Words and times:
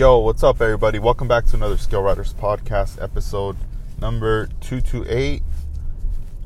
Yo, 0.00 0.16
what's 0.16 0.42
up, 0.42 0.62
everybody? 0.62 0.98
Welcome 0.98 1.28
back 1.28 1.44
to 1.44 1.56
another 1.56 1.76
Scale 1.76 2.00
Riders 2.00 2.32
podcast, 2.32 3.02
episode 3.02 3.54
number 4.00 4.46
228. 4.62 5.42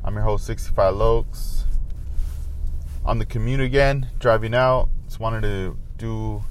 I'm 0.03 0.13
your 0.13 0.23
host, 0.23 0.45
65 0.45 0.93
Locs. 0.93 1.63
On 3.05 3.17
the 3.17 3.25
commute 3.25 3.61
again, 3.61 4.09
driving 4.19 4.53
out. 4.53 4.89
Just 5.05 5.21
wanted 5.21 5.43
to 5.43 5.77
do 5.97 6.43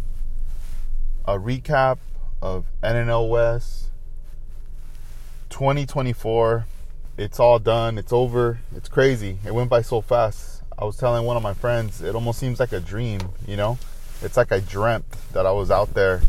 a 1.27 1.39
recap 1.39 1.99
of 2.41 2.65
NNL 2.83 3.29
West 3.29 3.91
2024. 5.51 6.65
It's 7.19 7.39
all 7.39 7.59
done, 7.59 7.99
it's 7.99 8.15
over, 8.15 8.61
it's 8.75 8.89
crazy. 8.89 9.37
It 9.45 9.53
went 9.53 9.69
by 9.69 9.83
so 9.83 10.01
fast. 10.01 10.63
I 10.79 10.87
was 10.87 10.97
telling 10.97 11.27
one 11.27 11.37
of 11.37 11.43
my 11.43 11.53
friends, 11.53 12.01
it 12.01 12.15
almost 12.15 12.39
seems 12.39 12.59
like 12.59 12.73
a 12.73 12.81
dream, 12.81 13.21
you 13.47 13.59
know? 13.59 13.77
It's 14.23 14.39
like 14.39 14.53
I 14.53 14.61
dreamt 14.61 15.05
that 15.35 15.45
I 15.45 15.53
was 15.53 15.71
out 15.71 15.93
there 15.93 16.23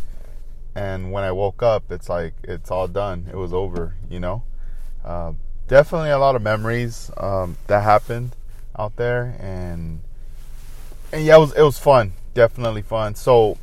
and 0.76 1.12
when 1.12 1.24
I 1.24 1.32
woke 1.32 1.64
up, 1.64 1.92
it's 1.92 2.10
like 2.10 2.34
it's 2.44 2.70
all 2.70 2.88
done. 2.88 3.28
It 3.32 3.38
was 3.38 3.54
over, 3.54 3.96
you 4.10 4.20
know. 4.20 4.44
Uh, 5.04 5.34
definitely 5.68 6.10
a 6.10 6.18
lot 6.20 6.36
of 6.36 6.42
memories 6.42 7.10
um, 7.18 7.58
that 7.68 7.82
happened 7.82 8.36
out 8.78 8.98
there, 8.98 9.38
and 9.40 10.02
and 11.14 11.26
yeah, 11.26 11.38
it 11.38 11.40
was 11.40 11.54
it 11.54 11.62
was 11.62 11.80
fun. 11.80 12.14
Definitely 12.34 12.82
fun. 12.82 13.16
So 13.16 13.58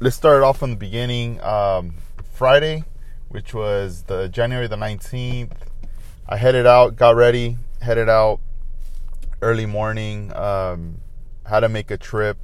let's 0.00 0.16
start 0.16 0.42
off 0.42 0.58
from 0.58 0.70
the 0.70 0.76
beginning. 0.76 1.40
Um, 1.42 1.96
Friday, 2.32 2.84
which 3.28 3.52
was 3.52 4.04
the 4.04 4.28
January 4.28 4.66
the 4.66 4.76
nineteenth, 4.76 5.54
I 6.26 6.38
headed 6.38 6.66
out, 6.66 6.96
got 6.96 7.16
ready, 7.16 7.58
headed 7.82 8.08
out 8.08 8.40
early 9.42 9.66
morning. 9.66 10.34
Um, 10.34 11.00
had 11.46 11.60
to 11.60 11.68
make 11.68 11.90
a 11.90 11.98
trip 11.98 12.38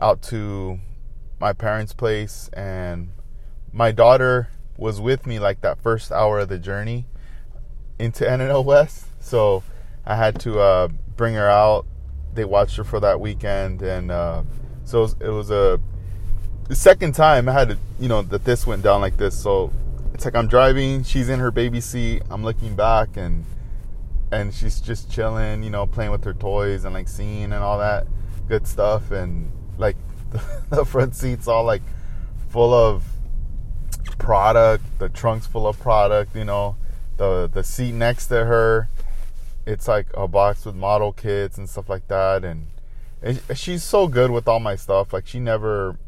out 0.00 0.22
to 0.22 0.78
my 1.40 1.52
parents' 1.52 1.92
place, 1.92 2.50
and 2.52 3.10
my 3.72 3.92
daughter 3.92 4.48
was 4.76 5.00
with 5.00 5.26
me 5.26 5.38
like 5.38 5.60
that 5.60 5.80
first 5.80 6.12
hour 6.12 6.40
of 6.40 6.48
the 6.48 6.58
journey 6.58 7.06
into 7.98 8.24
NNL 8.24 8.64
West. 8.64 9.06
So 9.20 9.62
I 10.06 10.16
had 10.16 10.40
to 10.40 10.60
uh, 10.60 10.88
bring 11.16 11.34
her 11.34 11.48
out. 11.48 11.86
They 12.34 12.44
watched 12.44 12.76
her 12.76 12.84
for 12.84 13.00
that 13.00 13.20
weekend, 13.20 13.82
and 13.82 14.10
uh, 14.10 14.42
so 14.84 14.98
it 14.98 15.02
was, 15.02 15.16
it 15.20 15.28
was 15.28 15.50
a 15.50 15.80
the 16.68 16.76
second 16.76 17.14
time 17.14 17.48
I 17.48 17.52
had 17.52 17.70
to, 17.70 17.78
you 17.98 18.08
know, 18.08 18.22
that 18.22 18.44
this 18.44 18.66
went 18.66 18.82
down 18.82 19.00
like 19.00 19.16
this. 19.16 19.40
So 19.40 19.72
it's 20.14 20.24
like 20.24 20.36
I'm 20.36 20.48
driving, 20.48 21.02
she's 21.02 21.28
in 21.28 21.40
her 21.40 21.50
baby 21.50 21.80
seat, 21.80 22.22
I'm 22.30 22.44
looking 22.44 22.76
back, 22.76 23.16
and 23.16 23.44
and 24.30 24.52
she's 24.52 24.80
just 24.80 25.10
chilling, 25.10 25.62
you 25.62 25.70
know, 25.70 25.86
playing 25.86 26.10
with 26.10 26.24
her 26.24 26.34
toys 26.34 26.84
and 26.84 26.94
like 26.94 27.08
singing 27.08 27.44
and 27.44 27.54
all 27.54 27.78
that 27.78 28.06
good 28.48 28.66
stuff, 28.66 29.10
and 29.10 29.50
like 29.78 29.96
the 30.70 30.84
front 30.84 31.14
seat's 31.14 31.48
all 31.48 31.64
like 31.64 31.82
full 32.48 32.72
of 32.72 33.04
product, 34.18 34.84
the 34.98 35.08
trunk's 35.08 35.46
full 35.46 35.66
of 35.66 35.78
product, 35.78 36.34
you 36.34 36.44
know, 36.44 36.76
the 37.16 37.50
the 37.52 37.62
seat 37.62 37.92
next 37.92 38.28
to 38.28 38.44
her, 38.44 38.88
it's 39.68 39.86
like 39.86 40.06
a 40.14 40.26
box 40.26 40.64
with 40.64 40.74
model 40.74 41.12
kits 41.12 41.58
and 41.58 41.68
stuff 41.68 41.88
like 41.88 42.08
that, 42.08 42.44
and, 42.44 42.66
and 43.20 43.40
she's 43.54 43.82
so 43.82 44.08
good 44.08 44.30
with 44.30 44.48
all 44.48 44.60
my 44.60 44.76
stuff. 44.76 45.12
Like 45.12 45.26
she 45.26 45.40
never 45.40 45.98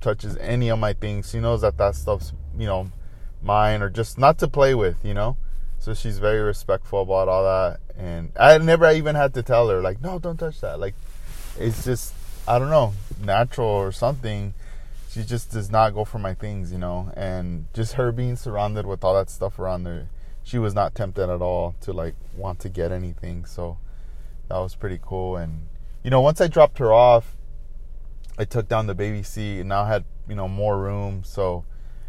touches 0.00 0.36
any 0.36 0.68
of 0.68 0.78
my 0.78 0.92
things. 0.92 1.30
She 1.30 1.40
knows 1.40 1.62
that 1.62 1.78
that 1.78 1.94
stuff's 1.94 2.32
you 2.58 2.66
know 2.66 2.90
mine 3.42 3.80
or 3.80 3.88
just 3.88 4.18
not 4.18 4.38
to 4.38 4.48
play 4.48 4.74
with, 4.74 5.02
you 5.02 5.14
know. 5.14 5.36
So 5.78 5.94
she's 5.94 6.18
very 6.18 6.40
respectful 6.40 7.02
about 7.02 7.28
all 7.28 7.44
that, 7.44 7.80
and 7.96 8.32
I 8.38 8.58
never 8.58 8.90
even 8.90 9.16
had 9.16 9.32
to 9.34 9.42
tell 9.42 9.68
her 9.70 9.80
like, 9.80 10.02
no, 10.02 10.18
don't 10.18 10.36
touch 10.36 10.60
that. 10.60 10.78
Like, 10.78 10.94
it's 11.58 11.84
just 11.84 12.12
I 12.50 12.58
don't 12.58 12.70
know, 12.70 12.94
natural 13.20 13.68
or 13.68 13.92
something. 13.92 14.54
She 15.08 15.22
just 15.22 15.52
does 15.52 15.70
not 15.70 15.94
go 15.94 16.04
for 16.04 16.18
my 16.18 16.34
things, 16.34 16.72
you 16.72 16.78
know. 16.78 17.12
And 17.16 17.66
just 17.72 17.92
her 17.92 18.10
being 18.10 18.34
surrounded 18.34 18.86
with 18.86 19.04
all 19.04 19.14
that 19.14 19.30
stuff 19.30 19.60
around 19.60 19.84
there, 19.84 20.08
she 20.42 20.58
was 20.58 20.74
not 20.74 20.96
tempted 20.96 21.30
at 21.30 21.40
all 21.40 21.76
to 21.82 21.92
like 21.92 22.16
want 22.36 22.58
to 22.60 22.68
get 22.68 22.90
anything. 22.90 23.44
So 23.44 23.78
that 24.48 24.56
was 24.56 24.74
pretty 24.74 24.98
cool. 25.00 25.36
And 25.36 25.68
you 26.02 26.10
know, 26.10 26.20
once 26.20 26.40
I 26.40 26.48
dropped 26.48 26.78
her 26.78 26.92
off, 26.92 27.36
I 28.36 28.44
took 28.44 28.66
down 28.66 28.88
the 28.88 28.96
baby 28.96 29.22
seat 29.22 29.60
and 29.60 29.68
now 29.68 29.82
I 29.82 29.88
had 29.88 30.04
you 30.28 30.34
know 30.34 30.48
more 30.48 30.76
room, 30.76 31.22
so 31.22 31.64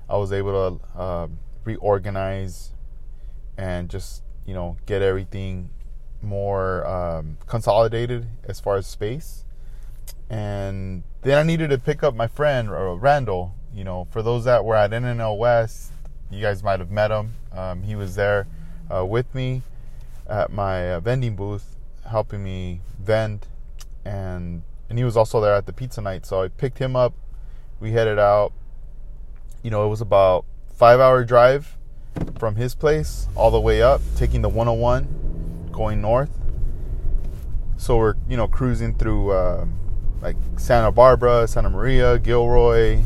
I 0.09 0.17
was 0.17 0.33
able 0.33 0.79
to 0.79 0.99
uh, 0.99 1.27
reorganize 1.65 2.71
and 3.59 3.91
just 3.91 4.23
you 4.47 4.55
know 4.55 4.77
get 4.87 5.03
everything 5.03 5.69
more 6.19 6.83
um, 6.87 7.37
consolidated 7.45 8.25
as 8.45 8.59
far 8.59 8.77
as 8.77 8.87
space 8.87 9.45
and 10.29 11.03
then 11.23 11.37
I 11.37 11.43
needed 11.43 11.69
to 11.71 11.77
pick 11.77 12.03
up 12.03 12.15
my 12.15 12.27
friend 12.27 12.69
uh, 12.69 12.95
Randall. 12.95 13.53
You 13.73 13.83
know, 13.83 14.07
for 14.11 14.21
those 14.21 14.45
that 14.45 14.63
were 14.65 14.75
at 14.75 14.91
NNL 14.91 15.37
West, 15.37 15.91
you 16.29 16.41
guys 16.41 16.63
might 16.63 16.79
have 16.79 16.89
met 16.89 17.11
him. 17.11 17.33
Um, 17.51 17.83
he 17.83 17.95
was 17.95 18.15
there 18.15 18.47
uh, 18.93 19.05
with 19.05 19.33
me 19.35 19.61
at 20.29 20.51
my 20.51 20.93
uh, 20.93 20.99
vending 21.01 21.35
booth, 21.35 21.75
helping 22.09 22.43
me 22.43 22.81
vend, 22.99 23.47
and 24.05 24.63
and 24.89 24.97
he 24.97 25.03
was 25.03 25.17
also 25.17 25.41
there 25.41 25.53
at 25.53 25.65
the 25.65 25.73
pizza 25.73 26.01
night. 26.01 26.25
So 26.25 26.41
I 26.41 26.47
picked 26.47 26.79
him 26.79 26.95
up. 26.95 27.13
We 27.79 27.91
headed 27.91 28.19
out. 28.19 28.53
You 29.63 29.71
know, 29.71 29.85
it 29.85 29.89
was 29.89 30.01
about 30.01 30.45
five 30.73 30.99
hour 30.99 31.23
drive 31.23 31.77
from 32.39 32.55
his 32.55 32.73
place 32.73 33.27
all 33.35 33.51
the 33.51 33.59
way 33.59 33.81
up, 33.81 34.01
taking 34.15 34.41
the 34.41 34.49
101, 34.49 35.69
going 35.71 36.01
north. 36.01 36.31
So 37.77 37.97
we're 37.97 38.15
you 38.29 38.37
know 38.37 38.47
cruising 38.47 38.95
through. 38.95 39.31
Uh, 39.31 39.65
like 40.21 40.35
Santa 40.57 40.91
Barbara, 40.91 41.47
Santa 41.47 41.69
Maria, 41.69 42.19
Gilroy, 42.19 43.01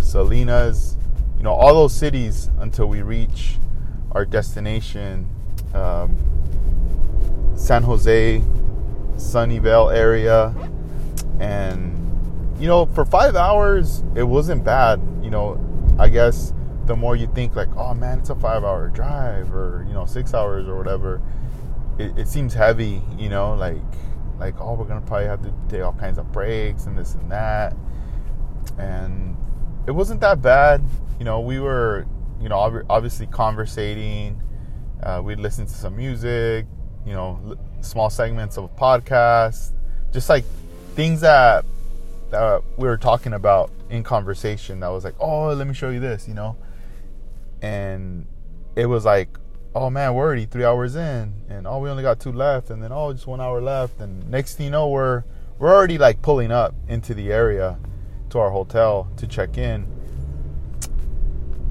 Salinas, 0.00 0.96
you 1.36 1.42
know, 1.42 1.52
all 1.52 1.74
those 1.74 1.94
cities 1.94 2.50
until 2.58 2.86
we 2.86 3.02
reach 3.02 3.56
our 4.12 4.24
destination, 4.24 5.28
um, 5.74 6.16
San 7.56 7.82
Jose, 7.82 8.42
Sunnyvale 9.16 9.94
area. 9.94 10.54
And, 11.40 11.94
you 12.60 12.66
know, 12.66 12.86
for 12.86 13.04
five 13.04 13.36
hours, 13.36 14.02
it 14.14 14.24
wasn't 14.24 14.64
bad. 14.64 15.00
You 15.22 15.30
know, 15.30 15.64
I 15.98 16.08
guess 16.08 16.52
the 16.86 16.96
more 16.96 17.16
you 17.16 17.26
think, 17.28 17.54
like, 17.54 17.74
oh 17.76 17.94
man, 17.94 18.18
it's 18.18 18.30
a 18.30 18.34
five 18.34 18.64
hour 18.64 18.88
drive 18.88 19.54
or, 19.54 19.84
you 19.86 19.94
know, 19.94 20.06
six 20.06 20.34
hours 20.34 20.68
or 20.68 20.76
whatever, 20.76 21.20
it, 21.98 22.16
it 22.18 22.28
seems 22.28 22.54
heavy, 22.54 23.02
you 23.16 23.28
know, 23.28 23.54
like 23.54 23.82
like, 24.38 24.60
oh, 24.60 24.74
we're 24.74 24.84
gonna 24.84 25.00
probably 25.00 25.26
have 25.26 25.42
to 25.42 25.52
take 25.68 25.82
all 25.82 25.92
kinds 25.92 26.18
of 26.18 26.30
breaks 26.32 26.86
and 26.86 26.96
this 26.96 27.14
and 27.14 27.30
that. 27.30 27.76
And 28.78 29.36
it 29.86 29.92
wasn't 29.92 30.20
that 30.20 30.42
bad. 30.42 30.82
You 31.18 31.24
know, 31.24 31.40
we 31.40 31.60
were, 31.60 32.06
you 32.40 32.48
know, 32.48 32.84
obviously 32.88 33.26
conversating. 33.26 34.42
Uh, 35.02 35.20
we'd 35.24 35.40
listen 35.40 35.66
to 35.66 35.72
some 35.72 35.96
music, 35.96 36.66
you 37.06 37.12
know, 37.12 37.56
small 37.80 38.10
segments 38.10 38.56
of 38.56 38.64
a 38.64 38.68
podcast, 38.68 39.72
just 40.12 40.28
like 40.28 40.44
things 40.94 41.20
that 41.20 41.64
that 42.30 42.62
we 42.76 42.86
were 42.86 42.96
talking 42.96 43.32
about 43.32 43.70
in 43.90 44.02
conversation. 44.02 44.80
That 44.80 44.88
was 44.88 45.04
like, 45.04 45.14
oh, 45.18 45.52
let 45.54 45.66
me 45.66 45.74
show 45.74 45.90
you 45.90 46.00
this, 46.00 46.28
you 46.28 46.34
know. 46.34 46.56
And 47.62 48.26
it 48.76 48.86
was 48.86 49.04
like, 49.04 49.28
oh 49.74 49.90
man, 49.90 50.14
we're 50.14 50.24
already 50.24 50.46
three 50.46 50.64
hours 50.64 50.96
in, 50.96 51.32
and 51.48 51.66
oh, 51.66 51.78
we 51.78 51.90
only 51.90 52.02
got 52.02 52.20
two 52.20 52.32
left, 52.32 52.70
and 52.70 52.82
then 52.82 52.92
oh, 52.92 53.12
just 53.12 53.26
one 53.26 53.40
hour 53.40 53.60
left, 53.60 54.00
and 54.00 54.28
next 54.30 54.56
thing 54.56 54.66
you 54.66 54.70
know, 54.70 54.88
we're 54.88 55.24
we're 55.58 55.74
already 55.74 55.98
like 55.98 56.22
pulling 56.22 56.50
up 56.50 56.74
into 56.88 57.14
the 57.14 57.32
area 57.32 57.78
to 58.30 58.38
our 58.38 58.50
hotel 58.50 59.08
to 59.16 59.26
check 59.26 59.58
in. 59.58 59.86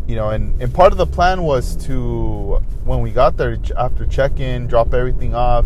You 0.07 0.15
know, 0.15 0.29
and, 0.29 0.61
and 0.61 0.73
part 0.73 0.93
of 0.93 0.97
the 0.97 1.05
plan 1.05 1.43
was 1.43 1.75
to 1.85 2.63
when 2.85 3.01
we 3.01 3.11
got 3.11 3.35
there 3.35 3.57
after 3.77 4.05
check 4.05 4.39
in, 4.39 4.67
drop 4.67 4.93
everything 4.93 5.35
off, 5.35 5.65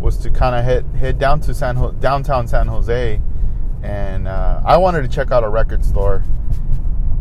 was 0.00 0.16
to 0.18 0.30
kind 0.30 0.56
of 0.56 0.64
head 0.64 0.84
head 0.98 1.18
down 1.18 1.40
to 1.42 1.54
San 1.54 1.76
downtown 2.00 2.48
San 2.48 2.66
Jose, 2.66 3.20
and 3.82 4.26
uh, 4.26 4.62
I 4.64 4.76
wanted 4.76 5.02
to 5.02 5.08
check 5.08 5.30
out 5.30 5.44
a 5.44 5.48
record 5.48 5.84
store 5.84 6.24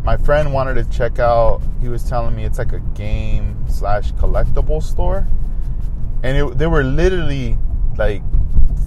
my 0.07 0.15
friend 0.15 0.53
wanted 0.53 0.75
to 0.75 0.85
check 0.97 1.19
out 1.19 1.61
he 1.81 1.89
was 1.89 2.07
telling 2.07 2.33
me 2.33 2.45
it's 2.45 2.57
like 2.57 2.71
a 2.71 2.79
game 2.95 3.56
slash 3.77 4.11
collectible 4.13 4.81
store. 4.81 5.27
And 6.23 6.37
it, 6.37 6.57
they 6.57 6.67
were 6.67 6.83
literally 6.83 7.57
like 7.97 8.23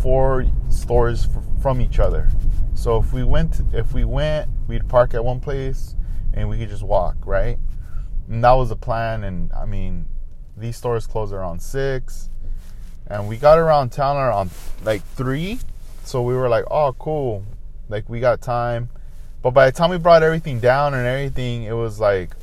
four 0.03 0.47
stores 0.69 1.27
f- 1.27 1.63
from 1.63 1.81
each 1.81 1.99
other. 1.99 2.29
So 2.75 2.99
if 2.99 3.13
we 3.13 3.25
went 3.25 3.61
if 3.73 3.93
we 3.93 4.05
went 4.05 4.49
we'd 4.67 4.89
park 4.89 5.15
at 5.15 5.25
one 5.25 5.41
place 5.41 5.95
and 6.33 6.49
we 6.49 6.59
could 6.59 6.69
just 6.69 6.83
walk 6.83 7.17
right? 7.25 7.59
And 8.29 8.43
that 8.43 8.53
was 8.53 8.71
the 8.71 8.77
plan. 8.77 9.25
And 9.25 9.53
i 9.53 9.65
mean 9.65 10.07
these 10.57 10.77
stores 10.77 11.07
close 11.07 11.33
around 11.33 11.61
six. 11.61 12.31
And 13.07 13.29
we 13.29 13.37
got 13.37 13.59
around 13.59 13.91
town 13.91 14.17
around 14.17 14.51
like 14.83 15.03
three. 15.15 15.59
So 16.05 16.23
we 16.23 16.35
were 16.35 16.49
like 16.49 16.65
oh 16.71 16.95
cool. 16.99 17.45
Like 17.89 18.09
we 18.09 18.21
got 18.21 18.41
time. 18.41 18.91
But 19.43 19.53
by 19.53 19.67
the 19.71 19.73
time 19.73 19.91
we 19.91 19.97
brought 19.97 20.23
everything 20.23 20.61
down 20.61 20.93
and 20.93 21.07
everything, 21.07 21.63
it 21.63 21.73
was 21.73 21.99
like, 21.99 22.37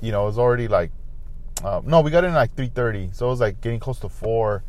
you 0.00 0.12
know, 0.12 0.22
it 0.22 0.26
was 0.26 0.38
already 0.38 0.66
like, 0.66 0.90
uh, 1.64 1.80
no, 1.84 2.00
we 2.00 2.10
got 2.10 2.24
in 2.24 2.34
like 2.34 2.54
3:30, 2.54 3.14
so 3.14 3.26
it 3.26 3.30
was 3.30 3.40
like 3.40 3.60
getting 3.60 3.80
close 3.80 3.98
to 4.00 4.08
four. 4.08 4.62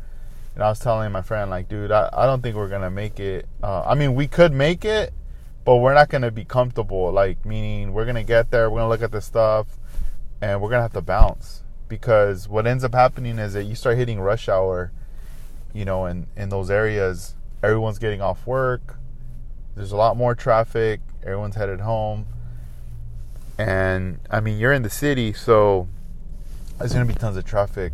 And 0.54 0.64
I 0.64 0.68
was 0.68 0.80
telling 0.80 1.12
my 1.12 1.22
friend, 1.22 1.50
like, 1.50 1.68
dude, 1.68 1.92
I, 1.92 2.10
I 2.12 2.26
don't 2.26 2.42
think 2.42 2.56
we're 2.56 2.68
gonna 2.68 2.90
make 2.90 3.20
it. 3.20 3.46
Uh, 3.62 3.82
I 3.86 3.94
mean, 3.94 4.14
we 4.14 4.26
could 4.26 4.52
make 4.52 4.84
it, 4.84 5.12
but 5.64 5.76
we're 5.76 5.94
not 5.94 6.10
to 6.22 6.30
be 6.30 6.44
comfortable. 6.44 7.12
Like, 7.12 7.44
meaning 7.44 7.92
we're 7.92 8.04
to 8.16 8.24
get 8.24 8.50
there, 8.50 8.68
we're 8.70 8.80
to 8.80 8.88
look 8.88 9.02
at 9.02 9.12
the 9.12 9.20
stuff, 9.20 9.68
and 10.40 10.60
we're 10.60 10.70
to 10.78 10.82
have 10.82 10.92
to 10.94 11.00
bounce. 11.00 11.62
Because 11.88 12.48
what 12.48 12.66
ends 12.66 12.84
up 12.84 12.94
happening 12.94 13.38
is 13.38 13.52
that 13.52 13.64
you 13.64 13.74
start 13.74 13.96
hitting 13.96 14.20
rush 14.20 14.48
hour, 14.48 14.92
you 15.72 15.84
know, 15.84 16.06
in, 16.06 16.26
in 16.36 16.48
those 16.48 16.70
areas, 16.70 17.34
everyone's 17.62 17.98
getting 17.98 18.20
off 18.20 18.46
work, 18.46 18.96
there's 19.76 19.92
a 19.92 19.96
lot 19.96 20.16
more 20.16 20.34
traffic, 20.34 21.00
everyone's 21.22 21.54
headed 21.54 21.80
home. 21.80 22.26
And 23.58 24.18
I 24.30 24.40
mean, 24.40 24.58
you're 24.58 24.72
in 24.72 24.82
the 24.82 24.90
city, 24.90 25.32
so 25.32 25.88
there's 26.80 26.92
to 26.92 27.04
be 27.04 27.14
tons 27.14 27.36
of 27.36 27.44
traffic. 27.44 27.92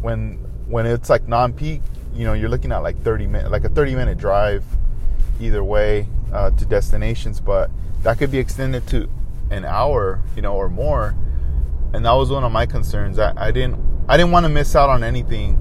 When 0.00 0.34
when 0.66 0.86
it's 0.86 1.08
like 1.08 1.28
non-peak, 1.28 1.80
you 2.12 2.24
know, 2.24 2.32
you're 2.32 2.48
looking 2.48 2.72
at 2.72 2.78
like 2.78 3.00
30 3.02 3.26
minute, 3.26 3.50
like 3.50 3.64
a 3.64 3.68
30 3.68 3.94
minute 3.94 4.18
drive 4.18 4.64
either 5.40 5.62
way 5.62 6.08
uh, 6.32 6.50
to 6.50 6.66
destinations, 6.66 7.40
but 7.40 7.70
that 8.02 8.18
could 8.18 8.30
be 8.30 8.38
extended 8.38 8.86
to 8.88 9.08
an 9.50 9.64
hour, 9.64 10.20
you 10.34 10.42
know, 10.42 10.54
or 10.54 10.68
more. 10.68 11.14
And 11.94 12.04
that 12.04 12.12
was 12.12 12.30
one 12.30 12.44
of 12.44 12.52
my 12.52 12.66
concerns. 12.66 13.18
I, 13.18 13.32
I 13.36 13.50
didn't 13.52 13.78
I 14.08 14.16
didn't 14.16 14.32
want 14.32 14.44
to 14.44 14.50
miss 14.50 14.74
out 14.74 14.90
on 14.90 15.04
anything 15.04 15.56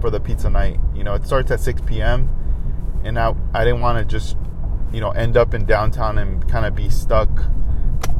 for 0.00 0.10
the 0.10 0.20
pizza 0.20 0.50
night. 0.50 0.78
You 0.94 1.04
know, 1.04 1.14
it 1.14 1.24
starts 1.24 1.50
at 1.50 1.60
6 1.60 1.80
p.m. 1.86 2.28
and 3.04 3.18
I 3.18 3.34
I 3.54 3.64
didn't 3.64 3.80
want 3.80 3.98
to 3.98 4.04
just 4.04 4.36
you 4.92 5.00
know 5.00 5.12
end 5.12 5.38
up 5.38 5.54
in 5.54 5.64
downtown 5.64 6.18
and 6.18 6.46
kind 6.46 6.66
of 6.66 6.74
be 6.74 6.90
stuck 6.90 7.30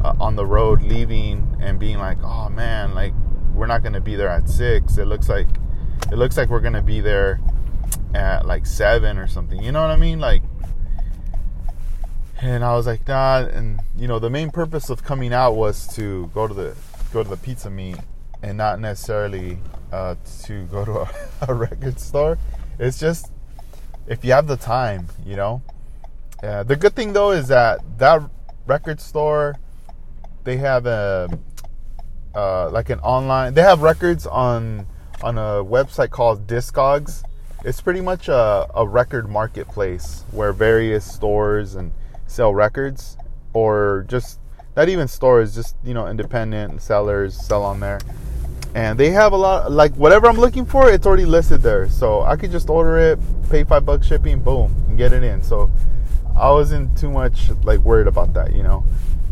uh, 0.03 0.15
on 0.19 0.35
the 0.35 0.45
road 0.47 0.81
leaving 0.81 1.57
and 1.61 1.79
being 1.79 1.99
like, 1.99 2.17
oh 2.23 2.49
man, 2.49 2.95
like 2.95 3.13
we're 3.53 3.67
not 3.67 3.83
gonna 3.83 4.01
be 4.01 4.15
there 4.15 4.29
at 4.29 4.49
six. 4.49 4.97
It 4.97 5.05
looks 5.05 5.29
like 5.29 5.47
it 6.11 6.17
looks 6.17 6.37
like 6.37 6.49
we're 6.49 6.59
gonna 6.59 6.81
be 6.81 7.01
there 7.01 7.39
at 8.13 8.45
like 8.45 8.65
seven 8.65 9.17
or 9.17 9.27
something. 9.27 9.61
You 9.61 9.71
know 9.71 9.81
what 9.81 9.91
I 9.91 9.95
mean? 9.95 10.19
Like 10.19 10.43
and 12.43 12.63
I 12.63 12.75
was 12.75 12.85
like, 12.85 13.07
nah. 13.07 13.39
And 13.39 13.79
you 13.95 14.07
know, 14.07 14.19
the 14.19 14.29
main 14.29 14.51
purpose 14.51 14.89
of 14.89 15.03
coming 15.03 15.33
out 15.33 15.55
was 15.55 15.87
to 15.95 16.29
go 16.33 16.47
to 16.47 16.53
the 16.53 16.75
go 17.13 17.23
to 17.23 17.29
the 17.29 17.37
pizza 17.37 17.69
meet, 17.69 17.97
and 18.41 18.57
not 18.57 18.79
necessarily 18.79 19.59
uh, 19.91 20.15
to 20.43 20.65
go 20.65 20.83
to 20.83 20.91
a, 20.99 21.09
a, 21.47 21.53
record 21.53 21.99
store. 21.99 22.37
It's 22.79 22.99
just 22.99 23.31
if 24.07 24.25
you 24.25 24.33
have 24.33 24.47
the 24.47 24.57
time, 24.57 25.07
you 25.25 25.37
know. 25.37 25.61
Uh, 26.43 26.63
the 26.63 26.75
good 26.75 26.93
thing 26.93 27.13
though 27.13 27.31
is 27.31 27.47
that 27.47 27.79
that 27.97 28.29
record 28.67 28.99
store, 28.99 29.55
they 30.43 30.57
have 30.57 30.85
a 30.85 31.29
uh, 32.35 32.69
like 32.69 32.89
an 32.89 32.99
online. 32.99 33.53
They 33.53 33.61
have 33.61 33.81
records 33.81 34.25
on 34.25 34.87
on 35.21 35.37
a 35.37 35.63
website 35.63 36.09
called 36.09 36.47
Discogs. 36.47 37.23
It's 37.63 37.79
pretty 37.79 38.01
much 38.01 38.27
a, 38.27 38.67
a 38.75 38.85
record 38.85 39.29
marketplace 39.29 40.25
where 40.31 40.51
various 40.51 41.09
stores 41.09 41.75
and 41.75 41.93
sell 42.27 42.53
records 42.53 43.15
or 43.53 44.05
just 44.09 44.39
not 44.75 44.89
even 44.89 45.07
stores, 45.07 45.55
just 45.55 45.75
you 45.83 45.93
know, 45.93 46.07
independent 46.07 46.81
sellers 46.81 47.35
sell 47.35 47.63
on 47.63 47.79
there. 47.79 47.99
And 48.75 48.99
they 48.99 49.11
have 49.11 49.33
a 49.33 49.37
lot 49.37 49.71
like 49.71 49.93
whatever 49.95 50.27
I'm 50.27 50.37
looking 50.37 50.65
for, 50.65 50.89
it's 50.89 51.05
already 51.05 51.25
listed 51.25 51.61
there. 51.61 51.87
So 51.89 52.23
I 52.23 52.35
could 52.35 52.51
just 52.51 52.69
order 52.69 52.97
it, 52.97 53.19
pay 53.49 53.63
five 53.63 53.85
bucks 53.85 54.07
shipping, 54.07 54.41
boom, 54.41 54.75
and 54.87 54.97
get 54.97 55.13
it 55.13 55.23
in. 55.23 55.43
So 55.43 55.71
I 56.35 56.49
wasn't 56.49 56.97
too 56.97 57.11
much 57.11 57.51
like 57.63 57.79
worried 57.79 58.07
about 58.07 58.33
that, 58.33 58.53
you 58.53 58.63
know. 58.63 58.83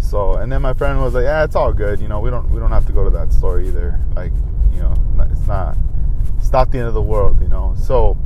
So 0.02 0.34
and 0.34 0.52
then 0.52 0.62
my 0.62 0.74
friend 0.74 1.00
was 1.00 1.14
like, 1.14 1.24
"Yeah, 1.24 1.44
it's 1.44 1.56
all 1.56 1.72
good. 1.72 2.02
You 2.02 2.10
know, 2.10 2.20
we 2.20 2.30
don't 2.30 2.50
we 2.52 2.60
don't 2.60 2.72
have 2.72 2.86
to 2.88 2.94
go 2.94 3.04
to 3.04 3.10
that 3.12 3.32
store 3.32 3.62
either. 3.62 4.00
Like, 4.16 4.34
you 4.74 4.82
know, 4.82 4.94
it's 5.32 5.48
not 5.48 5.78
it's 6.38 6.52
not 6.52 6.72
the 6.72 6.80
end 6.80 6.88
of 6.88 6.94
the 6.94 7.02
world, 7.02 7.42
you 7.42 7.48
know." 7.48 7.76
So 7.78 8.18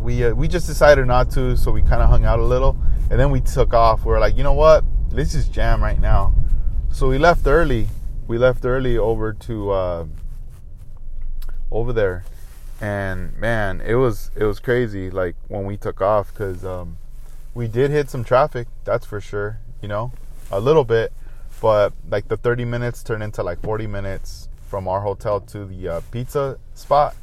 we 0.00 0.24
uh, 0.24 0.34
we 0.34 0.46
just 0.46 0.66
decided 0.66 1.06
not 1.06 1.30
to. 1.32 1.56
So 1.56 1.72
we 1.72 1.82
kind 1.82 2.02
of 2.02 2.08
hung 2.08 2.24
out 2.24 2.38
a 2.38 2.44
little 2.44 2.76
and 3.10 3.20
then 3.20 3.30
we 3.30 3.40
took 3.40 3.72
off. 3.72 4.04
We 4.04 4.12
are 4.12 4.20
like, 4.20 4.36
you 4.36 4.42
know 4.42 4.52
what? 4.52 4.84
Let's 5.10 5.32
just 5.32 5.52
jam 5.52 5.82
right 5.82 6.00
now. 6.00 6.34
So 6.90 7.08
we 7.08 7.18
left 7.18 7.46
early. 7.46 7.88
We 8.26 8.38
left 8.38 8.64
early 8.64 8.98
over 8.98 9.32
to 9.32 9.70
uh, 9.70 10.06
over 11.70 11.92
there, 11.92 12.24
and 12.80 13.36
man, 13.36 13.80
it 13.80 13.94
was 13.94 14.30
it 14.34 14.44
was 14.44 14.58
crazy. 14.58 15.10
Like 15.10 15.36
when 15.48 15.64
we 15.64 15.76
took 15.76 16.00
off, 16.00 16.32
because 16.32 16.64
um, 16.64 16.96
we 17.54 17.68
did 17.68 17.90
hit 17.90 18.10
some 18.10 18.24
traffic. 18.24 18.66
That's 18.84 19.06
for 19.06 19.20
sure. 19.20 19.60
You 19.80 19.88
know, 19.88 20.12
a 20.50 20.60
little 20.60 20.84
bit, 20.84 21.12
but 21.60 21.92
like 22.08 22.28
the 22.28 22.36
30 22.36 22.64
minutes 22.64 23.02
turned 23.02 23.22
into 23.22 23.42
like 23.42 23.60
40 23.62 23.86
minutes 23.86 24.48
from 24.68 24.88
our 24.88 25.00
hotel 25.00 25.40
to 25.40 25.64
the 25.64 25.88
uh, 25.88 26.00
pizza 26.10 26.58
spot. 26.74 27.16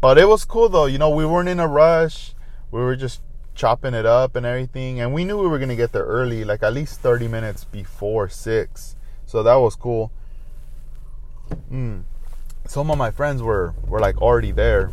But 0.00 0.18
it 0.18 0.28
was 0.28 0.44
cool 0.44 0.68
though. 0.68 0.86
You 0.86 0.98
know, 0.98 1.10
we 1.10 1.24
weren't 1.24 1.48
in 1.48 1.60
a 1.60 1.68
rush. 1.68 2.34
We 2.70 2.80
were 2.80 2.96
just 2.96 3.22
chopping 3.54 3.94
it 3.94 4.04
up 4.04 4.36
and 4.36 4.44
everything. 4.44 5.00
And 5.00 5.14
we 5.14 5.24
knew 5.24 5.38
we 5.38 5.48
were 5.48 5.58
gonna 5.58 5.76
get 5.76 5.92
there 5.92 6.04
early, 6.04 6.44
like 6.44 6.62
at 6.62 6.72
least 6.72 7.00
30 7.00 7.28
minutes 7.28 7.64
before 7.64 8.28
six. 8.28 8.96
So 9.26 9.42
that 9.42 9.54
was 9.56 9.76
cool. 9.76 10.12
Mm. 11.70 12.04
Some 12.66 12.90
of 12.90 12.98
my 12.98 13.10
friends 13.10 13.42
were 13.42 13.74
were 13.86 14.00
like 14.00 14.20
already 14.22 14.50
there, 14.50 14.90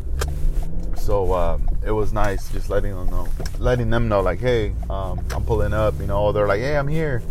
so 0.96 1.34
um, 1.34 1.68
it 1.86 1.92
was 1.92 2.12
nice 2.12 2.50
just 2.52 2.70
letting 2.70 2.94
them 2.94 3.10
know, 3.10 3.28
letting 3.60 3.90
them 3.90 4.10
know 4.10 4.20
like, 4.20 4.40
hey, 4.40 4.74
um, 4.90 5.26
I'm 5.34 5.44
pulling 5.44 5.74
up. 5.74 6.00
You 6.00 6.08
know, 6.08 6.32
they're 6.32 6.48
like, 6.48 6.60
hey, 6.60 6.78
I'm 6.78 6.88
here. 6.88 7.24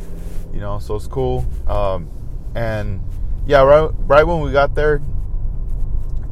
You 0.52 0.61
know, 0.61 0.79
so 0.79 0.97
it's 0.97 1.06
cool. 1.06 1.44
Um, 1.67 2.08
and 2.55 3.00
yeah, 3.47 3.62
right 3.62 3.91
right 4.06 4.26
when 4.26 4.41
we 4.41 4.52
got 4.52 4.75
there 4.75 5.00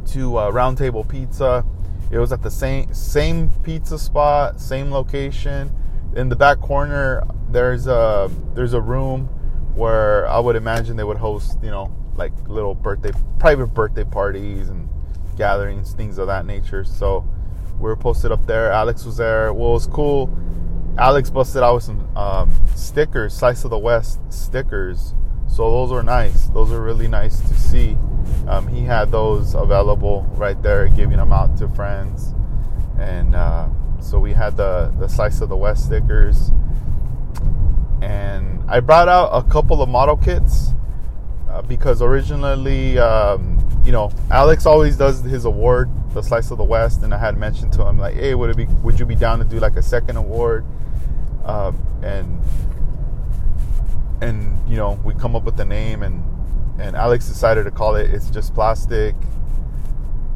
to 0.09 0.39
uh, 0.39 0.51
Round 0.51 0.77
Table 0.79 1.05
Pizza 1.05 1.65
it 2.11 2.19
was 2.19 2.33
at 2.33 2.43
the 2.43 2.51
same 2.51 2.93
same 2.95 3.51
pizza 3.63 3.99
spot, 3.99 4.61
same 4.61 4.91
location. 4.91 5.71
In 6.17 6.29
the 6.29 6.37
back 6.37 6.61
corner, 6.61 7.23
there's 7.51 7.87
a 7.87 8.31
there's 8.55 8.73
a 8.73 8.81
room 8.81 9.27
where 9.75 10.27
I 10.29 10.39
would 10.39 10.57
imagine 10.57 10.97
they 10.97 11.05
would 11.05 11.19
host, 11.19 11.59
you 11.63 11.71
know, 11.71 11.95
like 12.17 12.33
little 12.49 12.75
birthday, 12.75 13.13
private 13.39 13.69
birthday 13.69 14.05
parties 14.05 14.71
and 14.71 14.89
gatherings, 15.37 15.93
things 15.93 16.19
of 16.19 16.27
that 16.29 16.47
nature. 16.47 16.83
So 16.83 17.29
we 17.75 17.85
were 17.85 17.97
posted 17.97 18.33
up 18.33 18.47
there. 18.47 18.73
Alex 18.73 19.05
was 19.05 19.19
there. 19.19 19.53
Well, 19.53 19.71
it 19.71 19.75
was 19.75 19.87
cool. 19.87 20.27
Alex 20.99 21.31
busted 21.31 21.63
out 21.63 21.77
with 21.77 21.85
some 21.85 22.17
um, 22.17 22.51
stickers, 22.75 23.33
Slice 23.33 23.63
of 23.63 23.71
the 23.71 23.79
West 23.79 24.21
stickers. 24.31 25.15
So 25.47 25.71
those 25.71 25.93
were 25.93 26.03
nice. 26.03 26.47
Those 26.49 26.71
were 26.71 26.83
really 26.83 27.07
nice 27.07 27.41
to 27.41 27.55
see. 27.55 27.97
Um, 28.49 28.67
he 28.67 28.83
had 28.83 29.13
those 29.13 29.55
available 29.55 30.27
right 30.33 30.61
there, 30.61 30.89
giving 30.89 31.17
them 31.17 31.33
out 31.33 31.57
to 31.59 31.69
friends, 31.69 32.35
and 32.99 33.35
uh, 33.35 33.69
so 34.01 34.19
we 34.19 34.33
had 34.33 34.57
the 34.57 34.93
the 34.99 35.09
slice 35.09 35.41
of 35.41 35.49
the 35.49 35.57
West 35.57 35.87
stickers. 35.87 36.51
And 38.03 38.63
I 38.69 38.81
brought 38.81 39.09
out 39.09 39.31
a 39.33 39.49
couple 39.49 39.81
of 39.83 39.89
model 39.89 40.17
kits 40.17 40.71
uh, 41.49 41.63
because 41.63 42.03
originally, 42.03 42.99
um, 42.99 43.59
you 43.85 43.93
know, 43.93 44.11
Alex 44.31 44.67
always 44.67 44.97
does 44.97 45.23
his 45.23 45.45
award, 45.45 45.91
the 46.11 46.23
slice 46.23 46.51
of 46.51 46.59
the 46.59 46.65
West, 46.65 47.03
and 47.03 47.15
I 47.15 47.19
had 47.19 47.37
mentioned 47.39 47.73
to 47.75 47.87
him 47.87 47.99
like, 47.99 48.15
"Hey, 48.15 48.35
would 48.35 48.51
it 48.51 48.57
be? 48.57 48.67
Would 48.83 48.99
you 48.99 49.07
be 49.07 49.15
down 49.15 49.39
to 49.39 49.45
do 49.45 49.61
like 49.61 49.77
a 49.77 49.83
second 49.83 50.17
award?" 50.17 50.65
Uh, 51.49 51.73
and 52.03 52.41
and 54.21 54.69
you 54.69 54.77
know, 54.77 55.01
we 55.03 55.15
come 55.15 55.35
up 55.35 55.45
with 55.45 55.57
the 55.57 55.65
name 55.65 56.03
and 56.03 56.23
and 56.79 56.95
Alex 56.95 57.27
decided 57.27 57.65
to 57.65 57.71
call 57.71 57.97
it 57.97 58.11
"It's 58.11 58.31
Just 58.31 58.55
Plastic." 58.55 59.17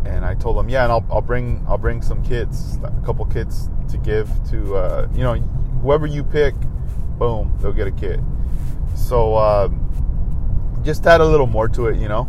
And 0.04 0.24
I 0.24 0.34
told 0.34 0.58
him, 0.58 0.68
yeah, 0.68 0.82
and 0.82 0.90
I'll, 0.90 1.06
I'll 1.10 1.20
bring 1.20 1.64
I'll 1.68 1.78
bring 1.78 2.02
some 2.02 2.24
kits, 2.24 2.78
a 2.82 3.06
couple 3.06 3.24
kits 3.26 3.68
to 3.90 3.98
give 3.98 4.28
to 4.50 4.74
uh, 4.76 5.08
you 5.14 5.22
know 5.22 5.34
whoever 5.82 6.06
you 6.06 6.24
pick, 6.24 6.54
boom, 7.18 7.56
they'll 7.60 7.72
get 7.72 7.86
a 7.86 7.92
kit. 7.92 8.18
So 8.96 9.36
uh, 9.36 9.68
just 10.82 11.06
add 11.06 11.20
a 11.20 11.24
little 11.24 11.46
more 11.46 11.68
to 11.68 11.86
it, 11.86 11.98
you 11.98 12.08
know, 12.08 12.28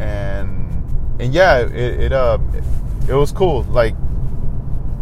and 0.00 0.72
and 1.20 1.32
yeah, 1.32 1.58
it 1.58 1.72
it, 1.72 2.12
uh, 2.12 2.38
it, 2.54 2.64
it 3.10 3.14
was 3.14 3.30
cool. 3.30 3.62
Like 3.64 3.94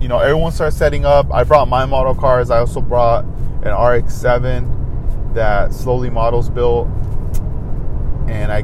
you 0.04 0.08
know, 0.08 0.18
everyone 0.18 0.52
started 0.52 0.76
setting 0.76 1.06
up. 1.06 1.32
I 1.32 1.44
brought 1.44 1.66
my 1.66 1.86
model 1.86 2.14
cars. 2.14 2.50
I 2.50 2.58
also 2.58 2.82
brought 2.82 3.24
an 3.62 3.72
RX-7 3.72 5.32
that 5.32 5.72
slowly 5.72 6.10
models 6.10 6.50
built 6.50 6.88
and 8.28 8.52
I, 8.52 8.58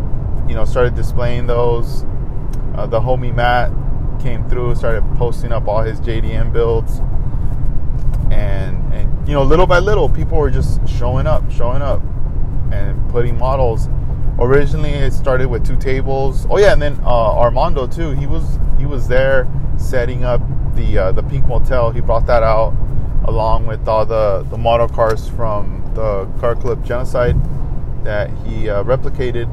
you 0.46 0.54
know, 0.54 0.66
started 0.66 0.94
displaying 0.94 1.46
those. 1.46 2.04
Uh, 2.74 2.86
the 2.86 3.00
homie 3.00 3.34
Matt 3.34 3.72
came 4.20 4.46
through, 4.50 4.74
started 4.74 5.02
posting 5.16 5.50
up 5.50 5.66
all 5.66 5.80
his 5.80 5.98
JDM 6.02 6.52
builds, 6.52 6.98
and 8.30 8.92
and 8.92 9.26
you 9.26 9.32
know, 9.32 9.42
little 9.42 9.66
by 9.66 9.78
little, 9.78 10.10
people 10.10 10.36
were 10.36 10.50
just 10.50 10.86
showing 10.86 11.26
up, 11.26 11.50
showing 11.50 11.80
up, 11.80 12.02
and 12.70 13.08
putting 13.08 13.38
models. 13.38 13.88
Originally, 14.38 14.90
it 14.90 15.14
started 15.14 15.48
with 15.48 15.66
two 15.66 15.76
tables. 15.76 16.46
Oh 16.50 16.58
yeah, 16.58 16.74
and 16.74 16.82
then 16.82 17.00
uh, 17.02 17.38
Armando 17.38 17.86
too. 17.86 18.10
He 18.10 18.26
was 18.26 18.58
he 18.80 18.86
was 18.86 19.06
there 19.06 19.46
setting 19.76 20.24
up 20.24 20.40
the 20.74 20.96
uh, 20.96 21.12
the 21.12 21.22
Pink 21.22 21.46
Motel. 21.46 21.90
He 21.90 22.00
brought 22.00 22.26
that 22.26 22.42
out 22.42 22.74
along 23.26 23.66
with 23.66 23.86
all 23.86 24.06
the 24.06 24.46
the 24.50 24.56
model 24.56 24.88
cars 24.88 25.28
from 25.28 25.92
the 25.94 26.24
Car 26.40 26.56
Club 26.56 26.82
Genocide 26.84 27.36
that 28.04 28.30
he 28.44 28.70
uh, 28.70 28.82
replicated. 28.82 29.48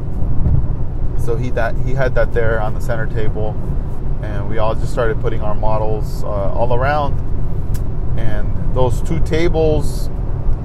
So 1.19 1.35
he 1.35 1.49
that 1.51 1.75
he 1.85 1.93
had 1.93 2.15
that 2.15 2.31
there 2.31 2.61
on 2.61 2.73
the 2.73 2.79
center 2.79 3.05
table, 3.05 3.49
and 4.23 4.49
we 4.49 4.59
all 4.59 4.73
just 4.75 4.93
started 4.93 5.19
putting 5.19 5.41
our 5.41 5.55
models 5.55 6.23
uh, 6.23 6.27
all 6.27 6.73
around. 6.73 7.19
And 8.17 8.73
those 8.73 9.01
two 9.01 9.19
tables 9.25 10.09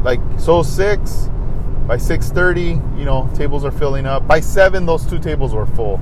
like 0.04 0.20
so 0.38 0.62
six 0.62 1.28
by 1.86 1.96
6.30 1.96 2.98
you 2.98 3.04
know 3.04 3.30
tables 3.34 3.64
are 3.64 3.70
filling 3.70 4.04
up 4.04 4.26
by 4.26 4.40
7 4.40 4.84
those 4.84 5.06
two 5.06 5.18
tables 5.18 5.54
were 5.54 5.66
full 5.66 6.00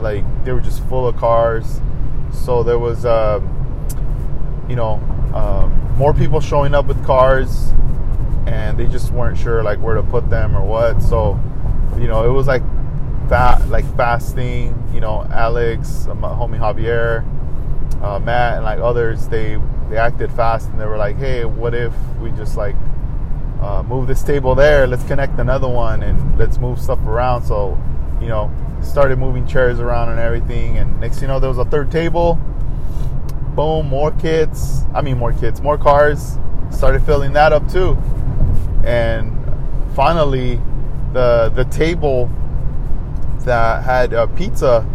like 0.00 0.24
they 0.44 0.52
were 0.52 0.60
just 0.60 0.82
full 0.88 1.06
of 1.06 1.16
cars. 1.16 1.80
So 2.32 2.62
there 2.62 2.78
was 2.78 3.04
uh, 3.04 3.40
you 4.68 4.76
know 4.76 4.94
um, 5.34 5.96
more 5.96 6.14
people 6.14 6.40
showing 6.40 6.74
up 6.74 6.86
with 6.86 7.04
cars 7.04 7.70
and 8.46 8.78
they 8.78 8.86
just 8.86 9.10
weren't 9.10 9.38
sure 9.38 9.62
like 9.62 9.80
where 9.80 9.94
to 9.94 10.02
put 10.02 10.28
them 10.30 10.56
or 10.56 10.62
what. 10.62 11.02
So 11.02 11.40
you 11.98 12.06
know 12.06 12.24
it 12.28 12.32
was 12.32 12.46
like 12.46 12.62
fat 13.28 13.66
like 13.68 13.86
fasting 13.96 14.76
you 14.92 15.00
know 15.00 15.26
alex 15.30 16.06
my 16.16 16.28
homie 16.28 16.58
javier 16.58 17.24
uh, 18.02 18.18
matt 18.18 18.56
and 18.56 18.64
like 18.64 18.78
others 18.80 19.28
they 19.28 19.56
they 19.88 19.96
acted 19.96 20.30
fast 20.32 20.68
and 20.68 20.78
they 20.78 20.84
were 20.84 20.98
like 20.98 21.16
hey 21.16 21.46
what 21.46 21.72
if 21.72 21.94
we 22.20 22.30
just 22.32 22.54
like 22.58 22.76
uh, 23.64 23.82
move 23.82 24.06
this 24.06 24.22
table 24.22 24.54
there? 24.54 24.86
Let's 24.86 25.04
connect 25.04 25.38
another 25.38 25.68
one 25.68 26.02
and 26.02 26.38
let's 26.38 26.58
move 26.58 26.78
stuff 26.78 27.00
around. 27.00 27.44
So 27.44 27.78
you 28.20 28.28
know 28.28 28.52
started 28.84 29.18
moving 29.18 29.46
chairs 29.46 29.80
around 29.80 30.08
and 30.10 30.18
everything 30.18 30.78
and 30.78 31.00
next 31.00 31.20
you 31.20 31.28
know 31.28 31.40
there 31.40 31.48
was 31.48 31.58
a 31.58 31.64
third 31.66 31.90
table 31.90 32.38
boom 33.54 33.88
more 33.88 34.10
kits 34.12 34.82
i 34.94 35.00
mean 35.00 35.16
more 35.18 35.32
kits 35.32 35.60
more 35.60 35.78
cars 35.78 36.38
started 36.70 37.02
filling 37.04 37.32
that 37.32 37.52
up 37.52 37.70
too 37.70 37.96
and 38.84 39.32
finally 39.94 40.60
the 41.12 41.52
the 41.54 41.64
table 41.66 42.30
that 43.40 43.84
had 43.84 44.12
a 44.12 44.26
pizza 44.28 44.86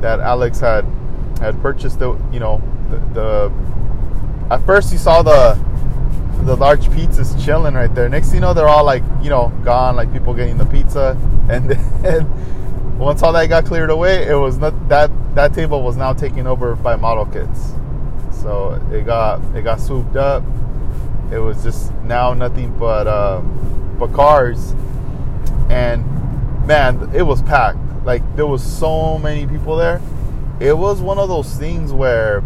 that 0.00 0.20
alex 0.20 0.60
had 0.60 0.84
had 1.40 1.60
purchased 1.60 1.98
the 1.98 2.10
you 2.32 2.40
know 2.40 2.62
the, 2.90 2.96
the 3.14 3.52
at 4.50 4.64
first 4.64 4.92
you 4.92 4.98
saw 4.98 5.22
the 5.22 5.58
the 6.44 6.56
large 6.56 6.86
pizzas 6.88 7.42
chilling 7.44 7.74
right 7.74 7.94
there. 7.94 8.08
Next 8.08 8.32
you 8.32 8.40
know 8.40 8.54
they're 8.54 8.68
all 8.68 8.84
like, 8.84 9.02
you 9.22 9.30
know, 9.30 9.52
gone, 9.64 9.96
like 9.96 10.12
people 10.12 10.34
getting 10.34 10.58
the 10.58 10.66
pizza. 10.66 11.16
And 11.48 11.70
then 11.70 12.26
once 12.98 13.22
all 13.22 13.32
that 13.32 13.46
got 13.48 13.64
cleared 13.64 13.90
away, 13.90 14.26
it 14.26 14.34
was 14.34 14.58
not 14.58 14.88
that 14.88 15.10
that 15.34 15.54
table 15.54 15.82
was 15.82 15.96
now 15.96 16.12
taken 16.12 16.46
over 16.46 16.74
by 16.74 16.96
model 16.96 17.26
kits. 17.26 17.72
So 18.42 18.80
it 18.92 19.06
got 19.06 19.40
it 19.56 19.62
got 19.62 19.80
swooped 19.80 20.16
up. 20.16 20.42
It 21.30 21.38
was 21.38 21.62
just 21.62 21.92
now 22.02 22.34
nothing 22.34 22.76
but 22.78 23.06
um, 23.06 23.96
but 23.98 24.12
cars. 24.12 24.74
And 25.70 26.04
man, 26.66 27.10
it 27.14 27.22
was 27.22 27.40
packed. 27.42 27.78
Like 28.04 28.22
there 28.36 28.46
was 28.46 28.62
so 28.62 29.18
many 29.18 29.46
people 29.46 29.76
there. 29.76 30.00
It 30.60 30.76
was 30.76 31.00
one 31.00 31.18
of 31.18 31.28
those 31.28 31.54
things 31.56 31.92
where 31.92 32.42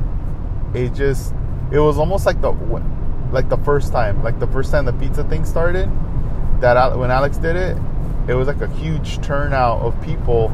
it 0.75 0.93
just 0.93 1.33
it 1.71 1.79
was 1.79 1.99
almost 1.99 2.27
like 2.27 2.41
the 2.43 2.53
like 3.31 3.49
the 3.49 3.57
first 3.59 3.91
time, 3.91 4.23
like 4.23 4.39
the 4.39 4.47
first 4.49 4.71
time 4.71 4.85
the 4.85 4.93
pizza 4.93 5.25
thing 5.25 5.45
started. 5.45 5.89
That 6.61 6.99
when 6.99 7.11
Alex 7.11 7.39
did 7.39 7.57
it, 7.57 7.77
it 8.29 8.35
was 8.35 8.47
like 8.47 8.61
a 8.61 8.69
huge 8.69 9.21
turnout 9.21 9.81
of 9.83 10.01
people, 10.03 10.49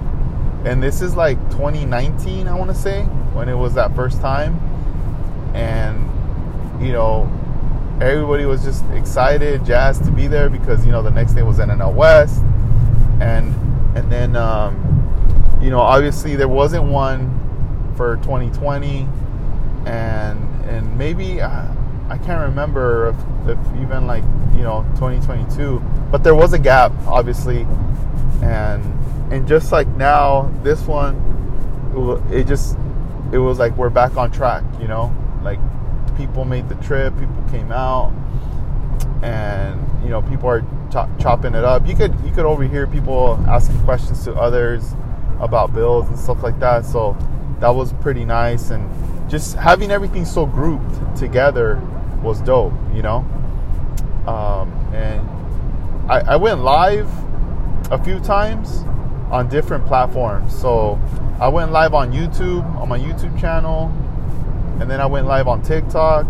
and 0.64 0.82
this 0.82 1.02
is 1.02 1.14
like 1.14 1.38
2019, 1.50 2.46
I 2.48 2.54
want 2.54 2.70
to 2.70 2.76
say, 2.76 3.02
when 3.34 3.48
it 3.48 3.54
was 3.54 3.74
that 3.74 3.94
first 3.94 4.20
time, 4.20 4.58
and 5.54 6.04
you 6.84 6.92
know, 6.92 7.30
everybody 8.00 8.44
was 8.44 8.64
just 8.64 8.84
excited, 8.92 9.64
jazzed 9.64 10.04
to 10.04 10.10
be 10.10 10.26
there 10.26 10.48
because 10.48 10.84
you 10.86 10.92
know 10.92 11.02
the 11.02 11.10
next 11.10 11.34
day 11.34 11.42
was 11.42 11.58
NNL 11.58 11.94
West, 11.94 12.42
and 13.20 13.54
and 13.96 14.10
then 14.10 14.36
um, 14.36 15.58
you 15.60 15.70
know 15.70 15.80
obviously 15.80 16.36
there 16.36 16.48
wasn't 16.48 16.84
one 16.84 17.94
for 17.96 18.16
2020, 18.16 19.08
and 19.86 20.64
and 20.66 20.98
maybe. 20.98 21.40
Uh, 21.40 21.74
I 22.10 22.16
can't 22.16 22.40
remember 22.40 23.08
if, 23.08 23.16
if, 23.50 23.80
even 23.82 24.06
like 24.06 24.24
you 24.54 24.62
know 24.62 24.82
2022, 24.94 25.82
but 26.10 26.22
there 26.24 26.34
was 26.34 26.52
a 26.52 26.58
gap 26.58 26.92
obviously, 27.06 27.66
and 28.42 28.84
and 29.32 29.46
just 29.46 29.72
like 29.72 29.86
now 29.88 30.52
this 30.62 30.82
one, 30.82 31.16
it 32.30 32.46
just 32.46 32.76
it 33.32 33.38
was 33.38 33.58
like 33.58 33.76
we're 33.76 33.90
back 33.90 34.16
on 34.16 34.30
track, 34.30 34.64
you 34.80 34.88
know, 34.88 35.14
like 35.42 35.58
people 36.16 36.44
made 36.44 36.68
the 36.68 36.74
trip, 36.76 37.18
people 37.18 37.44
came 37.50 37.70
out, 37.70 38.12
and 39.22 39.80
you 40.02 40.08
know 40.08 40.22
people 40.22 40.48
are 40.48 40.64
chopping 41.20 41.54
it 41.54 41.64
up. 41.64 41.86
You 41.86 41.94
could 41.94 42.14
you 42.24 42.32
could 42.32 42.46
overhear 42.46 42.86
people 42.86 43.42
asking 43.46 43.78
questions 43.84 44.24
to 44.24 44.34
others 44.34 44.94
about 45.40 45.74
bills 45.74 46.08
and 46.08 46.18
stuff 46.18 46.42
like 46.42 46.58
that. 46.60 46.84
So 46.84 47.16
that 47.60 47.70
was 47.70 47.92
pretty 47.94 48.24
nice 48.24 48.70
and 48.70 48.88
just 49.28 49.56
having 49.56 49.90
everything 49.90 50.24
so 50.24 50.46
grouped 50.46 51.16
together 51.16 51.80
was 52.22 52.40
dope, 52.40 52.72
you 52.94 53.02
know. 53.02 53.18
Um, 54.26 54.70
and 54.94 55.26
I, 56.08 56.20
I 56.20 56.36
went 56.36 56.60
live 56.62 57.08
a 57.92 58.02
few 58.02 58.18
times 58.20 58.82
on 59.30 59.48
different 59.48 59.86
platforms. 59.86 60.58
So 60.58 60.98
I 61.38 61.48
went 61.48 61.70
live 61.70 61.92
on 61.92 62.12
YouTube 62.12 62.64
on 62.76 62.88
my 62.88 62.98
YouTube 62.98 63.38
channel, 63.38 63.92
and 64.80 64.90
then 64.90 65.00
I 65.00 65.06
went 65.06 65.26
live 65.26 65.48
on 65.48 65.62
TikTok, 65.62 66.26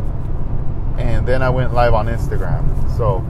and 0.99 1.27
then 1.27 1.43
I 1.43 1.51
went 1.51 1.75
live 1.75 1.95
on 1.95 2.07
Instagram. 2.07 2.97
So 2.97 3.25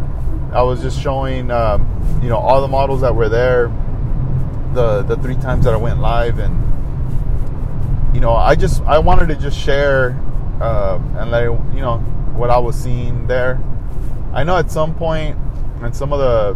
I 0.53 0.63
was 0.63 0.81
just 0.81 0.99
showing, 0.99 1.51
um, 1.51 2.21
you 2.23 2.31
know, 2.31 2.39
all 2.39 2.63
the 2.63 2.69
models 2.69 3.03
that 3.03 3.15
were 3.15 3.29
there, 3.29 3.69
the 4.73 5.03
the 5.03 5.17
three 5.17 5.37
times 5.37 5.67
that 5.67 5.75
I 5.75 5.77
went 5.77 6.01
live, 6.01 6.39
and 6.39 6.55
you 8.15 8.21
know, 8.21 8.33
I 8.33 8.55
just 8.55 8.83
I 8.85 8.99
wanted 8.99 9.29
to 9.29 9.37
just 9.37 9.59
share 9.59 10.19
uh, 10.63 10.99
and 11.19 11.31
let 11.31 11.43
you 11.43 11.81
know 11.83 11.99
what 12.35 12.49
I 12.49 12.59
was 12.59 12.75
seeing 12.75 13.27
there. 13.27 13.61
I 14.33 14.45
know 14.45 14.57
at 14.57 14.71
some 14.71 14.95
point, 14.95 15.37
and 15.83 15.95
some 15.95 16.13
of 16.13 16.19
the 16.19 16.55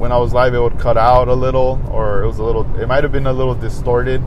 when 0.00 0.12
I 0.12 0.16
was 0.16 0.32
live, 0.32 0.54
it 0.54 0.58
would 0.58 0.78
cut 0.78 0.96
out 0.96 1.28
a 1.28 1.34
little, 1.34 1.78
or 1.92 2.22
it 2.22 2.26
was 2.26 2.38
a 2.38 2.42
little. 2.42 2.64
It 2.80 2.86
might 2.86 3.04
have 3.04 3.12
been 3.12 3.26
a 3.26 3.32
little 3.32 3.54
distorted, 3.54 4.22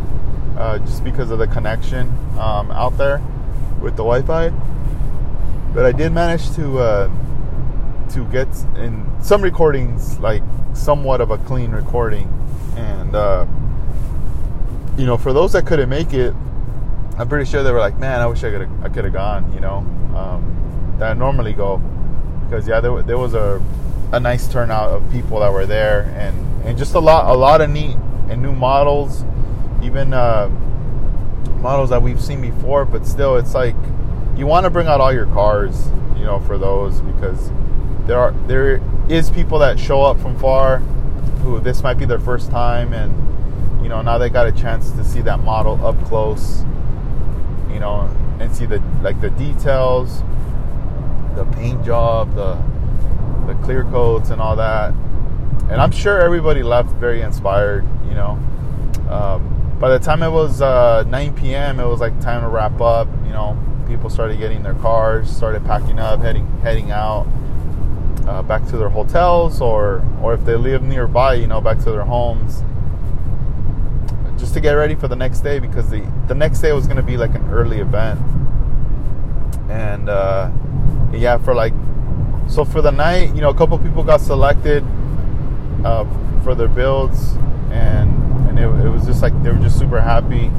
uh, 0.55 0.77
just 0.79 1.03
because 1.03 1.31
of 1.31 1.39
the 1.39 1.47
connection 1.47 2.09
um, 2.37 2.69
out 2.69 2.95
there 2.97 3.21
with 3.81 3.95
the 3.95 4.03
Wi-Fi. 4.03 4.49
But 5.73 5.85
I 5.85 5.91
did 5.91 6.11
manage 6.11 6.51
to 6.55 6.77
uh, 6.77 7.09
to 8.11 8.25
get 8.25 8.47
in 8.77 9.09
some 9.23 9.41
recordings 9.41 10.19
like 10.19 10.43
somewhat 10.73 11.21
of 11.21 11.31
a 11.31 11.39
clean 11.39 11.71
recording, 11.71 12.27
and 12.75 13.15
uh, 13.15 13.47
you 14.95 15.07
know, 15.07 15.17
for 15.17 15.33
those 15.33 15.53
that 15.53 15.65
couldn't 15.65 15.89
make 15.89 16.13
it, 16.13 16.35
I'm 17.17 17.27
pretty 17.27 17.49
sure 17.49 17.63
they 17.63 17.71
were 17.71 17.79
like, 17.79 17.97
"Man, 17.97 18.21
I 18.21 18.27
wish 18.27 18.43
I 18.43 18.51
could 18.51 18.69
I 18.83 18.89
could 18.89 19.05
have 19.05 19.13
gone," 19.13 19.51
you 19.53 19.59
know. 19.59 19.77
Um, 20.15 20.95
that 20.99 21.09
I 21.09 21.13
normally 21.13 21.53
go 21.53 21.77
because 22.45 22.67
yeah, 22.67 22.79
there, 22.79 23.01
there 23.01 23.17
was 23.17 23.33
a 23.33 23.59
a 24.13 24.19
nice 24.19 24.47
turnout 24.47 24.91
of 24.91 25.11
people 25.11 25.39
that 25.39 25.51
were 25.51 25.65
there 25.65 26.03
and 26.17 26.65
and 26.65 26.77
just 26.77 26.93
a 26.93 26.99
lot 26.99 27.29
a 27.29 27.37
lot 27.37 27.61
of 27.61 27.69
neat 27.69 27.97
and 28.29 28.41
new 28.41 28.53
models, 28.53 29.23
even 29.83 30.13
uh, 30.13 30.47
models 31.59 31.89
that 31.89 32.01
we've 32.01 32.21
seen 32.21 32.39
before. 32.39 32.85
But 32.85 33.05
still, 33.05 33.35
it's 33.37 33.53
like 33.53 33.75
you 34.37 34.45
want 34.47 34.65
to 34.65 34.69
bring 34.69 34.87
out 34.87 35.01
all 35.01 35.11
your 35.11 35.25
cars, 35.27 35.87
you 36.15 36.23
know, 36.23 36.39
for 36.39 36.57
those 36.57 37.01
because 37.01 37.51
there 38.05 38.19
are 38.19 38.31
there 38.47 38.81
is 39.09 39.29
people 39.29 39.59
that 39.59 39.79
show 39.79 40.01
up 40.03 40.19
from 40.19 40.37
far 40.39 40.77
who 41.43 41.59
this 41.59 41.83
might 41.83 41.95
be 41.95 42.05
their 42.05 42.19
first 42.19 42.49
time 42.51 42.93
and 42.93 43.11
you 43.83 43.89
know 43.89 44.01
now 44.01 44.17
they 44.17 44.29
got 44.29 44.47
a 44.47 44.51
chance 44.51 44.91
to 44.91 45.03
see 45.03 45.21
that 45.21 45.39
model 45.39 45.85
up 45.85 46.01
close 46.05 46.63
you 47.69 47.79
know 47.79 48.09
and 48.39 48.53
see 48.55 48.65
the 48.65 48.81
like 49.01 49.19
the 49.19 49.29
details 49.31 50.23
the 51.35 51.45
paint 51.45 51.83
job, 51.83 52.35
the 52.35 52.55
the 53.47 53.55
clear 53.63 53.83
coats, 53.83 54.29
and 54.29 54.41
all 54.41 54.55
that. 54.55 54.93
And 55.69 55.81
I'm 55.81 55.91
sure 55.91 56.19
everybody 56.21 56.63
left 56.63 56.89
very 56.95 57.21
inspired. 57.21 57.85
You 58.07 58.15
know, 58.15 58.39
um, 59.09 59.77
by 59.79 59.89
the 59.89 59.99
time 59.99 60.23
it 60.23 60.29
was 60.29 60.61
uh, 60.61 61.03
9 61.07 61.35
p.m., 61.35 61.79
it 61.79 61.85
was 61.85 61.99
like 61.99 62.19
time 62.19 62.41
to 62.41 62.47
wrap 62.47 62.79
up. 62.81 63.07
You 63.25 63.31
know, 63.31 63.57
people 63.87 64.09
started 64.09 64.39
getting 64.39 64.63
their 64.63 64.75
cars, 64.75 65.29
started 65.29 65.65
packing 65.65 65.99
up, 65.99 66.21
heading 66.21 66.47
heading 66.61 66.91
out. 66.91 67.27
Uh, 68.27 68.41
back 68.41 68.65
to 68.67 68.77
their 68.77 68.89
hotels, 68.89 69.59
or 69.59 70.05
or 70.21 70.33
if 70.33 70.45
they 70.45 70.55
live 70.55 70.81
nearby, 70.81 71.33
you 71.33 71.47
know, 71.47 71.59
back 71.59 71.77
to 71.79 71.91
their 71.91 72.05
homes, 72.05 72.63
just 74.37 74.53
to 74.53 74.61
get 74.61 74.73
ready 74.73 74.95
for 74.95 75.09
the 75.09 75.15
next 75.15 75.41
day 75.41 75.59
because 75.59 75.89
the 75.89 76.09
the 76.27 76.35
next 76.35 76.61
day 76.61 76.71
was 76.71 76.85
going 76.85 76.97
to 76.97 77.03
be 77.03 77.17
like 77.17 77.35
an 77.35 77.45
early 77.49 77.79
event, 77.79 78.19
and 79.69 80.07
uh, 80.07 80.49
yeah, 81.13 81.37
for 81.37 81.53
like, 81.53 81.73
so 82.47 82.65
for 82.65 82.81
the 82.81 82.91
night, 82.91 83.33
you 83.35 83.41
know, 83.41 83.49
a 83.49 83.53
couple 83.53 83.77
people 83.79 84.03
got 84.03 84.21
selected 84.21 84.83
uh, 85.83 86.05
for 86.43 86.55
their 86.55 86.67
builds, 86.67 87.33
and 87.71 88.11
and 88.47 88.59
it, 88.59 88.63
it 88.85 88.89
was 88.89 89.05
just 89.05 89.21
like 89.21 89.33
they 89.43 89.51
were 89.51 89.59
just 89.59 89.77
super 89.77 89.99
happy, 89.99 90.51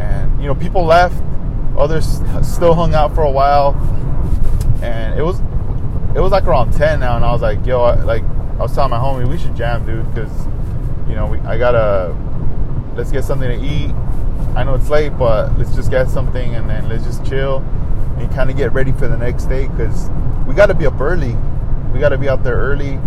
and 0.00 0.40
you 0.40 0.46
know, 0.46 0.54
people 0.54 0.84
left, 0.84 1.20
others 1.76 2.20
still 2.42 2.74
hung 2.74 2.94
out 2.94 3.14
for 3.14 3.22
a 3.22 3.30
while, 3.30 3.74
and 4.82 5.18
it 5.18 5.22
was 5.22 5.40
it 6.14 6.20
was 6.20 6.32
like 6.32 6.44
around 6.44 6.72
ten 6.72 7.00
now, 7.00 7.16
and 7.16 7.24
I 7.24 7.32
was 7.32 7.42
like, 7.42 7.64
yo, 7.66 7.82
I, 7.82 7.94
like 8.02 8.22
I 8.22 8.62
was 8.62 8.74
telling 8.74 8.90
my 8.90 8.98
homie, 8.98 9.28
we 9.28 9.38
should 9.38 9.56
jam, 9.56 9.84
dude, 9.84 10.12
because 10.14 10.46
you 11.08 11.14
know, 11.14 11.26
we, 11.26 11.38
I 11.40 11.58
gotta 11.58 12.14
let's 12.96 13.10
get 13.10 13.24
something 13.24 13.48
to 13.48 13.64
eat. 13.64 13.92
I 14.56 14.62
know 14.62 14.74
it's 14.74 14.88
late, 14.88 15.16
but 15.18 15.56
let's 15.58 15.74
just 15.74 15.90
get 15.90 16.08
something 16.08 16.54
and 16.54 16.70
then 16.70 16.88
let's 16.88 17.04
just 17.04 17.24
chill 17.26 17.58
and 18.18 18.32
kind 18.32 18.50
of 18.50 18.56
get 18.56 18.72
ready 18.72 18.92
for 18.92 19.08
the 19.08 19.16
next 19.16 19.46
day 19.46 19.66
because 19.66 20.08
we 20.46 20.54
got 20.54 20.66
to 20.66 20.74
be 20.74 20.86
up 20.86 21.00
early 21.00 21.36
we 21.94 22.00
got 22.00 22.08
to 22.08 22.18
be 22.18 22.28
out 22.28 22.42
there 22.42 22.56
early, 22.56 22.98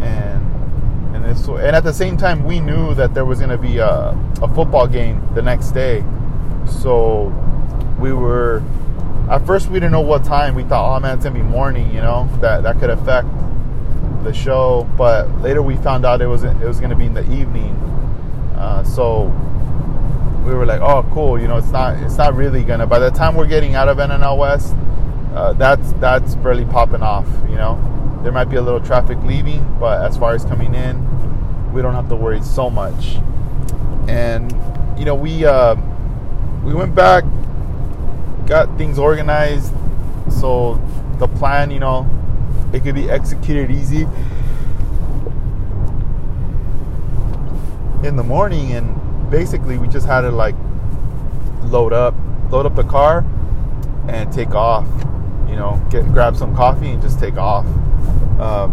and 0.00 1.14
and 1.14 1.26
it's, 1.26 1.46
and 1.46 1.76
at 1.76 1.84
the 1.84 1.92
same 1.92 2.16
time 2.16 2.44
we 2.44 2.58
knew 2.58 2.94
that 2.94 3.12
there 3.12 3.26
was 3.26 3.38
going 3.38 3.50
to 3.50 3.58
be 3.58 3.76
a, 3.76 4.18
a 4.40 4.48
football 4.54 4.86
game 4.86 5.22
the 5.34 5.42
next 5.42 5.72
day, 5.72 6.02
so 6.66 7.26
we 8.00 8.12
were 8.12 8.62
at 9.30 9.46
first 9.46 9.68
we 9.68 9.74
didn't 9.74 9.92
know 9.92 10.00
what 10.00 10.24
time. 10.24 10.54
We 10.54 10.64
thought, 10.64 10.96
oh 10.96 11.00
man, 11.00 11.16
it's 11.16 11.24
gonna 11.24 11.36
be 11.36 11.42
morning, 11.42 11.94
you 11.94 12.00
know, 12.00 12.28
that 12.40 12.62
that 12.62 12.80
could 12.80 12.90
affect 12.90 13.28
the 14.24 14.32
show. 14.32 14.88
But 14.96 15.30
later 15.42 15.62
we 15.62 15.76
found 15.76 16.06
out 16.06 16.22
it 16.22 16.26
was 16.26 16.42
it 16.42 16.56
was 16.58 16.80
gonna 16.80 16.96
be 16.96 17.04
in 17.04 17.14
the 17.14 17.30
evening. 17.30 17.74
Uh, 18.56 18.82
so 18.82 19.24
we 20.46 20.54
were 20.54 20.66
like, 20.66 20.80
oh, 20.80 21.08
cool. 21.12 21.38
You 21.38 21.48
know, 21.48 21.58
it's 21.58 21.70
not 21.70 22.02
it's 22.02 22.16
not 22.16 22.34
really 22.34 22.64
gonna. 22.64 22.86
By 22.86 22.98
the 22.98 23.10
time 23.10 23.34
we're 23.34 23.46
getting 23.46 23.74
out 23.74 23.88
of 23.88 23.98
NNL 23.98 24.38
West, 24.38 24.74
uh, 25.34 25.52
that's 25.54 25.92
that's 25.94 26.34
barely 26.36 26.64
popping 26.64 27.02
off. 27.02 27.26
You 27.48 27.56
know, 27.56 28.20
there 28.22 28.32
might 28.32 28.50
be 28.50 28.56
a 28.56 28.62
little 28.62 28.80
traffic 28.80 29.18
leaving, 29.22 29.76
but 29.78 30.02
as 30.02 30.16
far 30.16 30.34
as 30.34 30.44
coming 30.44 30.74
in, 30.74 31.72
we 31.72 31.82
don't 31.82 31.94
have 31.94 32.08
to 32.08 32.16
worry 32.16 32.42
so 32.42 32.70
much. 32.70 33.16
And 34.08 34.52
you 34.98 35.04
know, 35.04 35.14
we 35.14 35.44
uh, 35.44 35.76
we 36.64 36.74
went 36.74 36.94
back 36.94 37.24
got 38.46 38.76
things 38.76 38.98
organized 38.98 39.72
so 40.30 40.74
the 41.18 41.28
plan, 41.28 41.70
you 41.70 41.80
know, 41.80 42.08
it 42.72 42.82
could 42.82 42.94
be 42.94 43.08
executed 43.08 43.70
easy 43.70 44.06
in 48.02 48.16
the 48.16 48.22
morning 48.22 48.72
and 48.72 49.30
basically 49.30 49.78
we 49.78 49.86
just 49.86 50.06
had 50.06 50.22
to 50.22 50.30
like 50.30 50.56
load 51.62 51.92
up 51.92 52.14
load 52.50 52.66
up 52.66 52.74
the 52.74 52.82
car 52.82 53.24
and 54.08 54.32
take 54.32 54.50
off 54.50 54.84
you 55.52 55.58
know 55.58 55.80
get 55.90 56.04
grab 56.12 56.34
some 56.34 56.56
coffee 56.56 56.90
and 56.90 57.02
just 57.02 57.20
take 57.20 57.36
off 57.36 57.66
um, 58.40 58.72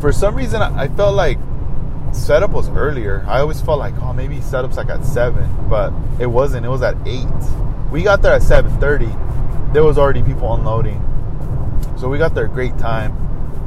for 0.00 0.10
some 0.10 0.34
reason 0.34 0.62
I 0.62 0.88
felt 0.88 1.14
like 1.14 1.38
setup 2.12 2.50
was 2.50 2.68
earlier. 2.70 3.24
I 3.28 3.40
always 3.40 3.60
felt 3.60 3.78
like, 3.78 3.94
oh, 4.02 4.12
maybe 4.12 4.40
setup's 4.40 4.76
like 4.76 4.88
at 4.88 5.04
seven, 5.04 5.48
but 5.68 5.92
it 6.18 6.26
wasn't. 6.26 6.66
It 6.66 6.68
was 6.68 6.82
at 6.82 6.96
eight. 7.06 7.26
We 7.90 8.02
got 8.02 8.22
there 8.22 8.32
at 8.32 8.42
seven 8.42 8.78
thirty. 8.80 9.10
There 9.72 9.84
was 9.84 9.98
already 9.98 10.22
people 10.22 10.52
unloading, 10.54 11.00
so 11.98 12.08
we 12.08 12.18
got 12.18 12.34
there 12.34 12.48
great 12.48 12.76
time 12.78 13.16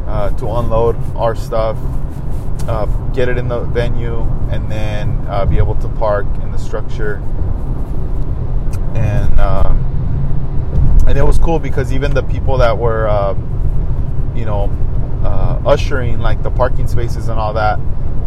uh, 0.07 0.31
to 0.37 0.49
unload 0.49 0.97
our 1.15 1.35
stuff, 1.35 1.77
uh, 2.67 2.85
get 3.13 3.29
it 3.29 3.37
in 3.37 3.47
the 3.47 3.61
venue, 3.61 4.21
and 4.51 4.69
then 4.69 5.25
uh, 5.29 5.45
be 5.45 5.57
able 5.57 5.75
to 5.75 5.87
park 5.87 6.25
in 6.41 6.51
the 6.51 6.57
structure. 6.57 7.21
And 8.95 9.39
um, 9.39 11.03
and 11.07 11.17
it 11.17 11.23
was 11.23 11.37
cool 11.37 11.59
because 11.59 11.91
even 11.91 12.13
the 12.13 12.23
people 12.23 12.57
that 12.59 12.77
were, 12.77 13.07
um, 13.09 14.33
you 14.35 14.45
know, 14.45 14.71
uh, 15.23 15.61
ushering 15.65 16.19
like 16.19 16.43
the 16.43 16.51
parking 16.51 16.87
spaces 16.87 17.27
and 17.27 17.39
all 17.39 17.53
that 17.53 17.79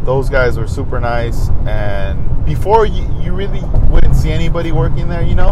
those 0.06 0.30
guys 0.30 0.56
were 0.56 0.68
super 0.68 1.00
nice. 1.00 1.50
And 1.66 2.46
before 2.46 2.86
you, 2.86 3.04
you 3.20 3.34
really 3.34 3.60
wouldn't 3.90 4.14
see 4.14 4.30
anybody 4.30 4.70
working 4.72 5.08
there 5.08 5.22
you 5.22 5.34
know 5.34 5.48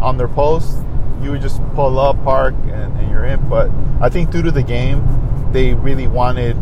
on 0.00 0.18
their 0.18 0.28
post 0.28 0.76
you 1.22 1.30
would 1.30 1.40
just 1.40 1.62
pull 1.74 1.98
up 1.98 2.22
park 2.22 2.54
and, 2.64 2.94
and 2.98 3.10
you're 3.10 3.24
in. 3.24 3.48
But 3.48 3.70
i 4.00 4.08
think 4.10 4.30
due 4.30 4.42
to 4.42 4.50
the 4.50 4.62
game 4.62 5.02
they 5.52 5.72
really 5.72 6.06
wanted 6.06 6.56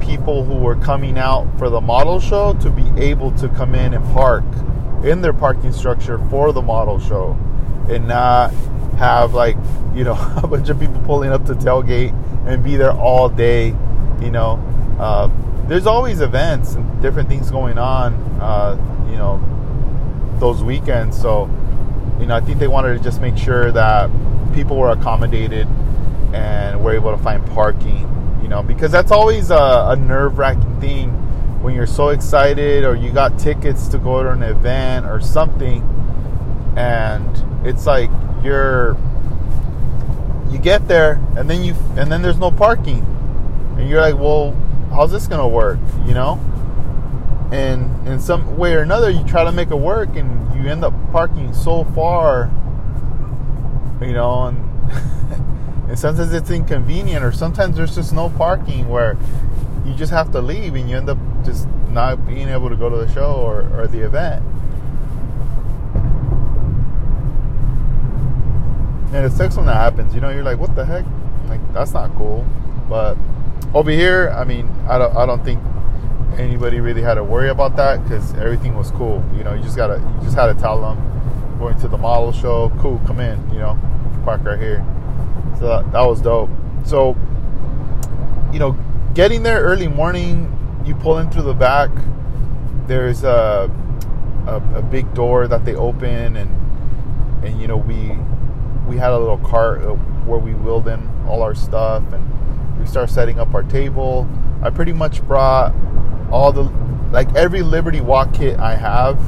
people 0.00 0.44
who 0.44 0.54
were 0.54 0.76
coming 0.76 1.18
out 1.18 1.46
for 1.58 1.68
the 1.68 1.80
model 1.80 2.20
show 2.20 2.54
to 2.54 2.70
be 2.70 2.88
able 3.02 3.32
to 3.32 3.48
come 3.48 3.74
in 3.74 3.92
and 3.92 4.04
park 4.14 4.44
in 5.04 5.20
their 5.20 5.32
parking 5.32 5.72
structure 5.72 6.18
for 6.30 6.52
the 6.52 6.62
model 6.62 6.98
show 6.98 7.36
and 7.88 8.06
not 8.08 8.52
have 8.98 9.34
like 9.34 9.56
you 9.94 10.04
know 10.04 10.14
a 10.42 10.46
bunch 10.46 10.68
of 10.68 10.78
people 10.78 11.00
pulling 11.02 11.30
up 11.30 11.44
to 11.46 11.54
tailgate 11.54 12.12
and 12.46 12.64
be 12.64 12.76
there 12.76 12.92
all 12.92 13.28
day 13.28 13.68
you 14.20 14.30
know 14.30 14.62
uh, 14.98 15.28
there's 15.68 15.86
always 15.86 16.20
events 16.20 16.74
and 16.74 17.02
different 17.02 17.28
things 17.28 17.50
going 17.50 17.76
on, 17.78 18.14
uh, 18.40 18.76
you 19.10 19.16
know, 19.16 19.38
those 20.38 20.64
weekends. 20.64 21.20
So, 21.20 21.44
you 22.18 22.26
know, 22.26 22.34
I 22.34 22.40
think 22.40 22.58
they 22.58 22.68
wanted 22.68 22.96
to 22.96 23.04
just 23.04 23.20
make 23.20 23.36
sure 23.36 23.70
that 23.72 24.10
people 24.54 24.76
were 24.76 24.90
accommodated 24.90 25.68
and 26.32 26.82
were 26.82 26.94
able 26.94 27.14
to 27.14 27.22
find 27.22 27.46
parking, 27.50 28.40
you 28.42 28.48
know, 28.48 28.62
because 28.62 28.90
that's 28.90 29.10
always 29.10 29.50
a, 29.50 29.88
a 29.90 29.96
nerve 29.96 30.38
wracking 30.38 30.80
thing 30.80 31.10
when 31.60 31.74
you're 31.74 31.86
so 31.86 32.08
excited 32.08 32.84
or 32.84 32.94
you 32.94 33.10
got 33.10 33.38
tickets 33.38 33.88
to 33.88 33.98
go 33.98 34.22
to 34.22 34.30
an 34.30 34.42
event 34.42 35.06
or 35.06 35.20
something 35.20 35.82
and 36.76 37.66
it's 37.66 37.86
like 37.86 38.10
you're 38.42 38.96
you 40.50 40.58
get 40.58 40.86
there 40.88 41.20
and 41.36 41.50
then 41.50 41.62
you 41.62 41.74
and 41.96 42.10
then 42.10 42.22
there's 42.22 42.38
no 42.38 42.50
parking 42.50 43.04
and 43.76 43.88
you're 43.88 44.00
like 44.00 44.16
well 44.16 44.56
how's 44.90 45.10
this 45.10 45.26
gonna 45.26 45.48
work? 45.48 45.78
You 46.06 46.14
know? 46.14 46.40
And 47.52 48.06
in 48.06 48.20
some 48.20 48.56
way 48.56 48.74
or 48.74 48.80
another, 48.80 49.10
you 49.10 49.24
try 49.24 49.44
to 49.44 49.52
make 49.52 49.70
it 49.70 49.76
work, 49.76 50.16
and 50.16 50.54
you 50.54 50.68
end 50.68 50.84
up 50.84 50.92
parking 51.12 51.54
so 51.54 51.84
far. 51.84 52.50
You 54.00 54.12
know, 54.12 54.44
and 54.44 54.58
and 55.88 55.98
sometimes 55.98 56.32
it's 56.32 56.50
inconvenient, 56.50 57.24
or 57.24 57.32
sometimes 57.32 57.76
there's 57.76 57.94
just 57.94 58.12
no 58.12 58.28
parking 58.30 58.88
where 58.88 59.16
you 59.88 59.96
just 59.96 60.12
have 60.12 60.30
to 60.32 60.40
leave, 60.40 60.74
and 60.74 60.88
you 60.88 60.96
end 60.96 61.08
up 61.08 61.18
just 61.44 61.66
not 61.90 62.26
being 62.26 62.48
able 62.48 62.68
to 62.68 62.76
go 62.76 62.88
to 62.90 62.96
the 62.96 63.12
show 63.12 63.34
or, 63.34 63.62
or 63.78 63.86
the 63.86 64.00
event. 64.00 64.44
And 69.14 69.24
it 69.24 69.32
sucks 69.32 69.56
when 69.56 69.66
that 69.66 69.76
happens. 69.76 70.14
You 70.14 70.20
know, 70.20 70.28
you're 70.28 70.42
like, 70.42 70.58
what 70.58 70.76
the 70.76 70.84
heck? 70.84 71.04
Like, 71.48 71.60
that's 71.72 71.92
not 71.92 72.14
cool. 72.14 72.44
But 72.88 73.16
over 73.74 73.90
here, 73.90 74.30
I 74.30 74.44
mean, 74.44 74.68
I 74.88 74.98
don't, 74.98 75.16
I 75.16 75.24
don't 75.24 75.42
think 75.42 75.62
anybody 76.38 76.80
really 76.80 77.02
had 77.02 77.14
to 77.14 77.24
worry 77.24 77.48
about 77.48 77.74
that 77.76 78.02
because 78.02 78.34
everything 78.34 78.76
was 78.76 78.90
cool. 78.90 79.24
You 79.36 79.44
know, 79.44 79.54
you 79.54 79.62
just 79.62 79.76
gotta, 79.76 79.96
you 79.96 80.24
just 80.24 80.36
had 80.36 80.46
to 80.46 80.54
tell 80.60 80.80
them 80.80 81.58
going 81.58 81.78
to 81.80 81.88
the 81.88 81.98
model 81.98 82.32
show, 82.32 82.70
cool, 82.80 83.00
come 83.06 83.18
in. 83.20 83.38
You 83.50 83.60
know, 83.60 83.78
park 84.24 84.44
right 84.44 84.58
here. 84.58 84.84
So 85.58 85.68
that, 85.68 85.90
that 85.92 86.02
was 86.02 86.20
dope. 86.20 86.50
So, 86.84 87.16
you 88.52 88.58
know, 88.58 88.76
getting 89.14 89.42
there 89.42 89.60
early 89.60 89.88
morning, 89.88 90.54
you 90.84 90.94
pull 90.94 91.18
in 91.18 91.30
through 91.30 91.42
the 91.42 91.54
back. 91.54 91.90
There's 92.86 93.24
a, 93.24 93.70
a, 94.46 94.78
a 94.78 94.82
big 94.82 95.12
door 95.14 95.46
that 95.48 95.64
they 95.64 95.74
open, 95.74 96.36
and 96.36 97.44
and 97.44 97.60
you 97.60 97.68
know 97.68 97.76
we 97.76 98.16
we 98.88 98.96
had 98.96 99.10
a 99.10 99.18
little 99.18 99.38
cart 99.38 99.82
uh, 99.82 99.94
where 100.24 100.38
we 100.38 100.54
wheeled 100.54 100.88
in 100.88 101.08
all 101.28 101.42
our 101.42 101.54
stuff 101.54 102.02
and 102.12 102.78
we 102.80 102.86
start 102.86 103.10
setting 103.10 103.38
up 103.38 103.54
our 103.54 103.62
table. 103.64 104.28
I 104.62 104.70
pretty 104.70 104.92
much 104.92 105.22
brought 105.22 105.74
all 106.30 106.52
the 106.52 106.62
like 107.12 107.34
every 107.34 107.62
Liberty 107.62 108.00
Walk 108.00 108.34
kit 108.34 108.58
I 108.58 108.74
have 108.74 109.18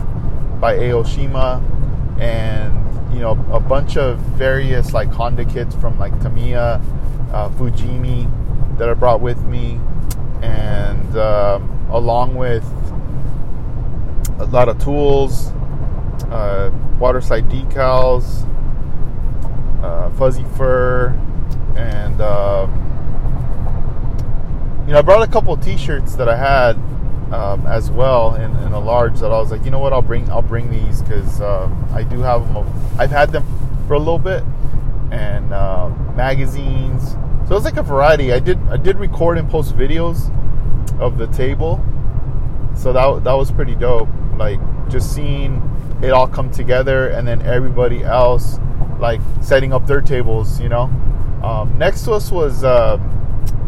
by 0.60 0.76
Aoshima 0.76 1.62
and 2.20 3.14
you 3.14 3.20
know 3.20 3.32
a 3.52 3.60
bunch 3.60 3.96
of 3.96 4.18
various 4.18 4.92
like 4.92 5.08
Honda 5.08 5.44
kits 5.44 5.74
from 5.74 5.98
like 5.98 6.18
Tamiya, 6.20 6.80
uh, 7.32 7.48
Fujimi 7.50 8.30
that 8.80 8.88
I 8.88 8.94
brought 8.94 9.20
with 9.20 9.44
me, 9.44 9.78
and 10.40 11.14
um, 11.18 11.86
along 11.90 12.34
with 12.34 12.64
a 14.38 14.46
lot 14.46 14.70
of 14.70 14.82
tools, 14.82 15.48
uh, 16.30 16.70
water 16.98 17.20
slide 17.20 17.46
decals, 17.50 18.48
uh, 19.84 20.08
fuzzy 20.12 20.46
fur, 20.56 21.08
and 21.76 22.22
um, 22.22 22.72
you 24.86 24.94
know, 24.94 25.00
I 25.00 25.02
brought 25.02 25.28
a 25.28 25.30
couple 25.30 25.52
of 25.52 25.62
T-shirts 25.62 26.16
that 26.16 26.30
I 26.30 26.36
had 26.36 26.76
um, 27.34 27.66
as 27.66 27.90
well 27.90 28.34
in, 28.36 28.50
in, 28.64 28.72
a 28.72 28.80
large 28.80 29.20
that 29.20 29.30
I 29.30 29.38
was 29.38 29.50
like, 29.50 29.62
you 29.62 29.70
know 29.70 29.78
what, 29.78 29.92
I'll 29.92 30.00
bring 30.00 30.30
I'll 30.30 30.40
bring 30.40 30.70
these 30.70 31.02
because 31.02 31.42
um, 31.42 31.86
I 31.92 32.02
do 32.02 32.20
have 32.20 32.50
them. 32.54 32.66
I've 32.98 33.10
had 33.10 33.30
them 33.30 33.44
for 33.86 33.92
a 33.92 33.98
little 33.98 34.18
bit, 34.18 34.42
and 35.10 35.52
uh, 35.52 35.90
magazines. 36.16 37.14
So 37.50 37.56
it's 37.56 37.64
like 37.64 37.78
a 37.78 37.82
variety. 37.82 38.32
I 38.32 38.38
did 38.38 38.60
I 38.68 38.76
did 38.76 38.96
record 38.98 39.36
and 39.36 39.50
post 39.50 39.76
videos 39.76 40.30
of 41.00 41.18
the 41.18 41.26
table, 41.26 41.84
so 42.76 42.92
that 42.92 43.24
that 43.24 43.32
was 43.32 43.50
pretty 43.50 43.74
dope. 43.74 44.08
Like 44.36 44.60
just 44.88 45.12
seeing 45.12 45.60
it 46.00 46.10
all 46.10 46.28
come 46.28 46.52
together, 46.52 47.08
and 47.08 47.26
then 47.26 47.42
everybody 47.42 48.04
else 48.04 48.60
like 49.00 49.20
setting 49.42 49.72
up 49.72 49.88
their 49.88 50.00
tables. 50.00 50.60
You 50.60 50.68
know, 50.68 50.82
um, 51.42 51.76
next 51.76 52.04
to 52.04 52.12
us 52.12 52.30
was. 52.30 52.62
Uh, 52.62 53.00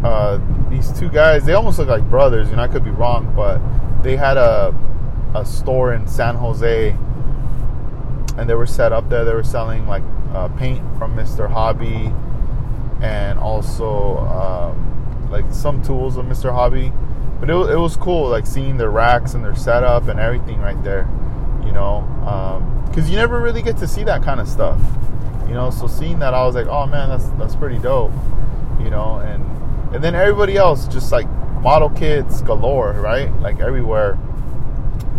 uh, 0.01 0.39
these 0.69 0.97
two 0.97 1.09
guys, 1.09 1.45
they 1.45 1.53
almost 1.53 1.79
look 1.79 1.87
like 1.89 2.09
brothers, 2.09 2.49
and 2.49 2.59
I 2.59 2.67
could 2.67 2.83
be 2.83 2.89
wrong, 2.89 3.33
but 3.35 3.59
they 4.01 4.15
had 4.15 4.37
a 4.37 4.73
a 5.35 5.45
store 5.45 5.93
in 5.93 6.07
San 6.07 6.35
Jose, 6.35 6.91
and 8.37 8.49
they 8.49 8.55
were 8.55 8.65
set 8.65 8.93
up 8.93 9.09
there. 9.09 9.25
They 9.25 9.33
were 9.33 9.43
selling 9.43 9.87
like 9.87 10.03
uh, 10.33 10.47
paint 10.57 10.81
from 10.97 11.17
Mr. 11.17 11.49
Hobby, 11.49 12.13
and 13.03 13.37
also 13.37 14.17
um, 14.19 15.29
like 15.29 15.45
some 15.51 15.83
tools 15.83 16.15
of 16.15 16.25
Mr. 16.25 16.51
Hobby. 16.51 16.91
But 17.39 17.49
it, 17.49 17.53
it 17.53 17.77
was 17.77 17.97
cool, 17.97 18.29
like 18.29 18.47
seeing 18.47 18.77
their 18.77 18.89
racks 18.89 19.33
and 19.33 19.43
their 19.43 19.55
setup 19.55 20.07
and 20.07 20.19
everything 20.19 20.61
right 20.61 20.81
there, 20.81 21.09
you 21.65 21.73
know, 21.73 22.07
because 22.87 23.05
um, 23.05 23.11
you 23.11 23.17
never 23.17 23.41
really 23.41 23.61
get 23.61 23.77
to 23.77 23.87
see 23.87 24.05
that 24.05 24.23
kind 24.23 24.39
of 24.39 24.47
stuff. 24.47 24.79
You 25.47 25.53
know, 25.53 25.69
so 25.69 25.87
seeing 25.87 26.19
that, 26.19 26.33
I 26.33 26.45
was 26.45 26.55
like, 26.55 26.67
oh 26.67 26.87
man, 26.87 27.09
that's 27.09 27.27
that's 27.37 27.55
pretty 27.55 27.77
dope. 27.79 28.13
You 28.79 28.89
know, 28.89 29.17
and 29.17 29.43
and 29.93 30.01
then 30.01 30.15
everybody 30.15 30.55
else 30.55 30.87
just 30.87 31.11
like 31.11 31.27
model 31.61 31.89
kits 31.89 32.41
galore, 32.41 32.93
right? 32.93 33.29
Like 33.41 33.59
everywhere, 33.59 34.17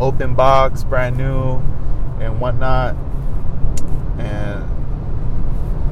open 0.01 0.35
box, 0.35 0.83
brand 0.83 1.19
new, 1.19 1.57
and 2.21 2.41
whatnot. 2.41 2.97
And, 4.19 4.65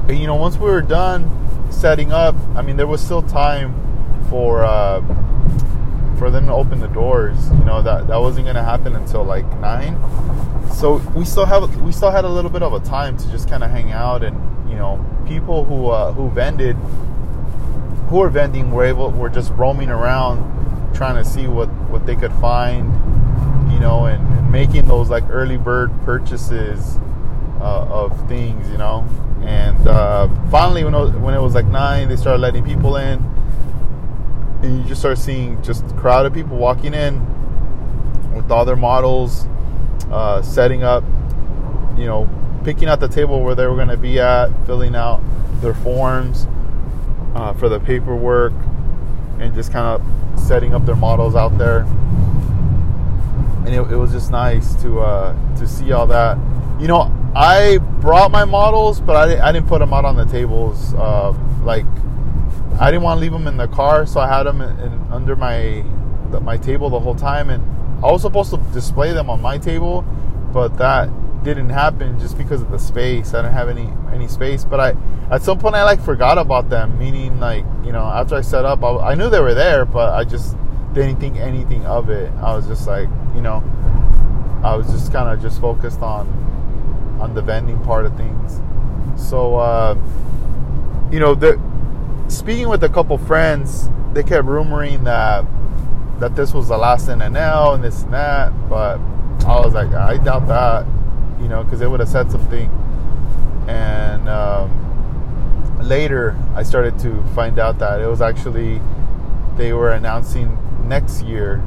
and 0.09 0.19
you 0.19 0.25
know, 0.25 0.35
once 0.35 0.57
we 0.57 0.65
were 0.65 0.81
done 0.81 1.42
setting 1.73 2.11
up, 2.11 2.35
I 2.55 2.61
mean, 2.61 2.77
there 2.77 2.87
was 2.87 3.03
still 3.03 3.21
time 3.21 3.73
for 4.29 4.63
uh, 4.63 5.01
for 6.17 6.31
them 6.31 6.45
to 6.47 6.53
open 6.53 6.79
the 6.79 6.87
doors. 6.87 7.37
You 7.51 7.65
know 7.65 7.81
that 7.81 8.07
that 8.07 8.17
wasn't 8.17 8.45
gonna 8.47 8.63
happen 8.63 8.95
until 8.95 9.23
like 9.23 9.45
nine. 9.59 9.97
So 10.73 10.97
we 11.15 11.25
still 11.25 11.45
have 11.45 11.81
we 11.81 11.91
still 11.91 12.11
had 12.11 12.25
a 12.25 12.29
little 12.29 12.51
bit 12.51 12.63
of 12.63 12.73
a 12.73 12.79
time 12.79 13.17
to 13.17 13.31
just 13.31 13.49
kind 13.49 13.63
of 13.63 13.71
hang 13.71 13.91
out 13.91 14.23
and 14.23 14.35
you 14.69 14.75
know 14.75 15.03
people 15.27 15.65
who 15.65 15.89
uh, 15.89 16.11
who 16.13 16.29
vended 16.29 16.75
who 18.07 18.17
were 18.17 18.29
vending 18.29 18.71
were 18.71 18.85
able 18.85 19.11
were 19.11 19.29
just 19.29 19.51
roaming 19.51 19.89
around 19.89 20.41
trying 20.93 21.15
to 21.15 21.29
see 21.29 21.47
what 21.47 21.67
what 21.89 22.05
they 22.05 22.15
could 22.15 22.33
find 22.33 22.91
you 23.71 23.79
know 23.79 24.05
and, 24.05 24.25
and 24.37 24.51
making 24.51 24.85
those 24.85 25.09
like 25.09 25.23
early 25.29 25.57
bird 25.57 25.91
purchases 26.03 26.97
uh, 27.59 27.85
of 27.89 28.27
things 28.27 28.69
you 28.69 28.77
know 28.77 29.07
and 29.43 29.87
uh, 29.87 30.27
finally 30.49 30.83
when 30.83 30.93
it, 30.93 30.99
was, 30.99 31.11
when 31.11 31.33
it 31.33 31.41
was 31.41 31.53
like 31.53 31.65
nine 31.65 32.07
they 32.07 32.15
started 32.15 32.39
letting 32.39 32.63
people 32.63 32.95
in 32.95 33.19
and 34.63 34.79
you 34.79 34.83
just 34.85 35.01
start 35.01 35.17
seeing 35.17 35.61
just 35.61 35.85
crowd 35.97 36.25
of 36.25 36.33
people 36.33 36.55
walking 36.55 36.93
in 36.93 37.19
with 38.33 38.49
all 38.51 38.65
their 38.65 38.75
models, 38.75 39.45
uh, 40.09 40.41
setting 40.41 40.83
up, 40.83 41.03
you 41.97 42.05
know, 42.05 42.29
picking 42.63 42.87
out 42.87 42.99
the 42.99 43.07
table 43.07 43.43
where 43.43 43.55
they 43.55 43.67
were 43.67 43.75
going 43.75 43.89
to 43.89 43.97
be 43.97 44.19
at, 44.19 44.47
filling 44.65 44.95
out 44.95 45.21
their 45.61 45.73
forms 45.73 46.47
uh, 47.35 47.53
for 47.53 47.69
the 47.69 47.79
paperwork, 47.79 48.53
and 49.39 49.53
just 49.53 49.71
kind 49.71 49.85
of 49.85 50.39
setting 50.39 50.73
up 50.73 50.85
their 50.85 50.95
models 50.95 51.35
out 51.35 51.57
there. 51.57 51.85
And 53.65 53.69
it, 53.69 53.79
it 53.91 53.95
was 53.95 54.11
just 54.11 54.31
nice 54.31 54.75
to 54.83 54.99
uh, 54.99 55.55
to 55.57 55.67
see 55.67 55.91
all 55.91 56.07
that. 56.07 56.37
You 56.79 56.87
know, 56.87 57.11
I 57.35 57.77
brought 57.77 58.31
my 58.31 58.45
models, 58.45 58.99
but 58.99 59.15
I, 59.15 59.49
I 59.49 59.51
didn't 59.51 59.67
put 59.67 59.79
them 59.79 59.93
out 59.93 60.05
on 60.05 60.15
the 60.15 60.25
tables. 60.25 60.93
Uh, 60.93 61.33
like 61.63 61.85
I 62.79 62.91
didn't 62.91 63.03
want 63.03 63.17
to 63.17 63.21
leave 63.21 63.31
them 63.31 63.47
in 63.47 63.57
the 63.57 63.67
car, 63.67 64.05
so 64.05 64.19
I 64.19 64.27
had 64.27 64.43
them 64.43 64.61
in, 64.61 64.79
in, 64.79 65.11
under 65.11 65.35
my 65.35 65.83
the, 66.31 66.39
my 66.39 66.57
table 66.57 66.89
the 66.89 66.99
whole 66.99 67.15
time, 67.15 67.49
and 67.49 67.63
I 68.03 68.11
was 68.11 68.21
supposed 68.21 68.51
to 68.51 68.57
display 68.73 69.13
them 69.13 69.29
on 69.29 69.41
my 69.41 69.57
table, 69.57 70.03
but 70.51 70.77
that 70.77 71.09
didn't 71.43 71.69
happen 71.69 72.19
just 72.19 72.37
because 72.37 72.61
of 72.61 72.71
the 72.71 72.79
space. 72.79 73.33
I 73.33 73.41
didn't 73.41 73.53
have 73.53 73.69
any 73.69 73.89
any 74.13 74.27
space, 74.27 74.65
but 74.65 74.79
I 74.79 74.95
at 75.31 75.41
some 75.41 75.59
point 75.59 75.75
I 75.75 75.83
like 75.83 76.01
forgot 76.01 76.37
about 76.37 76.69
them. 76.69 76.97
Meaning, 76.99 77.39
like 77.39 77.65
you 77.85 77.91
know, 77.91 78.03
after 78.03 78.35
I 78.35 78.41
set 78.41 78.65
up, 78.65 78.83
I, 78.83 79.11
I 79.11 79.15
knew 79.15 79.29
they 79.29 79.41
were 79.41 79.53
there, 79.53 79.85
but 79.85 80.13
I 80.13 80.23
just 80.23 80.57
didn't 80.93 81.19
think 81.19 81.37
anything 81.37 81.85
of 81.85 82.09
it. 82.09 82.31
I 82.41 82.55
was 82.55 82.67
just 82.67 82.87
like, 82.87 83.09
you 83.35 83.41
know, 83.41 83.63
I 84.63 84.75
was 84.75 84.87
just 84.87 85.11
kind 85.11 85.29
of 85.29 85.41
just 85.41 85.59
focused 85.59 86.01
on 86.01 86.27
on 87.19 87.33
the 87.33 87.41
vending 87.41 87.79
part 87.83 88.05
of 88.05 88.15
things. 88.17 88.61
So, 89.15 89.55
uh, 89.55 89.95
you 91.11 91.19
know, 91.19 91.35
the 91.35 91.59
speaking 92.27 92.69
with 92.69 92.83
a 92.83 92.89
couple 92.89 93.17
friends, 93.17 93.89
they 94.13 94.23
kept 94.23 94.47
rumoring 94.47 95.03
that 95.03 95.45
that 96.19 96.35
this 96.35 96.53
was 96.53 96.67
the 96.69 96.77
last 96.77 97.07
NNL 97.07 97.75
and 97.75 97.83
this 97.83 98.03
and 98.03 98.13
that, 98.13 98.51
but 98.69 98.97
I 99.45 99.59
was 99.59 99.73
like, 99.73 99.91
I 99.93 100.17
doubt 100.17 100.47
that, 100.47 100.85
you 101.41 101.49
know, 101.49 101.63
because 101.63 101.79
they 101.79 101.87
would 101.87 101.99
have 101.99 102.09
said 102.09 102.31
something. 102.31 102.69
And 103.67 104.29
um, 104.29 105.79
later, 105.81 106.37
I 106.55 106.63
started 106.63 106.97
to 106.99 107.21
find 107.35 107.59
out 107.59 107.79
that 107.79 107.99
it 107.99 108.07
was 108.07 108.21
actually 108.21 108.79
they 109.57 109.73
were 109.73 109.91
announcing 109.91 110.57
next 110.83 111.23
year. 111.23 111.63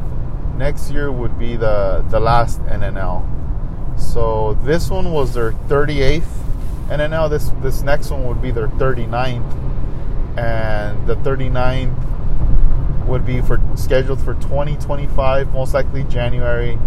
Next 0.56 0.90
year 0.90 1.10
would 1.12 1.38
be 1.38 1.56
the 1.56 2.04
the 2.08 2.20
last 2.20 2.60
NNL. 2.62 3.24
So 3.98 4.54
this 4.62 4.90
one 4.90 5.12
was 5.12 5.34
their 5.34 5.52
38th 5.52 6.22
NNL. 6.88 7.30
This 7.30 7.50
this 7.62 7.82
next 7.82 8.10
one 8.10 8.26
would 8.26 8.40
be 8.40 8.50
their 8.50 8.68
39th 8.68 9.66
and 10.36 11.06
the 11.06 11.16
39th 11.16 11.94
would 13.06 13.24
be 13.24 13.40
for 13.40 13.60
scheduled 13.74 14.20
for 14.20 14.34
2025 14.34 15.52
most 15.52 15.72
likely 15.72 16.02
january 16.04 16.78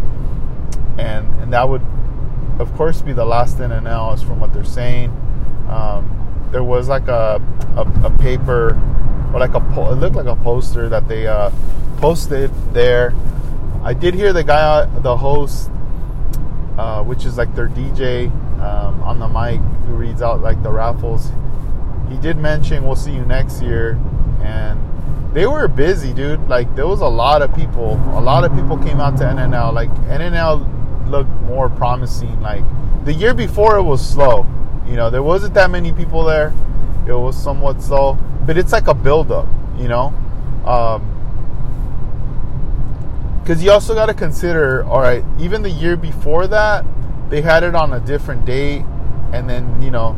and 0.98 1.26
and 1.42 1.52
that 1.52 1.68
would 1.68 1.82
of 2.60 2.72
course 2.76 3.02
be 3.02 3.14
the 3.14 3.26
last 3.26 3.58
NNL 3.58 4.16
is 4.16 4.22
from 4.22 4.40
what 4.40 4.54
they're 4.54 4.64
saying 4.64 5.10
um, 5.70 6.48
there 6.52 6.64
was 6.64 6.90
like 6.90 7.08
a, 7.08 7.42
a, 7.76 8.06
a, 8.06 8.18
paper 8.18 8.72
or 9.34 9.40
like 9.40 9.54
a 9.54 9.92
it 9.92 9.96
looked 9.96 10.16
like 10.16 10.26
a 10.26 10.36
poster 10.36 10.90
that 10.90 11.08
they 11.08 11.26
uh, 11.26 11.52
posted 12.00 12.50
there. 12.74 13.14
I 13.84 13.94
did 13.94 14.14
hear 14.14 14.32
the 14.32 14.44
guy 14.44 14.86
the 15.02 15.18
host 15.18 15.70
uh, 16.80 17.04
which 17.04 17.26
is 17.26 17.38
like 17.38 17.54
their 17.56 17.68
dj 17.68 18.32
um, 18.62 19.04
on 19.04 19.20
the 19.20 19.28
mic 19.28 19.60
who 19.86 19.94
reads 19.96 20.22
out 20.22 20.42
like 20.42 20.62
the 20.64 20.72
raffles. 20.72 21.30
He 22.10 22.18
did 22.18 22.38
mention 22.38 22.86
we'll 22.86 22.96
see 22.96 23.12
you 23.12 23.26
next 23.26 23.62
year. 23.62 24.00
And 24.42 24.80
they 25.34 25.46
were 25.46 25.68
busy 25.68 26.14
dude. 26.14 26.48
Like 26.48 26.74
there 26.76 26.88
was 26.88 27.02
a 27.02 27.08
lot 27.08 27.42
of 27.42 27.54
people. 27.54 27.96
A 28.18 28.22
lot 28.22 28.46
of 28.46 28.56
people 28.56 28.78
came 28.78 29.02
out 29.02 29.18
to 29.18 29.24
nnl 29.26 29.74
like 29.74 29.90
nnl 30.08 31.10
looked 31.10 31.30
more 31.42 31.70
promising. 31.70 32.40
Like 32.42 32.64
the 33.04 33.14
year 33.14 33.34
before 33.34 33.78
it 33.78 33.84
was 33.84 34.06
slow. 34.08 34.48
You 34.88 34.96
know 34.96 35.10
there 35.10 35.24
wasn't 35.24 35.54
that 35.56 35.70
many 35.70 35.92
people 35.92 36.24
there. 36.24 36.54
It 37.06 37.14
was 37.14 37.36
somewhat 37.42 37.82
slow. 37.82 38.18
But 38.46 38.58
it's 38.58 38.72
like 38.72 38.88
a 38.88 38.94
build-up 38.94 39.48
you 39.78 39.88
know 39.88 40.14
because 43.50 43.64
you 43.64 43.72
also 43.72 43.96
got 43.96 44.06
to 44.06 44.14
consider 44.14 44.86
all 44.86 45.02
right 45.02 45.26
even 45.40 45.64
the 45.64 45.72
year 45.72 45.98
before 45.98 46.46
that 46.46 46.86
they 47.32 47.42
had 47.42 47.64
it 47.64 47.74
on 47.74 47.94
a 47.94 48.00
different 48.02 48.46
date 48.46 48.84
and 49.34 49.50
then 49.50 49.82
you 49.82 49.90
know 49.90 50.16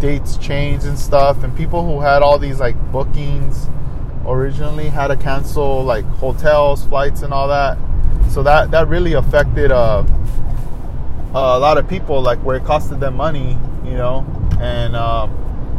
dates 0.00 0.36
changed 0.36 0.84
and 0.84 0.98
stuff 0.98 1.44
and 1.44 1.56
people 1.56 1.86
who 1.86 2.00
had 2.00 2.22
all 2.22 2.40
these 2.40 2.58
like 2.58 2.74
bookings 2.90 3.68
originally 4.26 4.88
had 4.88 5.08
to 5.08 5.16
cancel 5.16 5.84
like 5.84 6.04
hotels 6.16 6.84
flights 6.86 7.22
and 7.22 7.32
all 7.32 7.46
that. 7.46 7.78
So 8.30 8.42
that 8.42 8.72
that 8.72 8.88
really 8.88 9.12
affected 9.12 9.70
uh, 9.70 10.04
a 11.32 11.58
lot 11.58 11.78
of 11.78 11.88
people 11.88 12.20
like 12.20 12.38
where 12.40 12.56
it 12.56 12.64
costed 12.64 12.98
them 12.98 13.14
money 13.14 13.56
you 13.84 13.92
know? 13.92 14.26
And 14.60 14.96
um, 14.96 15.30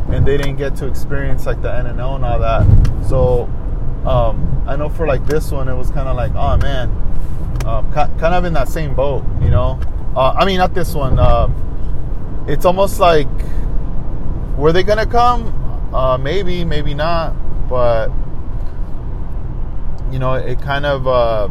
and 0.10 0.26
they 0.26 0.38
didn't 0.38 0.56
get 0.56 0.78
to 0.78 0.88
experience 0.88 1.46
like 1.46 1.62
the 1.62 1.68
NNL 1.68 2.16
and 2.16 2.26
all 2.26 2.40
that. 2.40 3.08
So 3.10 3.50
um, 4.06 4.64
I 4.68 4.76
know 4.76 4.90
for 4.90 5.08
like 5.08 5.26
this 5.26 5.52
one 5.52 5.68
it 5.68 5.76
was 5.76 5.92
kind 5.92 6.08
of 6.08 6.16
like 6.16 6.34
oh 6.36 6.58
man 6.58 6.90
um, 7.66 7.92
kind 7.94 8.36
of 8.36 8.46
in 8.46 8.54
that 8.54 8.68
same 8.68 8.96
boat 8.96 9.24
you 9.42 9.50
know 9.50 9.80
uh, 10.16 10.32
I 10.32 10.46
mean 10.46 10.58
not 10.58 10.74
this 10.74 10.94
one 10.94 11.20
uh, 11.20 11.50
it's 12.48 12.66
almost 12.66 13.00
like 13.00 13.28
were 14.62 14.72
they 14.72 14.84
gonna 14.84 15.08
come? 15.08 15.48
Uh, 15.94 16.18
maybe, 16.18 16.64
maybe 16.64 16.94
not. 16.94 17.36
But 17.68 18.10
you 20.12 20.20
know, 20.20 20.34
it 20.34 20.62
kind 20.62 20.86
of. 20.86 21.08
Uh, 21.08 21.50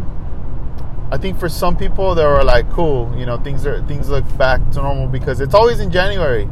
I 1.12 1.18
think 1.18 1.40
for 1.40 1.48
some 1.48 1.76
people 1.76 2.14
they 2.14 2.24
were 2.24 2.44
like, 2.44 2.70
cool. 2.70 3.12
You 3.18 3.26
know, 3.26 3.36
things 3.36 3.66
are 3.66 3.84
things 3.86 4.08
look 4.08 4.24
back 4.38 4.60
to 4.72 4.82
normal 4.82 5.08
because 5.08 5.40
it's 5.40 5.54
always 5.54 5.80
in 5.80 5.90
January. 5.90 6.48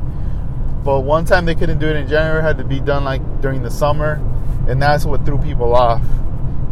But 0.84 1.00
one 1.00 1.24
time 1.24 1.44
they 1.44 1.54
couldn't 1.54 1.78
do 1.78 1.86
it 1.86 1.96
in 1.96 2.08
January, 2.08 2.42
had 2.42 2.58
to 2.58 2.64
be 2.64 2.80
done 2.80 3.04
like 3.04 3.22
during 3.40 3.62
the 3.62 3.70
summer, 3.70 4.20
and 4.68 4.80
that's 4.80 5.04
what 5.04 5.24
threw 5.24 5.38
people 5.38 5.74
off. 5.74 6.02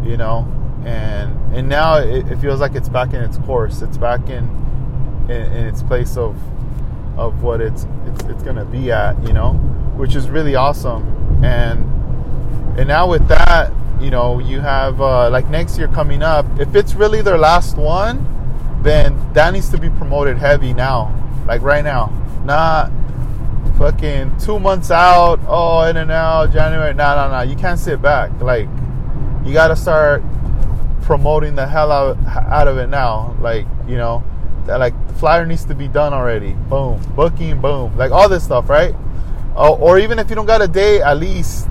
You 0.04 0.16
know, 0.16 0.46
and 0.84 1.54
and 1.54 1.68
now 1.68 1.98
it, 1.98 2.30
it 2.30 2.38
feels 2.38 2.60
like 2.60 2.74
it's 2.74 2.88
back 2.88 3.12
in 3.12 3.22
its 3.22 3.38
course. 3.38 3.82
It's 3.82 3.96
back 3.96 4.28
in 4.28 4.44
in, 5.28 5.52
in 5.52 5.66
its 5.66 5.82
place 5.82 6.16
of 6.16 6.36
of 7.18 7.42
what 7.42 7.60
it's 7.60 7.86
it's, 8.06 8.24
it's 8.24 8.42
to 8.42 8.64
be 8.64 8.92
at, 8.92 9.20
you 9.26 9.32
know, 9.32 9.54
which 9.96 10.14
is 10.14 10.28
really 10.28 10.54
awesome. 10.54 11.44
And 11.44 11.84
and 12.78 12.88
now 12.88 13.08
with 13.08 13.26
that, 13.28 13.72
you 14.00 14.10
know, 14.10 14.38
you 14.38 14.60
have 14.60 15.00
uh, 15.00 15.30
like 15.30 15.48
next 15.48 15.78
year 15.78 15.88
coming 15.88 16.22
up. 16.22 16.46
If 16.60 16.74
it's 16.74 16.94
really 16.94 17.22
their 17.22 17.38
last 17.38 17.76
one, 17.76 18.24
then 18.82 19.18
that 19.32 19.52
needs 19.52 19.70
to 19.70 19.78
be 19.78 19.88
promoted 19.88 20.36
heavy 20.36 20.72
now, 20.72 21.12
like 21.46 21.62
right 21.62 21.82
now, 21.82 22.12
not 22.44 22.92
fucking 23.76 24.36
two 24.38 24.58
months 24.58 24.90
out. 24.90 25.40
Oh, 25.46 25.82
in 25.82 25.96
and 25.96 26.10
out 26.10 26.52
January. 26.52 26.94
No, 26.94 27.14
no, 27.16 27.30
no. 27.30 27.42
You 27.42 27.56
can't 27.56 27.78
sit 27.78 28.00
back. 28.00 28.30
Like 28.40 28.68
you 29.44 29.52
got 29.52 29.68
to 29.68 29.76
start 29.76 30.22
promoting 31.02 31.54
the 31.54 31.66
hell 31.66 31.92
out 31.92 32.18
out 32.26 32.68
of 32.68 32.78
it 32.78 32.88
now. 32.88 33.36
Like 33.40 33.66
you 33.86 33.96
know 33.96 34.24
that 34.66 34.78
like 34.78 34.94
the 35.08 35.14
flyer 35.14 35.46
needs 35.46 35.64
to 35.66 35.74
be 35.74 35.88
done 35.88 36.12
already. 36.12 36.52
Boom, 36.68 37.00
booking, 37.14 37.60
boom, 37.60 37.96
like 37.96 38.10
all 38.10 38.28
this 38.28 38.44
stuff, 38.44 38.68
right? 38.68 38.94
Oh, 39.54 39.76
or 39.76 39.98
even 39.98 40.18
if 40.18 40.28
you 40.28 40.36
don't 40.36 40.46
got 40.46 40.60
a 40.60 40.68
date, 40.68 41.00
at 41.00 41.18
least 41.18 41.68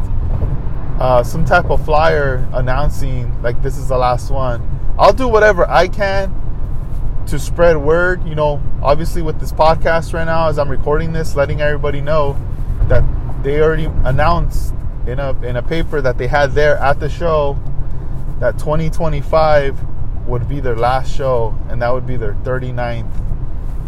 uh, 0.99 1.23
some 1.23 1.45
type 1.45 1.69
of 1.69 1.83
flyer 1.85 2.47
announcing 2.53 3.41
like 3.41 3.61
this 3.61 3.77
is 3.77 3.89
the 3.89 3.97
last 3.97 4.31
one. 4.31 4.61
I'll 4.97 5.13
do 5.13 5.27
whatever 5.27 5.69
I 5.69 5.87
can 5.87 6.44
to 7.27 7.39
spread 7.39 7.77
word. 7.77 8.27
You 8.27 8.35
know, 8.35 8.61
obviously 8.81 9.21
with 9.21 9.39
this 9.39 9.51
podcast 9.51 10.13
right 10.13 10.25
now, 10.25 10.49
as 10.49 10.59
I'm 10.59 10.69
recording 10.69 11.13
this, 11.13 11.35
letting 11.35 11.61
everybody 11.61 12.01
know 12.01 12.37
that 12.87 13.03
they 13.43 13.61
already 13.61 13.85
announced 13.85 14.73
in 15.07 15.19
a 15.19 15.31
in 15.43 15.55
a 15.55 15.61
paper 15.61 16.01
that 16.01 16.17
they 16.17 16.27
had 16.27 16.53
there 16.53 16.77
at 16.77 16.99
the 16.99 17.09
show 17.09 17.59
that 18.39 18.57
2025 18.57 20.27
would 20.27 20.49
be 20.49 20.59
their 20.59 20.75
last 20.75 21.15
show, 21.15 21.55
and 21.69 21.81
that 21.81 21.93
would 21.93 22.07
be 22.07 22.17
their 22.17 22.33
39th 22.33 23.11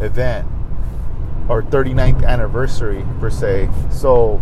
event 0.02 0.48
or 1.50 1.64
39th 1.64 2.26
anniversary 2.26 3.04
per 3.20 3.30
se. 3.30 3.70
So, 3.92 4.42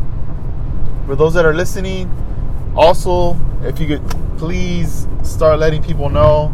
for 1.06 1.16
those 1.16 1.34
that 1.36 1.46
are 1.46 1.54
listening, 1.54 2.12
also 2.76 3.38
if 3.64 3.80
you 3.80 3.88
could 3.88 4.08
please 4.38 5.08
start 5.24 5.60
letting 5.60 5.82
people 5.82 6.10
know, 6.10 6.54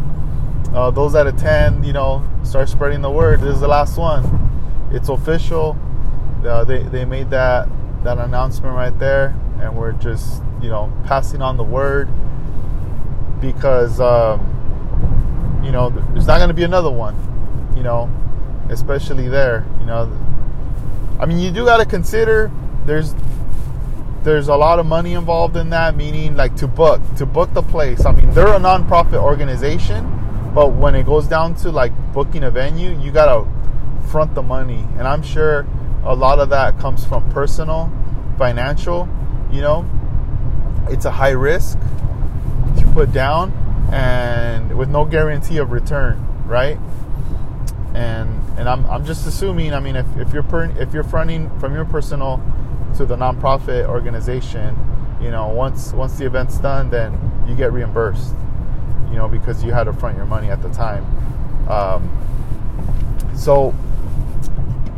uh, 0.74 0.90
those 0.90 1.12
that 1.12 1.26
attend, 1.26 1.84
you 1.84 1.92
know, 1.92 2.26
start 2.42 2.68
spreading 2.68 3.02
the 3.02 3.10
word. 3.10 3.40
This 3.40 3.54
is 3.54 3.60
the 3.60 3.68
last 3.68 3.98
one. 3.98 4.24
It's 4.92 5.08
official. 5.08 5.76
Uh, 6.44 6.64
they 6.64 6.82
they 6.84 7.04
made 7.04 7.30
that 7.30 7.68
that 8.04 8.18
announcement 8.18 8.74
right 8.74 8.96
there, 8.98 9.34
and 9.60 9.76
we're 9.76 9.92
just 9.92 10.42
you 10.60 10.68
know 10.68 10.92
passing 11.04 11.42
on 11.42 11.56
the 11.56 11.64
word 11.64 12.08
because 13.40 14.00
um, 14.00 15.60
you 15.64 15.72
know 15.72 15.90
there's 16.12 16.26
not 16.26 16.38
going 16.38 16.48
to 16.48 16.54
be 16.54 16.64
another 16.64 16.90
one. 16.90 17.16
You 17.76 17.82
know, 17.82 18.10
especially 18.70 19.28
there. 19.28 19.66
You 19.78 19.86
know, 19.86 20.10
I 21.20 21.26
mean, 21.26 21.38
you 21.38 21.50
do 21.50 21.64
got 21.64 21.78
to 21.78 21.86
consider 21.86 22.50
there's 22.86 23.14
there's 24.22 24.48
a 24.48 24.54
lot 24.54 24.78
of 24.78 24.86
money 24.86 25.14
involved 25.14 25.56
in 25.56 25.70
that, 25.70 25.96
meaning 25.96 26.36
like 26.36 26.54
to 26.56 26.66
book 26.66 27.00
to 27.16 27.26
book 27.26 27.52
the 27.54 27.62
place. 27.62 28.04
I 28.04 28.12
mean, 28.12 28.30
they're 28.32 28.54
a 28.54 28.58
nonprofit 28.58 29.14
organization, 29.14 30.06
but 30.54 30.72
when 30.72 30.94
it 30.94 31.06
goes 31.06 31.26
down 31.26 31.54
to 31.56 31.70
like 31.70 31.92
booking 32.12 32.44
a 32.44 32.50
venue, 32.50 32.98
you 32.98 33.10
gotta 33.10 33.48
front 34.10 34.34
the 34.34 34.42
money, 34.42 34.84
and 34.98 35.08
I'm 35.08 35.22
sure 35.22 35.66
a 36.04 36.14
lot 36.14 36.38
of 36.38 36.50
that 36.50 36.78
comes 36.78 37.04
from 37.04 37.28
personal, 37.30 37.90
financial. 38.38 39.08
You 39.50 39.60
know, 39.60 39.90
it's 40.88 41.04
a 41.04 41.10
high 41.10 41.30
risk 41.30 41.78
to 42.78 42.90
put 42.92 43.12
down, 43.12 43.52
and 43.92 44.76
with 44.76 44.88
no 44.88 45.04
guarantee 45.04 45.58
of 45.58 45.72
return, 45.72 46.26
right? 46.46 46.78
and 47.94 48.40
and 48.58 48.68
I'm, 48.68 48.84
I'm 48.86 49.04
just 49.04 49.26
assuming. 49.26 49.74
I 49.74 49.80
mean, 49.80 49.96
if, 49.96 50.06
if 50.16 50.32
you're 50.32 50.42
per, 50.42 50.64
if 50.78 50.92
you're 50.92 51.04
fronting 51.04 51.50
from 51.58 51.74
your 51.74 51.84
personal 51.84 52.42
to 52.96 53.06
the 53.06 53.16
nonprofit 53.16 53.88
organization, 53.88 54.76
you 55.20 55.30
know, 55.30 55.48
once 55.48 55.92
once 55.92 56.16
the 56.18 56.26
event's 56.26 56.58
done, 56.58 56.90
then 56.90 57.44
you 57.46 57.54
get 57.54 57.72
reimbursed. 57.72 58.34
You 59.12 59.18
know, 59.18 59.28
because 59.28 59.62
you 59.62 59.72
had 59.72 59.84
to 59.84 59.92
front 59.92 60.16
your 60.16 60.26
money 60.26 60.50
at 60.50 60.62
the 60.62 60.70
time. 60.70 61.04
Um, 61.68 62.10
so 63.36 63.74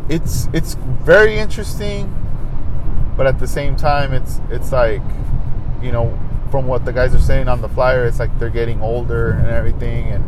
it's 0.08 0.48
it's 0.52 0.74
very 0.74 1.36
interesting, 1.36 2.12
but 3.16 3.26
at 3.26 3.38
the 3.38 3.48
same 3.48 3.76
time, 3.76 4.14
it's 4.14 4.40
it's 4.50 4.72
like, 4.72 5.02
you 5.82 5.92
know, 5.92 6.18
from 6.50 6.66
what 6.66 6.84
the 6.84 6.92
guys 6.92 7.14
are 7.14 7.20
saying 7.20 7.48
on 7.48 7.60
the 7.60 7.68
flyer, 7.68 8.06
it's 8.06 8.18
like 8.20 8.38
they're 8.38 8.48
getting 8.48 8.80
older 8.80 9.32
and 9.32 9.48
everything, 9.48 10.06
and 10.08 10.24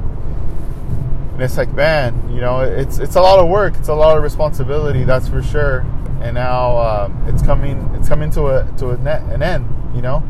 and 1.36 1.42
it's 1.42 1.58
like 1.58 1.70
man 1.74 2.32
you 2.32 2.40
know 2.40 2.60
it's 2.60 2.96
it's 2.98 3.14
a 3.14 3.20
lot 3.20 3.38
of 3.38 3.46
work 3.46 3.76
it's 3.76 3.88
a 3.88 3.94
lot 3.94 4.16
of 4.16 4.22
responsibility 4.22 5.04
that's 5.04 5.28
for 5.28 5.42
sure 5.42 5.80
and 6.22 6.34
now 6.34 6.78
um, 6.78 7.24
it's 7.28 7.42
coming 7.42 7.78
it's 7.94 8.08
coming 8.08 8.30
to 8.30 8.46
a 8.46 8.66
to 8.78 8.88
a 8.88 8.96
net, 8.96 9.20
an 9.24 9.42
end 9.42 9.68
you 9.94 10.00
know 10.00 10.24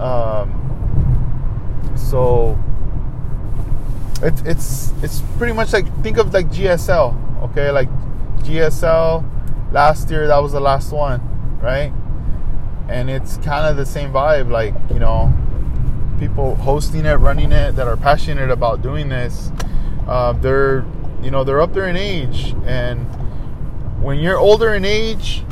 um, 0.00 0.59
so 2.00 2.58
it's 4.22 4.42
it's 4.42 4.92
it's 5.02 5.22
pretty 5.38 5.52
much 5.52 5.72
like 5.72 5.86
think 6.02 6.18
of 6.18 6.32
like 6.32 6.48
GSL 6.48 7.42
okay? 7.44 7.70
Like 7.70 7.88
GSL 8.40 9.24
last 9.72 10.10
year 10.10 10.26
that 10.26 10.38
was 10.38 10.52
the 10.52 10.60
last 10.60 10.92
one 10.92 11.20
right? 11.60 11.92
And 12.88 13.08
it's 13.08 13.36
kind 13.38 13.66
of 13.66 13.76
the 13.76 13.86
same 13.86 14.12
vibe 14.12 14.50
like 14.50 14.74
you 14.90 14.98
know 14.98 15.32
people 16.18 16.54
hosting 16.56 17.06
it, 17.06 17.14
running 17.14 17.52
it, 17.52 17.76
that 17.76 17.86
are 17.86 17.96
passionate 17.96 18.50
about 18.50 18.82
doing 18.82 19.08
this, 19.08 19.50
uh, 20.06 20.32
they're 20.32 20.84
you 21.22 21.30
know 21.30 21.44
they're 21.44 21.60
up 21.60 21.72
there 21.72 21.88
in 21.88 21.96
age, 21.96 22.54
and 22.66 23.00
when 24.02 24.18
you're 24.18 24.38
older 24.38 24.74
in 24.74 24.84
age 24.84 25.44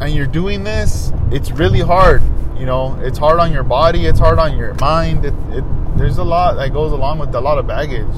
and 0.00 0.14
you're 0.14 0.26
doing 0.26 0.64
this, 0.64 1.12
it's 1.30 1.50
really 1.50 1.80
hard. 1.80 2.22
You 2.58 2.66
know, 2.66 2.98
it's 3.02 3.18
hard 3.18 3.38
on 3.40 3.52
your 3.52 3.62
body, 3.62 4.06
it's 4.06 4.18
hard 4.18 4.38
on 4.38 4.56
your 4.56 4.74
mind. 4.74 5.24
It, 5.24 5.34
it, 5.50 5.64
there's 5.96 6.18
a 6.18 6.24
lot 6.24 6.56
that 6.56 6.72
goes 6.72 6.92
along 6.92 7.18
with 7.18 7.34
a 7.34 7.40
lot 7.40 7.58
of 7.58 7.66
baggage. 7.66 8.16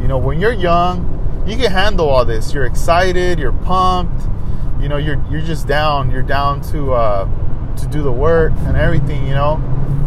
You 0.00 0.08
know, 0.08 0.18
when 0.18 0.40
you're 0.40 0.52
young, 0.52 1.44
you 1.46 1.56
can 1.56 1.70
handle 1.70 2.08
all 2.08 2.24
this. 2.24 2.52
You're 2.52 2.66
excited, 2.66 3.38
you're 3.38 3.52
pumped. 3.52 4.26
You 4.80 4.88
know, 4.88 4.96
you're 4.98 5.22
you're 5.30 5.40
just 5.40 5.66
down. 5.66 6.10
You're 6.10 6.22
down 6.22 6.60
to 6.72 6.92
uh, 6.92 7.76
to 7.76 7.86
do 7.86 8.02
the 8.02 8.12
work 8.12 8.52
and 8.66 8.76
everything. 8.76 9.26
You 9.26 9.34
know, 9.34 9.56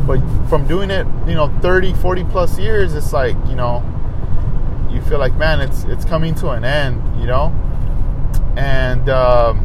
but 0.08 0.22
from 0.48 0.65
doing 0.65 0.89
it 0.89 1.06
you 1.28 1.36
know 1.36 1.54
30 1.62 1.93
40 1.96 2.24
plus 2.26 2.58
years 2.58 2.93
it's 2.96 3.12
like 3.12 3.36
you 3.50 3.56
know 3.56 3.84
you 4.89 5.02
feel 5.02 5.20
like 5.20 5.36
man 5.36 5.60
it's 5.60 5.84
it's 5.84 6.06
coming 6.06 6.34
to 6.34 6.52
an 6.52 6.63
end 6.63 7.04
you 7.20 7.28
know 7.28 7.54
and 8.56 9.10
um, 9.10 9.58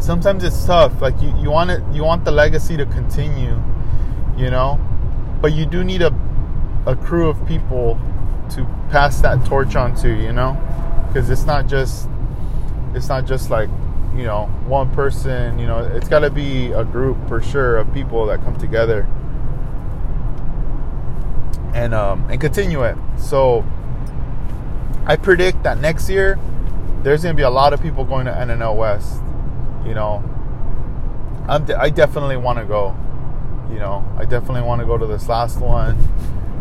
sometimes 0.00 0.44
it's 0.44 0.64
tough. 0.64 1.00
Like 1.00 1.20
you, 1.20 1.34
you 1.38 1.50
want 1.50 1.70
it 1.70 1.82
you 1.92 2.04
want 2.04 2.24
the 2.24 2.30
legacy 2.30 2.76
to 2.76 2.86
continue 2.86 3.60
you 4.36 4.50
know? 4.50 4.78
But 5.40 5.52
you 5.54 5.66
do 5.66 5.84
need 5.84 6.02
a 6.02 6.14
a 6.86 6.94
crew 6.94 7.28
of 7.28 7.44
people 7.48 7.98
to 8.50 8.64
pass 8.90 9.20
that 9.20 9.44
torch 9.44 9.74
on 9.76 9.94
to 9.96 10.08
you 10.08 10.32
know? 10.32 10.56
Because 11.08 11.30
it's 11.30 11.44
not 11.44 11.66
just 11.66 12.08
it's 12.94 13.08
not 13.08 13.26
just 13.26 13.50
like 13.50 13.68
you 14.14 14.24
know 14.24 14.46
one 14.66 14.90
person 14.94 15.58
you 15.58 15.66
know? 15.66 15.78
It's 15.78 16.08
got 16.08 16.20
to 16.20 16.30
be 16.30 16.72
a 16.72 16.84
group 16.84 17.16
for 17.28 17.40
sure 17.42 17.76
of 17.76 17.92
people 17.92 18.26
that 18.26 18.40
come 18.42 18.56
together. 18.56 19.06
And 21.74 21.92
um, 21.92 22.28
and 22.30 22.40
continue 22.40 22.82
it. 22.82 22.96
So 23.18 23.64
i 25.08 25.14
predict 25.14 25.62
that 25.62 25.78
next 25.80 26.10
year 26.10 26.36
there's 27.04 27.22
going 27.22 27.32
to 27.32 27.36
be 27.36 27.44
a 27.44 27.50
lot 27.50 27.72
of 27.72 27.80
people 27.80 28.04
going 28.04 28.26
to 28.26 28.32
nnl 28.32 28.74
west 28.74 29.20
you 29.86 29.94
know 29.94 30.22
I'm 31.48 31.64
de- 31.64 31.78
i 31.78 31.90
definitely 31.90 32.36
want 32.36 32.58
to 32.58 32.64
go 32.64 32.96
you 33.70 33.78
know 33.78 34.04
i 34.18 34.24
definitely 34.24 34.62
want 34.62 34.80
to 34.80 34.86
go 34.86 34.98
to 34.98 35.06
this 35.06 35.28
last 35.28 35.60
one 35.60 35.96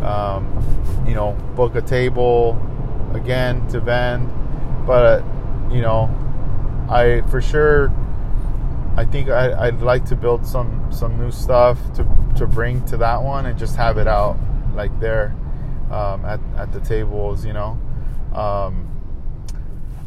um, 0.03 1.05
you 1.07 1.15
know 1.15 1.33
book 1.55 1.75
a 1.75 1.81
table 1.81 2.59
again 3.13 3.67
to 3.69 3.79
vend 3.79 4.29
but 4.85 5.23
you 5.71 5.81
know 5.81 6.09
I 6.89 7.21
for 7.29 7.41
sure 7.41 7.91
I 8.97 9.05
think 9.05 9.29
I, 9.29 9.69
would 9.69 9.81
like 9.81 10.05
to 10.05 10.15
build 10.15 10.45
some 10.45 10.89
some 10.91 11.17
new 11.19 11.31
stuff 11.31 11.79
to 11.95 12.07
to 12.37 12.47
bring 12.47 12.85
to 12.85 12.97
that 12.97 13.23
one 13.23 13.45
and 13.45 13.57
just 13.57 13.75
have 13.75 13.97
it 13.97 14.07
out 14.07 14.37
like 14.73 14.97
there 14.99 15.35
um, 15.91 16.23
at 16.25 16.39
at 16.57 16.71
the 16.71 16.79
tables, 16.79 17.45
you 17.45 17.53
know. 17.53 17.79
Um, 18.33 18.89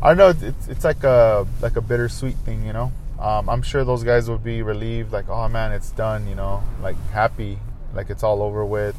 I 0.03 0.15
know. 0.15 0.31
It's 0.31 0.69
it's 0.69 0.85
like 0.85 1.05
a 1.05 1.47
like 1.61 1.77
a 1.77 1.81
bittersweet 1.81 2.37
thing, 2.37 2.65
you 2.65 2.73
know. 2.73 2.93
Um, 3.19 3.49
I'm 3.49 3.63
sure 3.63 3.85
those 3.85 4.05
guys 4.05 4.31
would 4.31 4.45
be 4.45 4.63
relieved, 4.63 5.13
like, 5.13 5.29
oh 5.29 5.49
man, 5.49 5.73
it's 5.73 5.91
done, 5.91 6.29
you 6.29 6.35
know, 6.35 6.63
like 6.83 6.97
happy, 7.11 7.59
like 7.95 8.11
it's 8.11 8.23
all 8.23 8.43
over 8.43 8.65
with. 8.65 8.97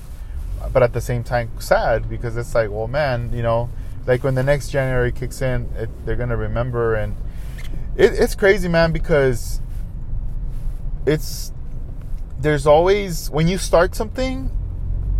But 0.73 0.83
at 0.83 0.91
the 0.91 0.99
same 0.99 1.23
time, 1.23 1.49
sad 1.59 2.09
because 2.09 2.35
it's 2.35 2.53
like, 2.53 2.69
well, 2.69 2.87
man, 2.87 3.31
you 3.33 3.41
know, 3.41 3.69
like 4.05 4.23
when 4.23 4.35
the 4.35 4.43
next 4.43 4.69
January 4.69 5.13
kicks 5.13 5.41
in, 5.41 5.69
it, 5.75 5.89
they're 6.05 6.17
gonna 6.17 6.35
remember 6.35 6.95
and 6.95 7.15
it, 7.95 8.13
it's 8.13 8.35
crazy, 8.35 8.67
man, 8.67 8.91
because 8.91 9.61
it's 11.05 11.53
there's 12.39 12.67
always 12.67 13.29
when 13.29 13.47
you 13.47 13.57
start 13.57 13.95
something, 13.95 14.51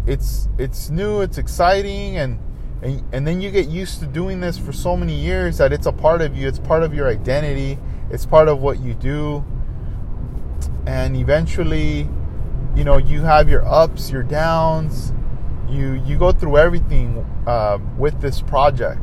it's 0.07 0.49
it's 0.57 0.89
new, 0.89 1.21
it's 1.21 1.38
exciting, 1.38 2.17
and 2.17 2.39
and, 2.81 3.03
and 3.12 3.27
then 3.27 3.41
you 3.41 3.51
get 3.51 3.67
used 3.67 3.99
to 3.99 4.05
doing 4.05 4.39
this 4.39 4.57
for 4.57 4.71
so 4.71 4.95
many 4.95 5.13
years 5.13 5.57
that 5.57 5.73
it's 5.73 5.85
a 5.85 5.91
part 5.91 6.21
of 6.21 6.38
you, 6.38 6.47
it's 6.47 6.59
part 6.59 6.83
of 6.83 6.93
your 6.93 7.07
identity, 7.07 7.77
it's 8.10 8.26
part 8.26 8.48
of 8.48 8.62
what 8.62 8.80
you 8.80 8.93
do, 8.93 9.43
and 10.86 11.15
eventually, 11.15 12.10
you 12.76 12.84
know, 12.84 12.98
you 12.98 13.22
have 13.22 13.50
your 13.50 13.65
ups, 13.65 14.12
your 14.12 14.24
downs, 14.24 15.13
you 15.69 16.02
you 16.06 16.17
go 16.17 16.32
through 16.32 16.58
everything 16.58 17.26
uh, 17.45 17.78
with 17.98 18.19
this 18.22 18.41
project, 18.41 19.02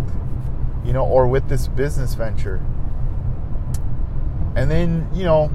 you 0.85 0.93
know, 0.93 1.05
or 1.05 1.27
with 1.27 1.49
this 1.49 1.69
business 1.69 2.15
venture. 2.15 2.61
And 4.57 4.71
then 4.71 5.09
you 5.15 5.25
know 5.25 5.51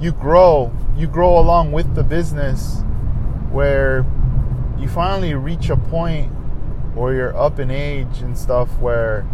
you 0.00 0.12
grow 0.12 0.72
you 0.96 1.06
grow 1.06 1.38
along 1.38 1.72
with 1.72 1.94
the 1.94 2.04
business 2.04 2.82
where 3.50 4.06
you 4.78 4.88
finally 4.88 5.34
reach 5.34 5.68
a 5.70 5.76
point 5.76 6.30
where 6.94 7.14
you're 7.14 7.36
up 7.36 7.58
in 7.58 7.70
age 7.70 8.20
and 8.20 8.36
stuff 8.36 8.78
where 8.78 9.26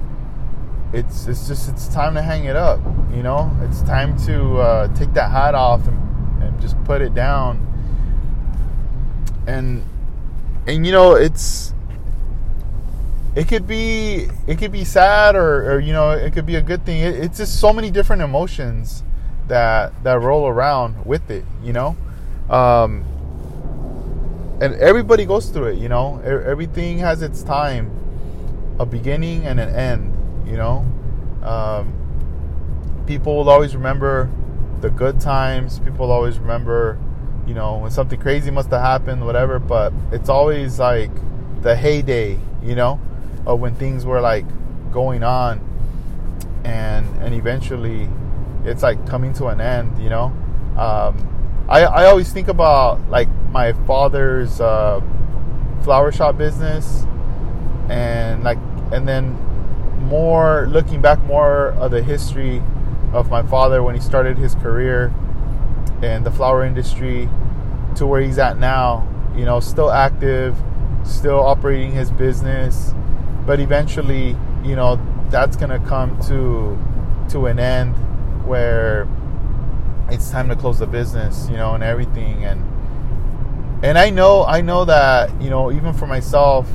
it's 0.92 1.26
it's 1.26 1.48
just 1.48 1.68
it's 1.70 1.88
time 1.88 2.14
to 2.14 2.22
hang 2.22 2.44
it 2.44 2.56
up 2.56 2.80
you 3.14 3.22
know? 3.22 3.54
It's 3.62 3.82
time 3.82 4.16
to 4.26 4.58
uh, 4.58 4.94
take 4.94 5.12
that 5.14 5.30
hat 5.30 5.54
off 5.54 5.86
and, 5.86 6.42
and 6.42 6.60
just 6.60 6.82
put 6.84 7.02
it 7.02 7.14
down. 7.14 7.68
And 9.46 9.84
and 10.66 10.86
you 10.86 10.92
know 10.92 11.14
it's 11.14 11.74
it 13.34 13.48
could 13.48 13.66
be 13.66 14.28
it 14.46 14.58
could 14.58 14.72
be 14.72 14.84
sad 14.84 15.36
or, 15.36 15.72
or 15.72 15.80
you 15.80 15.92
know 15.92 16.10
it 16.10 16.32
could 16.32 16.46
be 16.46 16.56
a 16.56 16.62
good 16.62 16.84
thing. 16.86 17.00
It, 17.00 17.16
it's 17.16 17.38
just 17.38 17.60
so 17.60 17.72
many 17.72 17.90
different 17.90 18.22
emotions 18.22 19.02
that 19.48 19.92
that 20.04 20.20
roll 20.20 20.46
around 20.46 21.04
with 21.04 21.30
it 21.30 21.44
you 21.62 21.72
know? 21.72 21.96
Um, 22.48 23.04
and 24.60 24.74
everybody 24.74 25.24
goes 25.24 25.50
through 25.50 25.66
it 25.66 25.78
you 25.78 25.88
know? 25.88 26.20
Everything 26.20 26.98
has 26.98 27.20
its 27.22 27.42
time 27.42 27.90
a 28.78 28.86
beginning 28.86 29.44
and 29.44 29.60
an 29.60 29.74
end 29.74 30.11
you 30.46 30.56
know? 30.56 30.86
Um, 31.42 31.92
people 33.06 33.36
will 33.36 33.50
always 33.50 33.74
remember 33.74 34.30
the 34.80 34.90
good 34.90 35.20
times. 35.20 35.78
People 35.80 36.06
will 36.06 36.12
always 36.12 36.38
remember 36.38 36.98
you 37.46 37.54
know 37.54 37.78
when 37.78 37.90
something 37.90 38.20
crazy 38.20 38.52
must 38.52 38.70
have 38.70 38.80
happened 38.80 39.26
whatever 39.26 39.58
but 39.58 39.92
it's 40.12 40.28
always 40.28 40.78
like 40.78 41.10
the 41.62 41.74
heyday 41.74 42.38
you 42.62 42.72
know 42.72 43.00
of 43.46 43.58
when 43.58 43.74
things 43.74 44.04
were 44.04 44.20
like 44.20 44.44
going 44.92 45.22
on. 45.22 45.60
And 46.64 47.06
and 47.22 47.34
eventually 47.34 48.08
it's 48.64 48.82
like 48.82 49.04
coming 49.08 49.32
to 49.34 49.46
an 49.46 49.60
end 49.60 50.00
you 50.02 50.10
know? 50.10 50.26
Um, 50.76 51.28
I, 51.68 51.84
I 51.84 52.04
always 52.06 52.32
think 52.32 52.48
about 52.48 53.00
like 53.10 53.28
my 53.50 53.72
father's 53.86 54.60
uh, 54.60 55.00
flower 55.82 56.12
shop 56.12 56.38
business. 56.38 57.04
And 57.88 58.44
like 58.44 58.58
and 58.92 59.08
then 59.08 59.36
more 60.02 60.66
looking 60.68 61.00
back 61.00 61.22
more 61.24 61.68
of 61.72 61.90
the 61.90 62.02
history 62.02 62.62
of 63.12 63.30
my 63.30 63.42
father 63.42 63.82
when 63.82 63.94
he 63.94 64.00
started 64.00 64.36
his 64.38 64.54
career 64.56 65.12
in 66.02 66.24
the 66.24 66.30
flower 66.30 66.64
industry 66.64 67.28
to 67.94 68.06
where 68.06 68.20
he's 68.20 68.38
at 68.38 68.58
now 68.58 69.06
you 69.36 69.44
know 69.44 69.60
still 69.60 69.90
active 69.90 70.56
still 71.04 71.40
operating 71.40 71.92
his 71.92 72.10
business. 72.10 72.94
But 73.46 73.60
eventually, 73.60 74.36
you 74.64 74.76
know, 74.76 75.00
that's 75.30 75.56
gonna 75.56 75.80
come 75.80 76.20
to 76.28 76.78
to 77.30 77.46
an 77.46 77.58
end 77.58 77.94
where 78.46 79.08
it's 80.10 80.30
time 80.30 80.48
to 80.48 80.56
close 80.56 80.78
the 80.78 80.86
business, 80.86 81.48
you 81.50 81.56
know, 81.56 81.74
and 81.74 81.82
everything. 81.82 82.44
And 82.44 83.84
and 83.84 83.98
I 83.98 84.10
know 84.10 84.44
I 84.44 84.60
know 84.60 84.84
that, 84.84 85.30
you 85.40 85.50
know, 85.50 85.72
even 85.72 85.92
for 85.92 86.06
myself, 86.06 86.68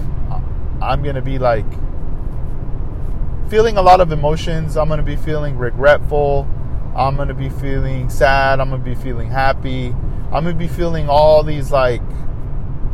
I'm 0.82 1.04
to 1.04 1.22
be 1.22 1.40
like 1.40 1.66
feeling 3.50 3.78
a 3.78 3.82
lot 3.82 4.02
of 4.02 4.12
emotions. 4.12 4.78
I'm 4.78 4.88
going 4.88 5.00
to 5.00 5.04
be 5.06 5.16
feeling 5.16 5.58
regretful. 5.58 6.48
I'm 6.96 7.16
going 7.16 7.28
to 7.30 7.34
be 7.34 7.50
feeling 7.50 8.10
sad. 8.10 8.60
I'm 8.60 8.70
going 8.70 8.84
to 8.84 8.90
be 8.90 8.96
feeling 8.96 9.30
happy. 9.30 9.88
I'm 10.32 10.44
going 10.44 10.46
to 10.46 10.54
be 10.56 10.68
feeling 10.68 11.10
all 11.10 11.44
these 11.44 11.72
like 11.72 12.02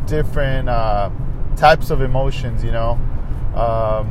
different 0.06 0.68
uh, 0.68 1.10
types 1.56 1.90
of 1.90 2.02
emotions, 2.02 2.62
you 2.62 2.70
know. 2.70 2.92
Um, 3.54 4.08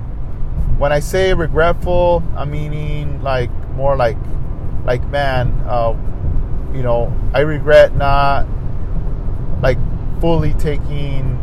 when 0.78 0.92
I 0.92 1.00
say 1.00 1.34
regretful, 1.34 2.24
I'm 2.36 2.52
meaning 2.52 3.22
like 3.22 3.52
more 3.76 3.96
like 3.96 4.18
like 4.86 5.06
man, 5.08 5.52
uh, 5.66 5.96
you 6.74 6.84
know, 6.84 7.16
I 7.34 7.42
regret 7.42 7.96
not 7.96 8.46
like 9.62 9.78
fully 10.20 10.54
taking 10.56 11.40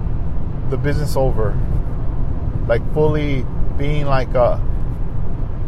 the 0.68 0.76
business 0.76 1.16
over, 1.16 1.58
like 2.66 2.82
fully 2.92 3.46
being 3.78 4.04
like 4.06 4.34
a 4.34 4.60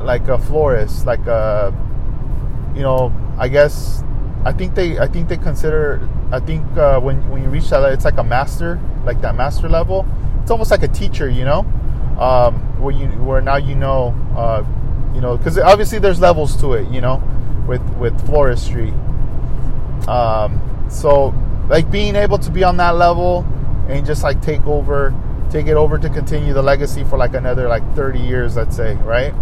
like 0.05 0.29
a 0.29 0.39
florist, 0.39 1.07
like 1.07 1.27
a 1.27 1.75
you 2.75 2.83
know, 2.83 3.13
I 3.39 3.49
guess 3.49 4.03
I 4.45 4.53
think 4.53 4.75
they 4.75 4.99
I 4.99 5.07
think 5.07 5.29
they 5.29 5.37
consider 5.37 6.09
I 6.31 6.41
think 6.41 6.65
uh, 6.77 7.01
when 7.01 7.29
when 7.31 7.43
you 7.43 7.49
reach 7.49 7.71
that 7.71 7.93
it's 7.93 8.05
like 8.05 8.19
a 8.19 8.25
master, 8.25 8.81
like 9.05 9.21
that 9.23 9.35
master 9.35 9.69
level. 9.69 10.07
It's 10.41 10.51
almost 10.51 10.71
like 10.71 10.83
a 10.83 10.89
teacher, 10.89 11.29
you 11.29 11.45
know? 11.45 11.61
Um, 12.19 12.55
where 12.81 12.93
you 12.95 13.07
where 13.23 13.41
now 13.41 13.57
you 13.57 13.75
know 13.75 14.15
uh, 14.37 14.65
you 15.15 15.21
know 15.21 15.37
because 15.37 15.59
obviously 15.59 15.99
there's 15.99 16.21
levels 16.21 16.57
to 16.61 16.75
it 16.75 16.89
you 16.91 17.01
know 17.01 17.23
with 17.67 17.83
with 17.97 18.15
floristry. 18.27 18.93
Um, 20.09 20.61
so 20.91 21.35
like 21.69 21.91
being 21.91 22.17
able 22.17 22.39
to 22.39 22.51
be 22.51 22.65
on 22.65 22.77
that 22.79 22.97
level 22.97 23.47
and 23.89 24.05
just 24.05 24.23
like 24.23 24.43
take 24.43 24.67
over 24.67 25.15
take 25.51 25.67
it 25.67 25.77
over 25.77 25.99
to 25.99 26.09
continue 26.09 26.53
the 26.53 26.63
legacy 26.63 27.05
for 27.05 27.19
like 27.19 27.35
another 27.35 27.69
like 27.69 27.83
30 27.95 28.19
years 28.19 28.57
let's 28.57 28.75
say 28.75 28.95
right 28.97 29.35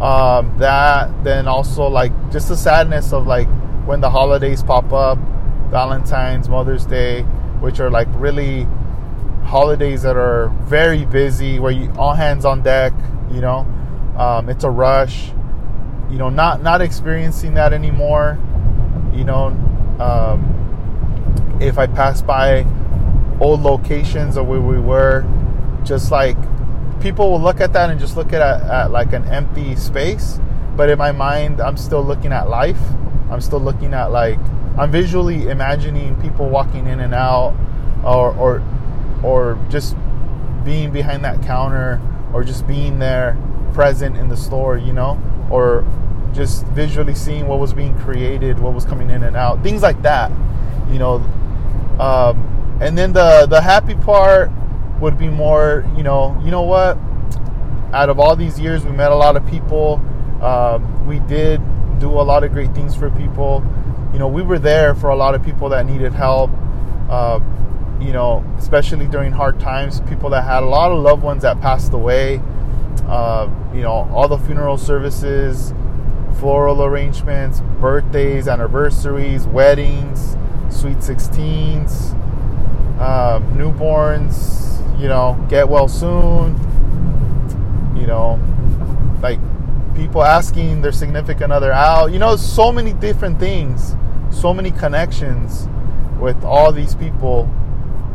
um, 0.00 0.56
that 0.58 1.24
then 1.24 1.48
also 1.48 1.86
like 1.86 2.12
just 2.30 2.48
the 2.48 2.56
sadness 2.56 3.12
of 3.12 3.26
like 3.26 3.48
when 3.86 4.00
the 4.00 4.10
holidays 4.10 4.62
pop 4.62 4.92
up 4.92 5.18
valentine's 5.70 6.48
mother's 6.48 6.84
day 6.86 7.22
which 7.60 7.80
are 7.80 7.90
like 7.90 8.08
really 8.12 8.66
holidays 9.46 10.02
that 10.02 10.16
are 10.16 10.48
very 10.64 11.04
busy, 11.04 11.58
where 11.58 11.72
you 11.72 11.92
all 11.96 12.14
hands 12.14 12.44
on 12.44 12.62
deck. 12.62 12.92
You 13.30 13.40
know, 13.40 13.66
um, 14.18 14.48
it's 14.48 14.64
a 14.64 14.70
rush. 14.70 15.28
You 16.10 16.18
know, 16.18 16.28
not 16.28 16.62
not 16.62 16.80
experiencing 16.80 17.54
that 17.54 17.72
anymore. 17.72 18.38
You 19.14 19.24
know, 19.24 19.46
um, 20.00 21.58
if 21.60 21.78
I 21.78 21.86
pass 21.86 22.20
by 22.22 22.66
old 23.40 23.62
locations 23.62 24.36
of 24.36 24.46
where 24.46 24.60
we 24.60 24.78
were, 24.78 25.24
just 25.84 26.10
like 26.10 26.36
people 27.00 27.30
will 27.30 27.40
look 27.40 27.60
at 27.60 27.72
that 27.72 27.90
and 27.90 28.00
just 28.00 28.16
look 28.16 28.32
at, 28.32 28.40
at 28.40 28.90
like 28.90 29.12
an 29.12 29.24
empty 29.28 29.76
space. 29.76 30.38
But 30.76 30.90
in 30.90 30.98
my 30.98 31.12
mind, 31.12 31.60
I'm 31.60 31.76
still 31.76 32.02
looking 32.02 32.32
at 32.32 32.48
life. 32.48 32.80
I'm 33.30 33.40
still 33.40 33.60
looking 33.60 33.94
at 33.94 34.12
like 34.12 34.38
I'm 34.78 34.90
visually 34.90 35.48
imagining 35.48 36.20
people 36.20 36.48
walking 36.48 36.86
in 36.86 37.00
and 37.00 37.14
out, 37.14 37.56
or, 38.04 38.34
or 38.36 38.62
or 39.22 39.58
just 39.70 39.96
being 40.64 40.90
behind 40.92 41.24
that 41.24 41.42
counter 41.42 42.00
or 42.32 42.44
just 42.44 42.66
being 42.66 42.98
there 42.98 43.38
present 43.72 44.16
in 44.16 44.28
the 44.28 44.36
store, 44.36 44.76
you 44.76 44.92
know, 44.92 45.20
or 45.50 45.84
just 46.34 46.66
visually 46.66 47.14
seeing 47.14 47.46
what 47.46 47.58
was 47.58 47.72
being 47.72 47.96
created, 47.98 48.58
what 48.58 48.74
was 48.74 48.84
coming 48.84 49.08
in 49.08 49.22
and 49.22 49.36
out, 49.36 49.62
things 49.62 49.82
like 49.82 50.00
that, 50.02 50.30
you 50.90 50.98
know. 50.98 51.14
Um, 51.98 52.78
and 52.80 52.96
then 52.98 53.14
the 53.14 53.46
the 53.48 53.60
happy 53.60 53.94
part 53.94 54.50
would 55.00 55.18
be 55.18 55.28
more, 55.28 55.84
you 55.96 56.02
know, 56.02 56.40
you 56.44 56.50
know 56.50 56.62
what? 56.62 56.98
Out 57.92 58.08
of 58.08 58.18
all 58.18 58.36
these 58.36 58.58
years, 58.58 58.84
we 58.84 58.92
met 58.92 59.12
a 59.12 59.14
lot 59.16 59.36
of 59.36 59.46
people. 59.46 60.00
Um, 60.42 61.06
we 61.06 61.20
did 61.20 61.60
do 61.98 62.10
a 62.10 62.22
lot 62.22 62.44
of 62.44 62.52
great 62.52 62.74
things 62.74 62.94
for 62.94 63.10
people. 63.10 63.64
You 64.12 64.18
know, 64.18 64.28
we 64.28 64.42
were 64.42 64.58
there 64.58 64.94
for 64.94 65.10
a 65.10 65.16
lot 65.16 65.34
of 65.34 65.42
people 65.42 65.68
that 65.70 65.86
needed 65.86 66.12
help. 66.12 66.50
Uh, 67.08 67.40
you 68.00 68.12
know, 68.12 68.44
especially 68.58 69.06
during 69.06 69.32
hard 69.32 69.58
times, 69.58 70.00
people 70.02 70.30
that 70.30 70.42
had 70.42 70.62
a 70.62 70.66
lot 70.66 70.92
of 70.92 70.98
loved 70.98 71.22
ones 71.22 71.42
that 71.42 71.60
passed 71.60 71.92
away, 71.92 72.40
uh, 73.06 73.48
you 73.74 73.80
know, 73.80 74.08
all 74.12 74.28
the 74.28 74.38
funeral 74.38 74.76
services, 74.76 75.72
floral 76.38 76.84
arrangements, 76.84 77.60
birthdays, 77.80 78.48
anniversaries, 78.48 79.46
weddings, 79.46 80.36
sweet 80.68 80.98
16s, 80.98 82.12
uh, 83.00 83.40
newborns, 83.54 84.75
you 84.98 85.08
know, 85.08 85.38
get 85.48 85.68
well 85.68 85.88
soon, 85.88 86.54
you 87.96 88.06
know, 88.06 88.40
like 89.22 89.38
people 89.94 90.22
asking 90.22 90.82
their 90.82 90.92
significant 90.92 91.52
other 91.52 91.72
out, 91.72 92.12
you 92.12 92.18
know, 92.18 92.36
so 92.36 92.70
many 92.72 92.92
different 92.92 93.38
things, 93.38 93.94
so 94.30 94.52
many 94.52 94.70
connections 94.70 95.68
with 96.18 96.42
all 96.44 96.72
these 96.72 96.94
people 96.94 97.48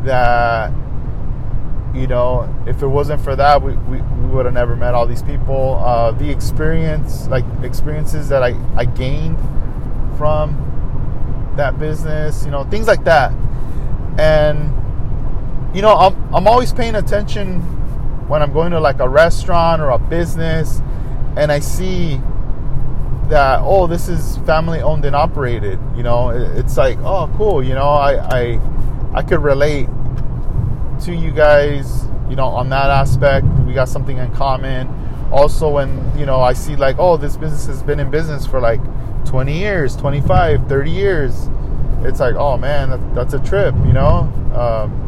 that 0.04 0.72
you 1.94 2.06
know 2.06 2.52
if 2.66 2.82
it 2.82 2.86
wasn't 2.86 3.20
for 3.22 3.36
that 3.36 3.62
we, 3.62 3.74
we, 3.74 4.00
we 4.00 4.28
would 4.30 4.44
have 4.44 4.54
never 4.54 4.74
met 4.74 4.94
all 4.94 5.06
these 5.06 5.22
people. 5.22 5.74
Uh, 5.84 6.10
the 6.12 6.28
experience 6.28 7.28
like 7.28 7.44
experiences 7.62 8.28
that 8.28 8.42
I, 8.42 8.56
I 8.76 8.84
gained 8.84 9.38
from 10.18 10.58
that 11.56 11.78
business 11.78 12.44
you 12.44 12.50
know 12.50 12.64
things 12.64 12.86
like 12.86 13.04
that. 13.04 13.32
And 14.18 14.81
you 15.74 15.82
know 15.82 15.94
I'm, 15.94 16.34
I'm 16.34 16.46
always 16.46 16.72
paying 16.72 16.94
attention 16.94 17.60
when 18.28 18.42
i'm 18.42 18.52
going 18.52 18.72
to 18.72 18.80
like 18.80 19.00
a 19.00 19.08
restaurant 19.08 19.82
or 19.82 19.90
a 19.90 19.98
business 19.98 20.80
and 21.36 21.50
i 21.50 21.58
see 21.58 22.20
that 23.28 23.60
oh 23.62 23.86
this 23.86 24.08
is 24.08 24.36
family 24.38 24.80
owned 24.80 25.04
and 25.04 25.16
operated 25.16 25.78
you 25.96 26.02
know 26.02 26.30
it's 26.30 26.76
like 26.76 26.98
oh 26.98 27.32
cool 27.36 27.62
you 27.62 27.74
know 27.74 27.88
i 27.88 28.16
i 28.40 28.60
I 29.14 29.22
could 29.22 29.42
relate 29.42 29.88
to 31.02 31.14
you 31.14 31.32
guys, 31.32 32.04
you 32.30 32.36
know, 32.36 32.46
on 32.46 32.70
that 32.70 32.88
aspect. 32.88 33.46
We 33.66 33.74
got 33.74 33.88
something 33.88 34.16
in 34.16 34.32
common. 34.34 34.88
Also, 35.30 35.68
when, 35.68 36.18
you 36.18 36.24
know, 36.24 36.40
I 36.40 36.54
see 36.54 36.76
like, 36.76 36.96
oh, 36.98 37.18
this 37.18 37.36
business 37.36 37.66
has 37.66 37.82
been 37.82 38.00
in 38.00 38.10
business 38.10 38.46
for 38.46 38.58
like 38.58 38.80
20 39.26 39.58
years, 39.58 39.96
25, 39.96 40.66
30 40.66 40.90
years. 40.90 41.48
It's 42.00 42.20
like, 42.20 42.36
oh 42.36 42.56
man, 42.56 42.90
that, 42.90 43.14
that's 43.14 43.34
a 43.34 43.38
trip, 43.40 43.74
you 43.86 43.92
know? 43.92 44.32
Um, 44.54 45.01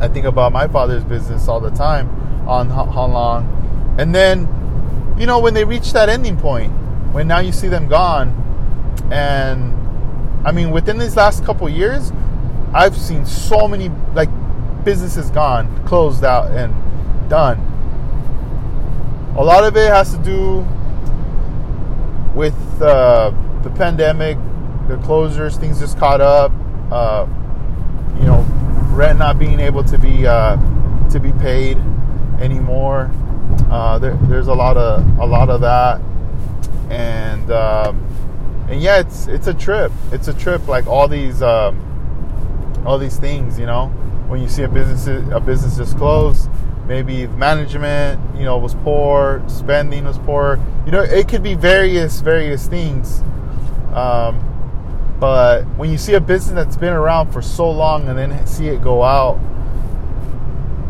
I 0.00 0.08
think 0.08 0.26
about 0.26 0.52
my 0.52 0.68
father's 0.68 1.04
business 1.04 1.48
all 1.48 1.60
the 1.60 1.70
time 1.70 2.08
on 2.48 2.68
how, 2.68 3.06
long. 3.06 3.96
And 3.98 4.14
then, 4.14 4.48
you 5.18 5.26
know, 5.26 5.38
when 5.38 5.54
they 5.54 5.64
reach 5.64 5.92
that 5.92 6.08
ending 6.08 6.36
point, 6.36 6.72
when 7.12 7.28
now 7.28 7.38
you 7.38 7.52
see 7.52 7.68
them 7.68 7.88
gone, 7.88 8.40
and 9.12 9.72
I 10.46 10.52
mean, 10.52 10.70
within 10.70 10.98
these 10.98 11.16
last 11.16 11.44
couple 11.44 11.68
years, 11.68 12.12
I've 12.72 12.96
seen 12.96 13.24
so 13.24 13.68
many 13.68 13.88
like 14.14 14.28
businesses 14.84 15.30
gone, 15.30 15.86
closed 15.86 16.24
out, 16.24 16.50
and 16.50 16.74
done. 17.30 17.58
a 19.36 19.42
lot 19.42 19.64
of 19.64 19.76
it 19.76 19.88
has 19.88 20.12
to 20.12 20.18
do 20.18 20.66
with 22.34 22.54
uh, 22.82 23.32
the 23.62 23.70
pandemic, 23.70 24.36
the 24.88 24.96
closures, 24.96 25.58
things 25.58 25.80
just 25.80 25.98
caught 25.98 26.20
up. 26.20 26.52
Uh, 26.90 27.26
you 28.18 28.26
know, 28.26 28.44
rent 28.94 29.18
not 29.18 29.38
being 29.38 29.60
able 29.60 29.84
to 29.84 29.98
be 29.98 30.26
uh, 30.26 30.56
to 31.10 31.20
be 31.20 31.32
paid 31.32 31.76
anymore. 32.40 33.10
Uh, 33.70 33.98
there, 33.98 34.16
there's 34.22 34.46
a 34.46 34.54
lot 34.54 34.76
of 34.76 35.18
a 35.18 35.26
lot 35.26 35.50
of 35.50 35.60
that, 35.60 36.00
and 36.90 37.50
um, 37.50 38.66
and 38.68 38.80
yeah, 38.80 39.00
it's 39.00 39.26
it's 39.26 39.46
a 39.46 39.54
trip. 39.54 39.92
It's 40.12 40.28
a 40.28 40.34
trip. 40.34 40.66
Like 40.68 40.86
all 40.86 41.08
these 41.08 41.42
um, 41.42 42.82
all 42.86 42.98
these 42.98 43.18
things, 43.18 43.58
you 43.58 43.66
know, 43.66 43.88
when 44.28 44.40
you 44.40 44.48
see 44.48 44.62
a 44.62 44.68
business 44.68 45.06
a 45.06 45.40
business 45.40 45.76
just 45.76 45.96
close, 45.96 46.48
maybe 46.86 47.26
management, 47.26 48.20
you 48.36 48.44
know, 48.44 48.58
was 48.58 48.74
poor, 48.76 49.42
spending 49.48 50.04
was 50.04 50.18
poor. 50.18 50.58
You 50.86 50.92
know, 50.92 51.02
it 51.02 51.28
could 51.28 51.42
be 51.42 51.54
various 51.54 52.20
various 52.20 52.66
things. 52.66 53.20
Um, 53.92 54.53
but 55.24 55.64
when 55.78 55.90
you 55.90 55.96
see 55.96 56.12
a 56.12 56.20
business 56.20 56.54
that's 56.54 56.76
been 56.76 56.92
around 56.92 57.32
for 57.32 57.40
so 57.40 57.70
long 57.70 58.08
and 58.08 58.18
then 58.18 58.46
see 58.46 58.68
it 58.68 58.82
go 58.82 59.02
out, 59.02 59.40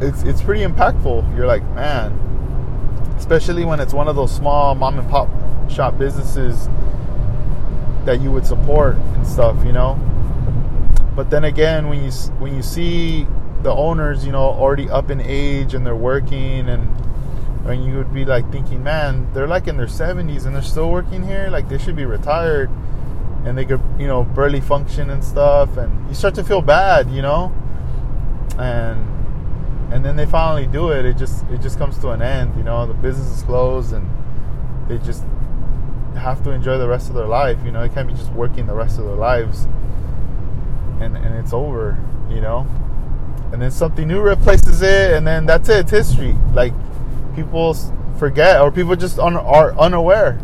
it's 0.00 0.24
it's 0.24 0.42
pretty 0.42 0.64
impactful. 0.64 1.36
You're 1.36 1.46
like, 1.46 1.62
man, 1.70 2.10
especially 3.16 3.64
when 3.64 3.78
it's 3.78 3.94
one 3.94 4.08
of 4.08 4.16
those 4.16 4.34
small 4.34 4.74
mom 4.74 4.98
and 4.98 5.08
pop 5.08 5.28
shop 5.70 5.98
businesses 5.98 6.68
that 8.06 8.20
you 8.20 8.32
would 8.32 8.44
support 8.44 8.96
and 8.96 9.24
stuff, 9.24 9.64
you 9.64 9.70
know. 9.70 9.94
But 11.14 11.30
then 11.30 11.44
again, 11.44 11.88
when 11.88 12.02
you 12.02 12.10
when 12.40 12.56
you 12.56 12.62
see 12.62 13.28
the 13.62 13.70
owners, 13.70 14.26
you 14.26 14.32
know, 14.32 14.42
already 14.42 14.90
up 14.90 15.12
in 15.12 15.20
age 15.20 15.74
and 15.74 15.86
they're 15.86 15.94
working 15.94 16.68
and 16.68 16.90
and 17.68 17.84
you 17.84 17.98
would 17.98 18.12
be 18.12 18.24
like 18.24 18.50
thinking, 18.50 18.82
man, 18.82 19.32
they're 19.32 19.46
like 19.46 19.68
in 19.68 19.76
their 19.76 19.86
70s 19.86 20.44
and 20.44 20.56
they're 20.56 20.60
still 20.60 20.90
working 20.90 21.22
here, 21.22 21.50
like 21.50 21.68
they 21.68 21.78
should 21.78 21.94
be 21.94 22.04
retired 22.04 22.68
and 23.44 23.56
they 23.58 23.64
could, 23.64 23.80
you 23.98 24.06
know, 24.06 24.24
barely 24.24 24.60
function 24.60 25.10
and 25.10 25.22
stuff 25.22 25.76
and 25.76 26.08
you 26.08 26.14
start 26.14 26.34
to 26.34 26.44
feel 26.44 26.62
bad, 26.62 27.10
you 27.10 27.22
know? 27.22 27.52
And 28.58 29.10
and 29.92 30.04
then 30.04 30.16
they 30.16 30.26
finally 30.26 30.66
do 30.66 30.90
it, 30.90 31.04
it 31.04 31.16
just 31.16 31.44
it 31.50 31.60
just 31.60 31.78
comes 31.78 31.98
to 31.98 32.10
an 32.10 32.22
end, 32.22 32.56
you 32.56 32.62
know, 32.62 32.86
the 32.86 32.94
business 32.94 33.28
is 33.28 33.42
closed 33.42 33.92
and 33.92 34.08
they 34.88 34.98
just 34.98 35.24
have 36.16 36.42
to 36.44 36.50
enjoy 36.50 36.78
the 36.78 36.88
rest 36.88 37.08
of 37.08 37.14
their 37.14 37.26
life, 37.26 37.58
you 37.64 37.70
know, 37.70 37.86
they 37.86 37.92
can't 37.92 38.08
be 38.08 38.14
just 38.14 38.32
working 38.32 38.66
the 38.66 38.74
rest 38.74 38.98
of 38.98 39.04
their 39.04 39.16
lives 39.16 39.66
and 41.00 41.16
and 41.16 41.34
it's 41.38 41.52
over, 41.52 41.98
you 42.30 42.40
know? 42.40 42.66
And 43.52 43.60
then 43.60 43.70
something 43.70 44.08
new 44.08 44.20
replaces 44.20 44.80
it 44.82 45.12
and 45.12 45.26
then 45.26 45.44
that's 45.44 45.68
it, 45.68 45.80
it's 45.80 45.90
history. 45.90 46.34
Like 46.54 46.72
people 47.36 47.74
forget 48.18 48.60
or 48.60 48.70
people 48.72 48.96
just 48.96 49.18
un- 49.18 49.36
are 49.36 49.78
unaware, 49.78 50.40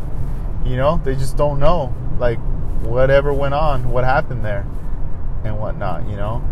you 0.64 0.76
know? 0.76 1.00
They 1.02 1.14
just 1.16 1.36
don't 1.38 1.58
know 1.58 1.94
like 2.18 2.38
whatever 2.82 3.32
went 3.32 3.54
on, 3.54 3.88
what 3.90 4.04
happened 4.04 4.44
there 4.44 4.66
and 5.44 5.58
whatnot, 5.58 6.08
you 6.08 6.16
know? 6.16 6.42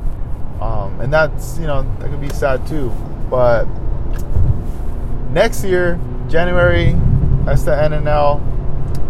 Um, 0.61 1.01
and 1.01 1.12
that's, 1.12 1.59
you 1.59 1.66
know, 1.66 1.83
that 1.99 2.11
could 2.11 2.20
be 2.20 2.31
sad 2.31 2.66
too. 2.66 2.91
But 3.31 3.66
next 5.31 5.64
year, 5.64 6.01
January, 6.29 6.95
that's 7.45 7.62
the 7.62 7.72
NNL 7.72 8.41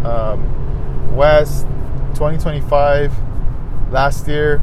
um, 0.05 1.16
West 1.16 1.66
2025. 2.14 3.12
Last 3.91 4.29
year, 4.29 4.62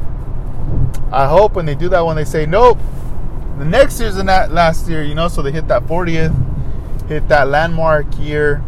I 1.12 1.26
hope 1.26 1.54
when 1.54 1.66
they 1.66 1.74
do 1.74 1.88
that, 1.88 2.04
when 2.04 2.16
they 2.16 2.24
say 2.24 2.46
nope, 2.46 2.78
the 3.58 3.64
next 3.64 3.98
year's 4.00 4.18
in 4.18 4.26
that 4.26 4.52
last 4.52 4.88
year, 4.88 5.02
you 5.02 5.14
know, 5.14 5.28
so 5.28 5.42
they 5.42 5.52
hit 5.52 5.68
that 5.68 5.82
40th, 5.84 6.34
hit 7.08 7.28
that 7.28 7.48
landmark 7.48 8.06
year, 8.18 8.62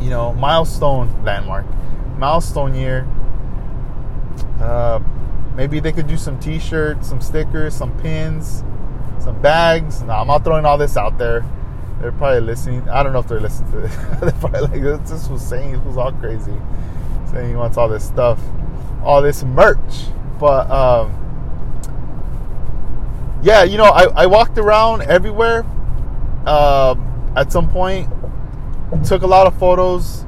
you 0.00 0.10
know, 0.10 0.32
milestone 0.34 1.24
landmark, 1.24 1.64
milestone 2.22 2.72
year. 2.72 3.04
Uh, 4.60 5.00
maybe 5.56 5.80
they 5.80 5.90
could 5.90 6.06
do 6.06 6.16
some 6.16 6.38
T-shirts, 6.38 7.08
some 7.08 7.20
stickers, 7.20 7.74
some 7.74 7.98
pins, 7.98 8.62
some 9.18 9.42
bags. 9.42 10.02
No, 10.02 10.12
I'm 10.12 10.28
not 10.28 10.44
throwing 10.44 10.64
all 10.64 10.78
this 10.78 10.96
out 10.96 11.18
there. 11.18 11.44
They're 12.00 12.12
probably 12.12 12.40
listening. 12.40 12.88
I 12.88 13.02
don't 13.02 13.12
know 13.12 13.18
if 13.18 13.26
they're 13.26 13.40
listening 13.40 13.72
to 13.72 13.80
this. 13.80 13.96
they're 14.20 14.30
probably 14.40 14.60
like, 14.60 15.04
this 15.04 15.28
was 15.28 15.44
saying 15.44 15.74
it 15.74 15.84
was 15.84 15.96
all 15.96 16.12
crazy, 16.12 16.56
saying 17.32 17.50
he 17.50 17.56
wants 17.56 17.76
all 17.76 17.88
this 17.88 18.06
stuff, 18.06 18.38
all 19.02 19.20
this 19.20 19.42
merch. 19.42 20.06
But 20.38 20.70
um, 20.70 21.10
yeah, 23.42 23.64
you 23.64 23.78
know, 23.78 23.86
I, 23.86 24.04
I 24.22 24.26
walked 24.26 24.58
around 24.58 25.02
everywhere. 25.02 25.66
Uh, 26.46 26.94
at 27.34 27.50
some 27.50 27.68
point, 27.68 28.08
took 29.04 29.22
a 29.22 29.26
lot 29.26 29.48
of 29.48 29.58
photos 29.58 30.24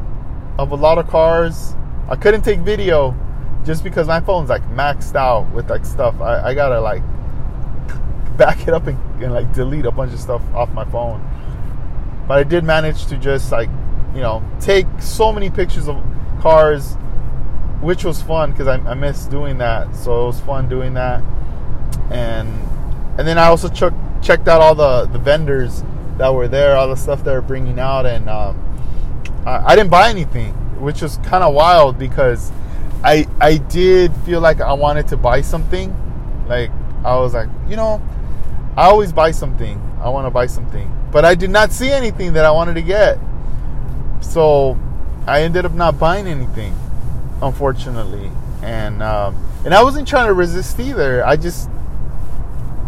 of 0.58 0.72
a 0.72 0.74
lot 0.74 0.98
of 0.98 1.08
cars. 1.08 1.76
I 2.08 2.16
couldn't 2.16 2.42
take 2.42 2.60
video 2.60 3.16
just 3.64 3.82
because 3.82 4.06
my 4.06 4.20
phone's 4.20 4.50
like 4.50 4.62
maxed 4.70 5.14
out 5.14 5.50
with 5.52 5.70
like 5.70 5.84
stuff. 5.84 6.20
I, 6.20 6.48
I 6.48 6.54
gotta 6.54 6.80
like 6.80 7.02
back 8.36 8.66
it 8.66 8.74
up 8.74 8.86
and, 8.86 8.98
and 9.22 9.32
like 9.32 9.52
delete 9.52 9.86
a 9.86 9.90
bunch 9.90 10.12
of 10.12 10.20
stuff 10.20 10.42
off 10.54 10.70
my 10.72 10.84
phone. 10.86 11.22
But 12.26 12.38
I 12.38 12.44
did 12.44 12.64
manage 12.64 13.06
to 13.06 13.16
just 13.16 13.52
like, 13.52 13.68
you 14.14 14.20
know, 14.20 14.42
take 14.60 14.86
so 15.00 15.32
many 15.32 15.50
pictures 15.50 15.88
of 15.88 16.02
cars, 16.40 16.94
which 17.80 18.04
was 18.04 18.20
fun 18.22 18.52
because 18.52 18.66
I, 18.66 18.76
I 18.76 18.94
miss 18.94 19.26
doing 19.26 19.58
that. 19.58 19.94
So 19.94 20.24
it 20.24 20.26
was 20.26 20.40
fun 20.40 20.68
doing 20.68 20.94
that. 20.94 21.22
And 22.10 22.48
and 23.16 23.28
then 23.28 23.38
I 23.38 23.46
also 23.46 23.68
ch- 23.68 23.94
checked 24.24 24.48
out 24.48 24.60
all 24.60 24.74
the, 24.74 25.06
the 25.06 25.18
vendors 25.18 25.84
that 26.18 26.34
were 26.34 26.48
there, 26.48 26.76
all 26.76 26.88
the 26.88 26.96
stuff 26.96 27.22
they 27.22 27.32
were 27.32 27.40
bringing 27.40 27.78
out. 27.78 28.06
And 28.06 28.28
um, 28.28 28.58
I, 29.46 29.72
I 29.72 29.76
didn't 29.76 29.90
buy 29.90 30.10
anything, 30.10 30.52
which 30.80 31.02
was 31.02 31.18
kind 31.18 31.44
of 31.44 31.54
wild 31.54 31.98
because 31.98 32.52
I 33.02 33.26
I 33.40 33.58
did 33.58 34.12
feel 34.24 34.40
like 34.40 34.60
I 34.60 34.72
wanted 34.72 35.08
to 35.08 35.16
buy 35.16 35.42
something. 35.42 35.94
Like 36.48 36.70
I 37.04 37.16
was 37.16 37.34
like, 37.34 37.48
you 37.68 37.76
know, 37.76 38.02
I 38.76 38.86
always 38.86 39.12
buy 39.12 39.30
something. 39.30 39.80
I 40.00 40.08
want 40.08 40.26
to 40.26 40.30
buy 40.30 40.46
something, 40.46 40.90
but 41.12 41.24
I 41.24 41.34
did 41.34 41.50
not 41.50 41.72
see 41.72 41.90
anything 41.90 42.32
that 42.34 42.44
I 42.44 42.50
wanted 42.50 42.74
to 42.74 42.82
get. 42.82 43.18
So 44.20 44.78
I 45.26 45.42
ended 45.42 45.64
up 45.64 45.72
not 45.72 45.98
buying 45.98 46.26
anything, 46.26 46.74
unfortunately. 47.42 48.30
And 48.62 49.02
um, 49.02 49.36
and 49.64 49.74
I 49.74 49.82
wasn't 49.82 50.08
trying 50.08 50.26
to 50.26 50.34
resist 50.34 50.78
either. 50.80 51.24
I 51.24 51.36
just 51.36 51.68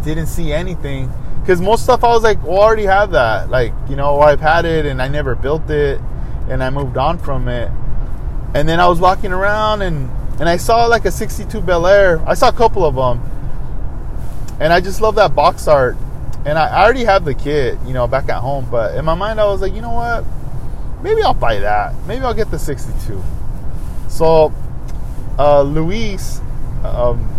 didn't 0.03 0.27
see 0.27 0.53
anything 0.53 1.11
because 1.41 1.61
most 1.61 1.85
stuff 1.85 2.03
I 2.05 2.09
was 2.09 2.23
like, 2.23 2.43
well, 2.43 2.61
I 2.61 2.65
already 2.65 2.85
have 2.85 3.13
that. 3.13 3.51
Like 3.51 3.73
you 3.89 3.97
know, 3.97 4.21
I've 4.21 4.41
had 4.41 4.65
it 4.65 4.87
and 4.87 5.01
I 5.01 5.09
never 5.09 5.35
built 5.35 5.69
it, 5.71 6.01
and 6.49 6.63
I 6.63 6.71
moved 6.71 6.97
on 6.97 7.19
from 7.19 7.49
it. 7.49 7.71
And 8.55 8.69
then 8.69 8.81
I 8.81 8.89
was 8.89 9.01
walking 9.01 9.33
around 9.33 9.83
and 9.83 10.11
and 10.39 10.49
I 10.49 10.59
saw 10.59 10.85
like 10.87 11.05
a 11.07 11.11
62 11.11 11.63
Bel 11.63 11.87
Air. 11.87 12.21
I 12.27 12.35
saw 12.35 12.49
a 12.49 12.53
couple 12.53 12.85
of 12.85 12.95
them. 12.95 13.23
And 14.61 14.73
I 14.73 14.81
just 14.81 15.01
love 15.01 15.15
that 15.15 15.35
box 15.35 15.67
art. 15.67 15.97
And 16.45 16.59
I, 16.59 16.69
I 16.69 16.85
already 16.85 17.05
have 17.05 17.25
the 17.25 17.35
kit, 17.35 17.79
you 17.87 17.95
know, 17.95 18.07
back 18.07 18.29
at 18.29 18.41
home. 18.41 18.69
But 18.71 18.95
in 18.97 19.05
my 19.05 19.15
mind, 19.15 19.41
I 19.41 19.47
was 19.47 19.63
like, 19.63 19.75
you 19.75 19.81
know 19.81 19.93
what? 19.93 20.25
Maybe 21.03 21.23
I'll 21.23 21.35
buy 21.35 21.59
that. 21.61 21.95
Maybe 22.07 22.25
I'll 22.25 22.35
get 22.35 22.51
the 22.51 22.59
62. 22.59 23.23
So, 24.09 24.53
uh, 25.39 25.63
Luis, 25.63 26.41
um, 26.85 27.33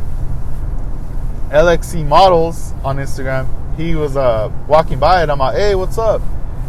LXC 1.49 2.05
Models 2.05 2.73
on 2.83 2.97
Instagram, 2.97 3.47
he 3.77 3.95
was 3.95 4.17
uh, 4.17 4.51
walking 4.67 4.99
by 4.99 5.21
and 5.21 5.31
I'm 5.31 5.39
like, 5.39 5.55
hey, 5.55 5.75
what's 5.75 5.97
up? 5.97 6.21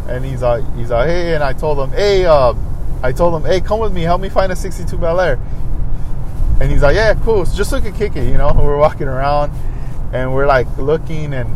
And 0.09 0.25
he's 0.25 0.41
like, 0.41 0.63
he's 0.75 0.89
like, 0.89 1.07
hey, 1.07 1.35
and 1.35 1.43
I 1.43 1.53
told 1.53 1.77
him, 1.79 1.91
hey, 1.91 2.25
uh, 2.25 2.53
I 3.03 3.11
told 3.11 3.39
him, 3.41 3.49
hey, 3.49 3.61
come 3.61 3.79
with 3.79 3.93
me, 3.93 4.01
help 4.01 4.21
me 4.21 4.29
find 4.29 4.51
a 4.51 4.55
62 4.55 4.97
Bel 4.97 5.19
Air. 5.21 5.39
And 6.59 6.69
he's 6.69 6.81
like, 6.81 6.95
yeah, 6.95 7.13
cool. 7.23 7.45
So 7.45 7.55
just 7.55 7.71
look 7.71 7.85
at 7.85 7.95
kick 7.95 8.15
it, 8.15 8.27
you 8.27 8.37
know. 8.37 8.51
We're 8.57 8.77
walking 8.77 9.07
around 9.07 9.53
and 10.11 10.33
we're 10.33 10.47
like 10.47 10.67
looking 10.77 11.33
and 11.33 11.47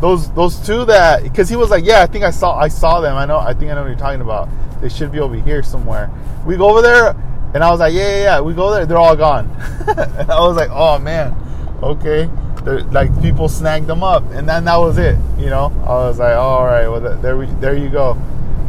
those 0.00 0.32
those 0.32 0.58
two 0.66 0.84
that 0.86 1.22
because 1.22 1.48
he 1.48 1.56
was 1.56 1.70
like, 1.70 1.84
yeah, 1.84 2.02
I 2.02 2.06
think 2.06 2.24
I 2.24 2.30
saw 2.30 2.58
I 2.58 2.68
saw 2.68 3.00
them. 3.00 3.16
I 3.16 3.26
know 3.26 3.38
I 3.38 3.54
think 3.54 3.70
I 3.70 3.74
know 3.74 3.82
what 3.82 3.88
you're 3.88 3.98
talking 3.98 4.20
about. 4.20 4.48
They 4.80 4.88
should 4.88 5.12
be 5.12 5.20
over 5.20 5.36
here 5.36 5.62
somewhere. 5.62 6.10
We 6.44 6.56
go 6.56 6.70
over 6.70 6.82
there 6.82 7.10
and 7.54 7.62
I 7.62 7.70
was 7.70 7.80
like, 7.80 7.92
yeah, 7.92 8.08
yeah, 8.08 8.22
yeah. 8.22 8.40
We 8.40 8.54
go 8.54 8.72
there, 8.72 8.86
they're 8.86 8.98
all 8.98 9.14
gone. 9.14 9.48
and 9.86 10.30
I 10.30 10.40
was 10.40 10.56
like, 10.56 10.70
oh 10.70 10.98
man, 10.98 11.36
okay. 11.82 12.28
Like 12.64 13.20
people 13.20 13.48
snagged 13.48 13.86
them 13.86 14.02
up, 14.02 14.22
and 14.30 14.48
then 14.48 14.64
that 14.66 14.76
was 14.76 14.98
it. 14.98 15.16
You 15.38 15.46
know, 15.46 15.72
I 15.84 16.06
was 16.06 16.18
like, 16.18 16.34
oh, 16.34 16.40
all 16.40 16.64
right, 16.64 16.88
well 16.88 17.00
there 17.00 17.36
we 17.36 17.46
there 17.46 17.76
you 17.76 17.88
go. 17.88 18.12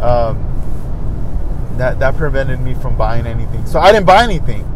Um, 0.01 0.49
that 1.77 1.99
that 1.99 2.15
prevented 2.15 2.59
me 2.59 2.73
from 2.73 2.97
buying 2.97 3.27
anything. 3.27 3.65
So 3.65 3.79
I 3.79 3.91
didn't 3.91 4.07
buy 4.07 4.23
anything 4.23 4.67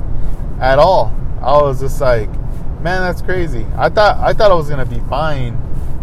at 0.59 0.79
all. 0.79 1.15
I 1.41 1.61
was 1.61 1.79
just 1.79 1.99
like, 2.01 2.29
man, 2.81 3.01
that's 3.01 3.21
crazy. 3.21 3.65
I 3.75 3.89
thought 3.89 4.17
I 4.17 4.33
thought 4.33 4.51
I 4.51 4.55
was 4.55 4.69
gonna 4.69 4.85
be 4.85 4.99
buying 4.99 5.59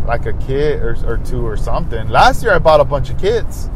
like 0.07 0.27
a 0.27 0.33
kit 0.35 0.81
or, 0.81 0.97
or 1.07 1.19
two 1.19 1.47
or 1.47 1.57
something. 1.57 2.09
Last 2.09 2.43
year 2.43 2.53
I 2.53 2.59
bought 2.59 2.81
a 2.81 2.85
bunch 2.85 3.11
of 3.11 3.19
kits. 3.19 3.71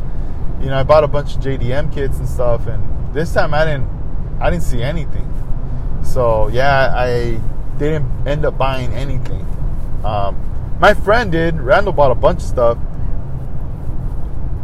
You 0.60 0.66
know, 0.66 0.76
I 0.78 0.82
bought 0.82 1.04
a 1.04 1.08
bunch 1.08 1.36
of 1.36 1.42
JDM 1.42 1.92
kits 1.92 2.18
and 2.18 2.28
stuff, 2.28 2.66
and 2.66 3.14
this 3.14 3.32
time 3.32 3.54
I 3.54 3.64
didn't 3.64 3.88
I 4.40 4.50
didn't 4.50 4.64
see 4.64 4.82
anything. 4.82 5.24
So 6.04 6.48
yeah, 6.48 6.92
I 6.94 7.40
didn't 7.78 8.26
end 8.26 8.44
up 8.44 8.58
buying 8.58 8.92
anything. 8.92 9.46
Um, 10.04 10.76
my 10.80 10.94
friend 10.94 11.32
did. 11.32 11.60
Randall 11.60 11.92
bought 11.92 12.10
a 12.10 12.14
bunch 12.14 12.38
of 12.38 12.48
stuff. 12.48 12.78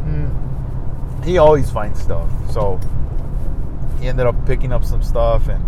Hmm. 0.05 1.23
he 1.23 1.39
always 1.39 1.71
finds 1.71 2.01
stuff. 2.01 2.29
So 2.53 2.79
he 4.01 4.09
ended 4.09 4.27
up 4.27 4.47
picking 4.47 4.73
up 4.73 4.85
some 4.85 5.03
stuff 5.03 5.49
and 5.49 5.65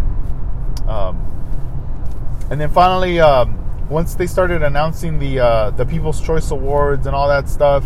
um, 0.89 1.17
and 2.51 2.61
then 2.61 2.71
finally 2.71 3.19
um, 3.19 3.59
once 3.89 4.15
they 4.15 4.27
started 4.27 4.63
announcing 4.63 5.19
the 5.19 5.41
uh, 5.41 5.71
the 5.71 5.87
People's 5.87 6.21
Choice 6.21 6.51
Awards 6.51 7.07
and 7.07 7.17
all 7.17 7.29
that 7.29 7.49
stuff, 7.49 7.85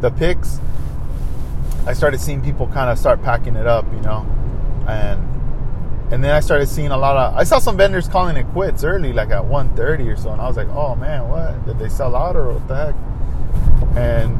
the 0.00 0.10
picks, 0.10 0.58
I 1.86 1.92
started 1.92 2.20
seeing 2.20 2.42
people 2.42 2.66
kind 2.68 2.90
of 2.90 2.98
start 2.98 3.22
packing 3.22 3.56
it 3.56 3.66
up, 3.66 3.84
you 3.92 4.00
know, 4.00 4.26
and 4.88 5.20
and 6.12 6.22
then 6.22 6.32
I 6.32 6.40
started 6.40 6.68
seeing 6.68 6.92
a 6.92 6.96
lot 6.96 7.16
of. 7.16 7.36
I 7.36 7.44
saw 7.44 7.58
some 7.58 7.76
vendors 7.76 8.06
calling 8.06 8.36
it 8.36 8.44
quits 8.52 8.84
early, 8.84 9.12
like 9.12 9.30
at 9.30 9.42
1.30 9.42 10.12
or 10.12 10.16
so, 10.16 10.30
and 10.30 10.40
I 10.40 10.46
was 10.46 10.56
like, 10.56 10.68
oh 10.68 10.94
man, 10.94 11.28
what 11.28 11.66
did 11.66 11.78
they 11.78 11.88
sell 11.88 12.14
out 12.14 12.36
or 12.36 12.52
what 12.52 12.68
the 12.68 12.76
heck? 12.76 13.96
And 13.96 14.38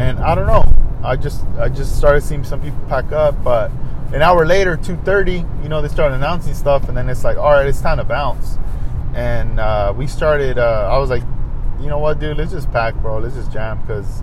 and 0.00 0.18
I 0.20 0.34
don't 0.34 0.46
know. 0.46 0.64
I 1.04 1.16
just 1.16 1.44
I 1.58 1.68
just 1.68 1.98
started 1.98 2.22
seeing 2.22 2.44
some 2.44 2.62
people 2.62 2.78
pack 2.88 3.12
up, 3.12 3.42
but 3.44 3.70
an 4.12 4.22
hour 4.22 4.44
later, 4.46 4.76
2.30, 4.76 5.62
you 5.62 5.68
know, 5.68 5.82
they 5.82 5.88
started 5.88 6.16
announcing 6.16 6.54
stuff, 6.54 6.88
and 6.88 6.96
then 6.96 7.08
it's 7.08 7.22
like, 7.22 7.36
all 7.36 7.50
right, 7.50 7.66
it's 7.66 7.80
time 7.80 7.98
to 7.98 8.04
bounce 8.04 8.58
and 9.14 9.58
uh, 9.58 9.92
we 9.96 10.06
started. 10.06 10.58
Uh, 10.58 10.88
I 10.90 10.98
was 10.98 11.10
like, 11.10 11.22
you 11.80 11.88
know 11.88 11.98
what, 11.98 12.20
dude? 12.20 12.36
Let's 12.36 12.52
just 12.52 12.70
pack, 12.70 12.94
bro. 12.96 13.18
Let's 13.18 13.34
just 13.34 13.52
jam 13.52 13.80
because 13.80 14.22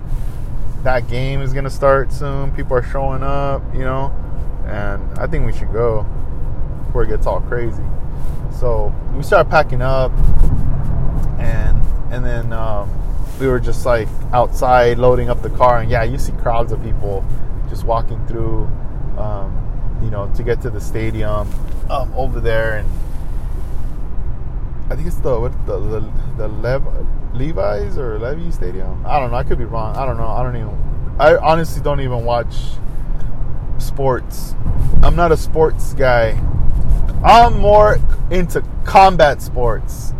that 0.83 1.07
game 1.07 1.41
is 1.41 1.53
gonna 1.53 1.69
start 1.69 2.11
soon. 2.11 2.51
People 2.53 2.77
are 2.77 2.83
showing 2.83 3.23
up, 3.23 3.61
you 3.73 3.81
know, 3.81 4.13
and 4.65 5.01
I 5.19 5.27
think 5.27 5.45
we 5.45 5.53
should 5.53 5.73
go 5.73 6.05
before 6.87 7.03
it 7.03 7.07
gets 7.09 7.27
all 7.27 7.41
crazy. 7.41 7.83
So 8.59 8.93
we 9.13 9.23
started 9.23 9.49
packing 9.49 9.81
up, 9.81 10.11
and 11.39 11.79
and 12.11 12.25
then 12.25 12.51
um, 12.51 12.89
we 13.39 13.47
were 13.47 13.59
just 13.59 13.85
like 13.85 14.07
outside 14.33 14.97
loading 14.97 15.29
up 15.29 15.41
the 15.41 15.49
car, 15.51 15.79
and 15.79 15.91
yeah, 15.91 16.03
you 16.03 16.17
see 16.17 16.31
crowds 16.33 16.71
of 16.71 16.81
people 16.81 17.23
just 17.69 17.83
walking 17.83 18.25
through, 18.27 18.65
um, 19.17 19.99
you 20.01 20.09
know, 20.09 20.31
to 20.35 20.43
get 20.43 20.61
to 20.61 20.69
the 20.69 20.81
stadium 20.81 21.47
um, 21.89 22.11
over 22.15 22.39
there, 22.39 22.77
and 22.77 22.89
I 24.89 24.95
think 24.95 25.07
it's 25.07 25.17
the 25.17 25.39
what 25.39 25.65
the 25.65 25.79
the, 25.79 26.11
the 26.37 26.47
Lev, 26.47 26.83
Levi's 27.33 27.97
or 27.97 28.17
Levy 28.17 28.51
Stadium. 28.51 29.05
I 29.05 29.19
don't 29.19 29.31
know. 29.31 29.37
I 29.37 29.43
could 29.43 29.57
be 29.57 29.65
wrong. 29.65 29.95
I 29.95 30.05
don't 30.05 30.17
know. 30.17 30.27
I 30.27 30.41
don't 30.43 30.55
even. 30.55 31.15
I 31.19 31.35
honestly 31.35 31.81
don't 31.81 32.01
even 32.01 32.25
watch 32.25 32.55
sports. 33.77 34.55
I'm 35.03 35.15
not 35.15 35.31
a 35.31 35.37
sports 35.37 35.93
guy. 35.93 36.39
I'm 37.27 37.59
more 37.59 37.99
into 38.31 38.61
combat 38.85 39.41
sports. 39.41 40.13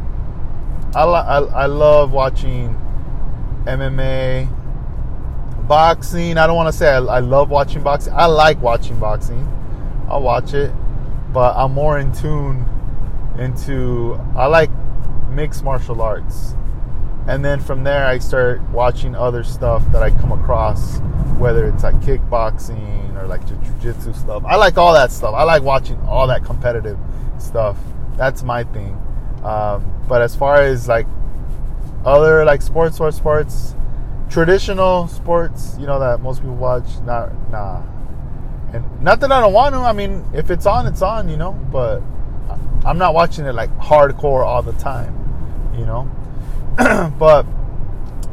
I 0.94 1.04
I, 1.04 1.40
I 1.40 1.66
love 1.68 2.12
watching 2.12 2.76
MMA, 3.64 4.50
boxing. 5.70 6.38
I 6.38 6.46
don't 6.46 6.58
want 6.58 6.68
to 6.68 6.78
say 6.78 6.90
I, 6.90 6.98
I 6.98 7.20
love 7.20 7.50
watching 7.50 7.82
boxing. 7.82 8.12
I 8.12 8.26
like 8.26 8.62
watching 8.62 9.00
boxing. 9.00 9.48
I'll 10.10 10.22
watch 10.22 10.54
it, 10.54 10.74
but 11.32 11.56
I'm 11.56 11.72
more 11.72 11.98
in 11.98 12.12
tune 12.12 12.68
into 13.40 14.20
I 14.36 14.48
like 14.48 14.70
mixed 15.30 15.64
martial 15.64 16.02
arts. 16.02 16.56
And 17.28 17.44
then 17.44 17.60
from 17.60 17.84
there 17.84 18.06
I 18.06 18.20
start 18.20 18.62
watching 18.70 19.16
other 19.16 19.44
stuff 19.44 19.84
that 19.92 20.02
I 20.02 20.12
come 20.12 20.32
across, 20.32 21.00
whether 21.38 21.68
it's 21.68 21.84
like 21.84 21.96
kickboxing 21.96 23.22
or 23.22 23.28
like 23.28 23.46
jiu-jitsu 23.48 24.14
stuff. 24.14 24.44
I 24.46 24.56
like 24.56 24.78
all 24.78 24.94
that 24.94 25.12
stuff. 25.12 25.34
I 25.36 25.44
like 25.44 25.62
watching 25.62 26.00
all 26.08 26.28
that 26.28 26.46
competitive 26.46 26.98
stuff. 27.38 27.78
That's 28.16 28.44
my 28.44 28.64
thing. 28.64 28.94
Um, 29.44 29.94
but 30.08 30.22
as 30.22 30.36
far 30.36 30.62
as 30.62 30.88
like 30.88 31.06
other 32.06 32.46
like 32.46 32.62
sports 32.62 33.00
or 33.00 33.12
sports, 33.12 33.76
traditional 34.30 35.08
sports, 35.08 35.76
you 35.80 35.86
know 35.86 36.00
that 36.00 36.22
most 36.22 36.42
people 36.42 36.56
watch, 36.56 36.88
not 37.06 37.32
nah. 37.50 37.84
And 38.74 39.02
not 39.02 39.20
that 39.22 39.32
I 39.32 39.42
don't 39.42 39.54
want 39.54 39.76
to. 39.76 39.80
I 39.80 39.94
mean, 39.94 40.26
if 40.34 40.50
it's 40.50 40.66
on, 40.66 40.88
it's 40.88 41.02
on, 41.02 41.30
you 41.30 41.38
know. 41.38 41.54
But 41.72 42.02
I'm 42.86 42.98
not 42.98 43.14
watching 43.14 43.46
it 43.46 43.54
like 43.54 43.70
hardcore 43.78 44.46
all 44.46 44.62
the 44.62 44.74
time, 44.74 45.74
you 45.78 45.86
know. 45.86 46.10
but 47.20 47.46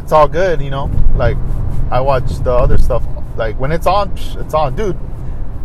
it's 0.00 0.12
all 0.12 0.28
good, 0.28 0.60
you 0.60 0.70
know. 0.70 0.90
Like 1.16 1.36
I 1.90 2.00
watch 2.00 2.28
the 2.40 2.52
other 2.52 2.78
stuff. 2.78 3.04
Like 3.36 3.58
when 3.58 3.72
it's 3.72 3.86
on, 3.86 4.12
it's 4.38 4.54
on, 4.54 4.76
dude. 4.76 4.98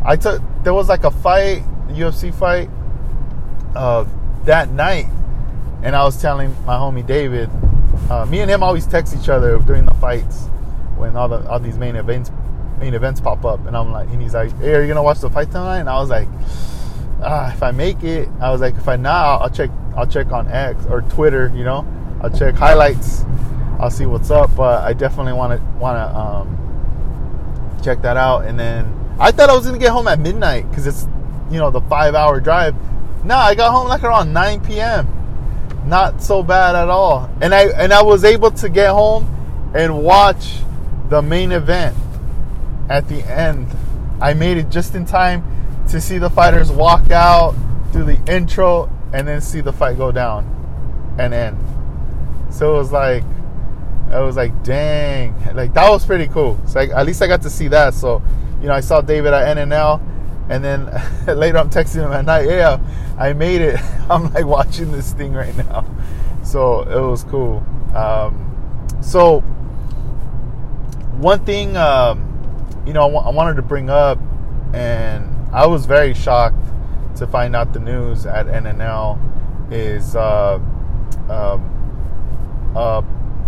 I 0.03 0.15
took 0.15 0.41
there 0.63 0.73
was 0.73 0.89
like 0.89 1.03
a 1.03 1.11
fight, 1.11 1.63
UFC 1.89 2.33
fight, 2.33 2.69
uh, 3.75 4.05
that 4.45 4.69
night, 4.69 5.05
and 5.83 5.95
I 5.95 6.03
was 6.03 6.21
telling 6.21 6.55
my 6.65 6.75
homie 6.75 7.05
David. 7.05 7.49
Uh, 8.09 8.25
me 8.25 8.39
and 8.39 8.49
him 8.49 8.63
always 8.63 8.87
text 8.87 9.15
each 9.15 9.29
other 9.29 9.59
during 9.59 9.85
the 9.85 9.93
fights 9.95 10.45
when 10.97 11.15
all 11.15 11.27
the 11.27 11.47
all 11.49 11.59
these 11.59 11.77
main 11.77 11.95
events 11.95 12.31
main 12.79 12.93
events 12.93 13.19
pop 13.19 13.43
up, 13.45 13.65
and 13.67 13.75
I'm 13.75 13.91
like, 13.91 14.09
and 14.09 14.21
he's 14.21 14.33
like, 14.33 14.57
"Hey, 14.59 14.73
are 14.73 14.81
you 14.81 14.87
gonna 14.87 15.03
watch 15.03 15.19
the 15.19 15.29
fight 15.29 15.51
tonight?" 15.51 15.79
And 15.79 15.89
I 15.89 15.99
was 15.99 16.09
like 16.09 16.27
ah, 17.21 17.51
if 17.51 17.61
I 17.63 17.71
make 17.71 18.03
it, 18.03 18.27
I 18.39 18.51
was 18.51 18.61
like, 18.61 18.75
if 18.75 18.87
I 18.87 18.95
not, 18.95 19.41
I'll 19.41 19.49
check. 19.49 19.69
I'll 19.95 20.07
check 20.07 20.31
on 20.31 20.47
X 20.47 20.85
or 20.89 21.01
Twitter. 21.01 21.51
You 21.53 21.63
know, 21.63 21.81
I'll 22.21 22.29
check 22.29 22.55
highlights. 22.55 23.23
I'll 23.79 23.91
see 23.91 24.05
what's 24.05 24.31
up. 24.31 24.55
But 24.55 24.83
I 24.83 24.93
definitely 24.93 25.33
want 25.33 25.59
to 25.59 25.65
want 25.77 25.97
to 25.97 26.17
um, 26.17 27.79
check 27.83 28.01
that 28.01 28.17
out. 28.17 28.45
And 28.45 28.59
then 28.59 28.93
I 29.19 29.31
thought 29.31 29.49
I 29.49 29.55
was 29.55 29.65
gonna 29.65 29.77
get 29.77 29.91
home 29.91 30.07
at 30.07 30.19
midnight 30.19 30.69
because 30.69 30.87
it's 30.87 31.07
you 31.49 31.57
know 31.57 31.71
the 31.71 31.81
five 31.81 32.15
hour 32.15 32.39
drive. 32.39 32.75
No, 33.23 33.35
I 33.35 33.55
got 33.55 33.71
home 33.71 33.87
like 33.87 34.03
around 34.03 34.31
9 34.31 34.61
p.m. 34.61 35.07
Not 35.85 36.21
so 36.21 36.41
bad 36.41 36.75
at 36.75 36.89
all. 36.89 37.29
And 37.41 37.53
I 37.53 37.67
and 37.69 37.93
I 37.93 38.01
was 38.01 38.23
able 38.23 38.51
to 38.51 38.69
get 38.69 38.91
home 38.91 39.71
and 39.75 40.03
watch 40.03 40.59
the 41.09 41.21
main 41.21 41.51
event 41.51 41.95
at 42.89 43.07
the 43.07 43.23
end. 43.23 43.67
I 44.21 44.33
made 44.33 44.57
it 44.57 44.69
just 44.69 44.95
in 44.95 45.05
time 45.05 45.43
to 45.89 45.99
see 45.99 46.17
the 46.17 46.29
fighters 46.29 46.71
walk 46.71 47.11
out, 47.11 47.55
do 47.91 48.03
the 48.03 48.19
intro, 48.31 48.89
and 49.13 49.27
then 49.27 49.41
see 49.41 49.61
the 49.61 49.73
fight 49.73 49.97
go 49.97 50.11
down 50.11 50.45
and 51.17 51.33
end. 51.33 51.57
So 52.49 52.75
it 52.75 52.77
was 52.77 52.91
like, 52.91 53.23
I 54.11 54.19
was 54.19 54.35
like, 54.35 54.63
dang, 54.63 55.35
like 55.53 55.73
that 55.73 55.89
was 55.89 56.05
pretty 56.05 56.27
cool. 56.27 56.59
So 56.65 56.79
I, 56.79 56.85
at 56.87 57.05
least 57.05 57.21
I 57.21 57.27
got 57.27 57.41
to 57.43 57.49
see 57.49 57.67
that. 57.69 57.93
So, 57.93 58.21
you 58.61 58.67
know, 58.67 58.73
I 58.73 58.79
saw 58.79 59.01
David 59.01 59.33
at 59.33 59.57
NNL, 59.57 60.01
and 60.49 60.63
then 60.63 60.85
later 61.27 61.57
I'm 61.57 61.69
texting 61.69 62.05
him 62.05 62.11
at 62.11 62.25
night. 62.25 62.47
Yeah, 62.47 62.79
I 63.17 63.33
made 63.33 63.61
it. 63.61 63.79
I'm 64.09 64.33
like 64.33 64.45
watching 64.45 64.91
this 64.91 65.13
thing 65.13 65.33
right 65.33 65.55
now. 65.55 65.85
So 66.43 66.81
it 66.81 67.09
was 67.09 67.23
cool. 67.25 67.63
Um, 67.95 68.87
so 69.01 69.41
one 71.19 71.43
thing, 71.45 71.75
um, 71.77 72.25
you 72.85 72.93
know, 72.93 73.01
I, 73.01 73.11
w- 73.11 73.25
I 73.25 73.29
wanted 73.29 73.55
to 73.55 73.61
bring 73.61 73.89
up, 73.89 74.17
and 74.73 75.29
I 75.53 75.67
was 75.67 75.85
very 75.85 76.13
shocked 76.13 76.55
to 77.17 77.27
find 77.27 77.55
out 77.55 77.73
the 77.73 77.79
news 77.79 78.25
at 78.25 78.47
NNL 78.47 79.19
is 79.71 80.15
uh, 80.15 80.55
um, 81.29 81.78
uh, 82.75 83.01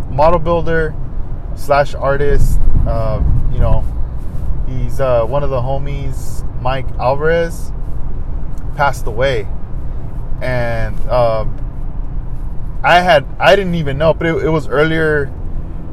model 0.10 0.40
builder 0.40 0.96
slash 1.56 1.94
artist. 1.94 2.60
Uh, 2.88 3.22
you 3.52 3.60
know, 3.60 3.84
he's 4.68 5.00
uh, 5.00 5.26
one 5.26 5.44
of 5.44 5.50
the 5.50 5.62
homies, 5.62 6.44
Mike 6.62 6.88
Alvarez, 7.00 7.72
passed 8.76 9.06
away, 9.08 9.48
and 10.42 10.98
um, 11.10 11.58
I 12.84 13.00
had 13.00 13.26
I 13.40 13.56
didn't 13.56 13.76
even 13.76 13.98
know, 13.98 14.14
but 14.14 14.28
it, 14.28 14.46
it 14.46 14.50
was 14.50 14.68
earlier 14.68 15.32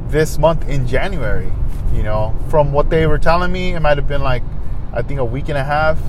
this 0.09 0.39
month 0.39 0.69
in 0.69 0.87
January. 0.87 1.53
You 1.93 2.03
know, 2.03 2.37
from 2.49 2.73
what 2.73 2.91
they 2.91 3.07
were 3.07 3.19
telling 3.19 3.51
me, 3.51 3.75
it 3.75 3.81
might 3.81 3.99
have 3.99 4.09
been 4.09 4.23
like 4.23 4.43
I 4.93 5.03
think 5.03 5.21
a 5.21 5.25
week 5.25 5.49
and 5.49 5.59
a 5.59 5.65
half, 5.65 6.01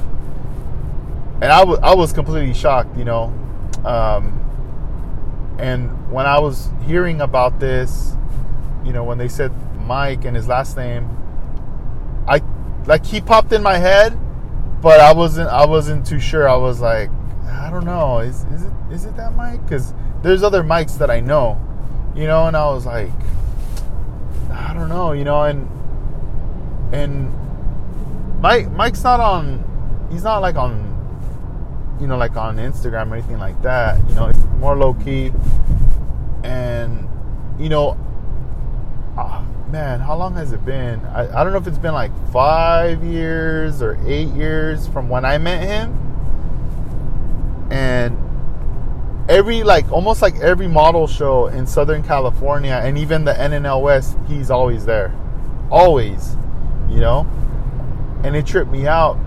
and 1.42 1.46
I 1.46 1.64
was 1.64 1.80
I 1.80 1.94
was 1.96 2.14
completely 2.14 2.54
shocked, 2.54 2.98
you 2.98 3.06
know. 3.06 3.34
Um, 3.86 4.49
and 5.60 6.12
when 6.12 6.26
I 6.26 6.40
was 6.40 6.70
hearing 6.86 7.22
about 7.22 7.60
this, 7.60 8.16
you 8.86 8.94
know, 8.94 9.04
when 9.04 9.18
they 9.18 9.28
said 9.28 9.52
Mike 9.86 10.24
and 10.24 10.36
his 10.36 10.48
last 10.48 10.78
name, 10.78 11.10
I 12.28 12.42
like 12.86 13.06
he 13.06 13.20
popped 13.20 13.52
in 13.52 13.62
my 13.62 13.78
head, 13.78 14.18
but 14.82 15.00
I 15.00 15.14
wasn't 15.14 15.50
I 15.50 15.66
wasn't 15.66 16.06
too 16.06 16.20
sure. 16.20 16.48
I 16.48 16.56
was 16.56 16.80
like, 16.80 17.10
I 17.46 17.70
don't 17.70 17.86
know, 17.86 18.20
is 18.20 18.44
is 18.46 18.64
it 18.64 18.74
is 18.92 19.06
it 19.06 19.18
that 19.18 19.36
Mike? 19.36 19.62
Because 19.64 19.94
there's 20.24 20.44
other 20.44 20.64
Mikes 20.64 20.94
that 20.94 21.12
I 21.12 21.20
know, 21.20 21.60
you 22.16 22.26
know, 22.26 22.48
and 22.48 22.56
I 22.56 22.66
was 22.72 22.86
like, 22.86 23.12
I 24.52 24.74
don't 24.74 24.90
know, 24.90 25.12
you 25.12 25.26
know, 25.26 25.44
and 25.44 25.68
and 26.94 27.34
Mike 28.42 28.72
Mike's 28.72 29.04
not 29.04 29.20
on 29.20 30.08
he's 30.10 30.24
not 30.24 30.40
like 30.40 30.56
on 30.56 30.96
you 32.00 32.08
know 32.08 32.18
like 32.18 32.36
on 32.36 32.58
Instagram 32.58 33.12
or 33.12 33.16
anything 33.16 33.40
like 33.40 33.62
that. 33.62 33.98
You 34.10 34.16
know, 34.16 34.28
it's 34.28 34.40
more 34.58 34.76
low 34.76 34.94
key. 34.94 35.32
And 36.44 37.08
you 37.60 37.70
know, 37.70 37.98
oh, 39.18 39.48
man, 39.72 40.00
how 40.00 40.16
long 40.18 40.34
has 40.36 40.52
it 40.52 40.64
been? 40.66 41.00
I, 41.08 41.40
I 41.40 41.44
don't 41.44 41.52
know 41.52 41.60
if 41.60 41.68
it's 41.68 41.78
been 41.78 41.94
like 41.94 42.12
five 42.32 43.04
years 43.04 43.82
or 43.82 44.00
eight 44.06 44.30
years 44.30 44.88
from 44.88 45.10
when 45.10 45.26
I 45.26 45.38
met 45.38 45.64
him. 45.64 45.98
And 47.72 48.18
every 49.30 49.64
like 49.64 49.92
almost 49.92 50.22
like 50.22 50.36
every 50.38 50.68
model 50.68 51.08
show 51.08 51.48
in 51.48 51.68
Southern 51.68 52.04
California 52.04 52.82
and 52.84 52.98
even 52.98 53.26
the 53.26 53.34
NNL 53.34 53.82
West, 53.82 54.18
he's 54.28 54.50
always 54.50 54.86
there. 54.86 55.14
Always. 55.70 56.36
You 56.90 57.02
know? 57.02 57.28
and 58.24 58.36
it 58.36 58.46
tripped 58.46 58.72
me 58.72 58.88
out. 58.88 59.18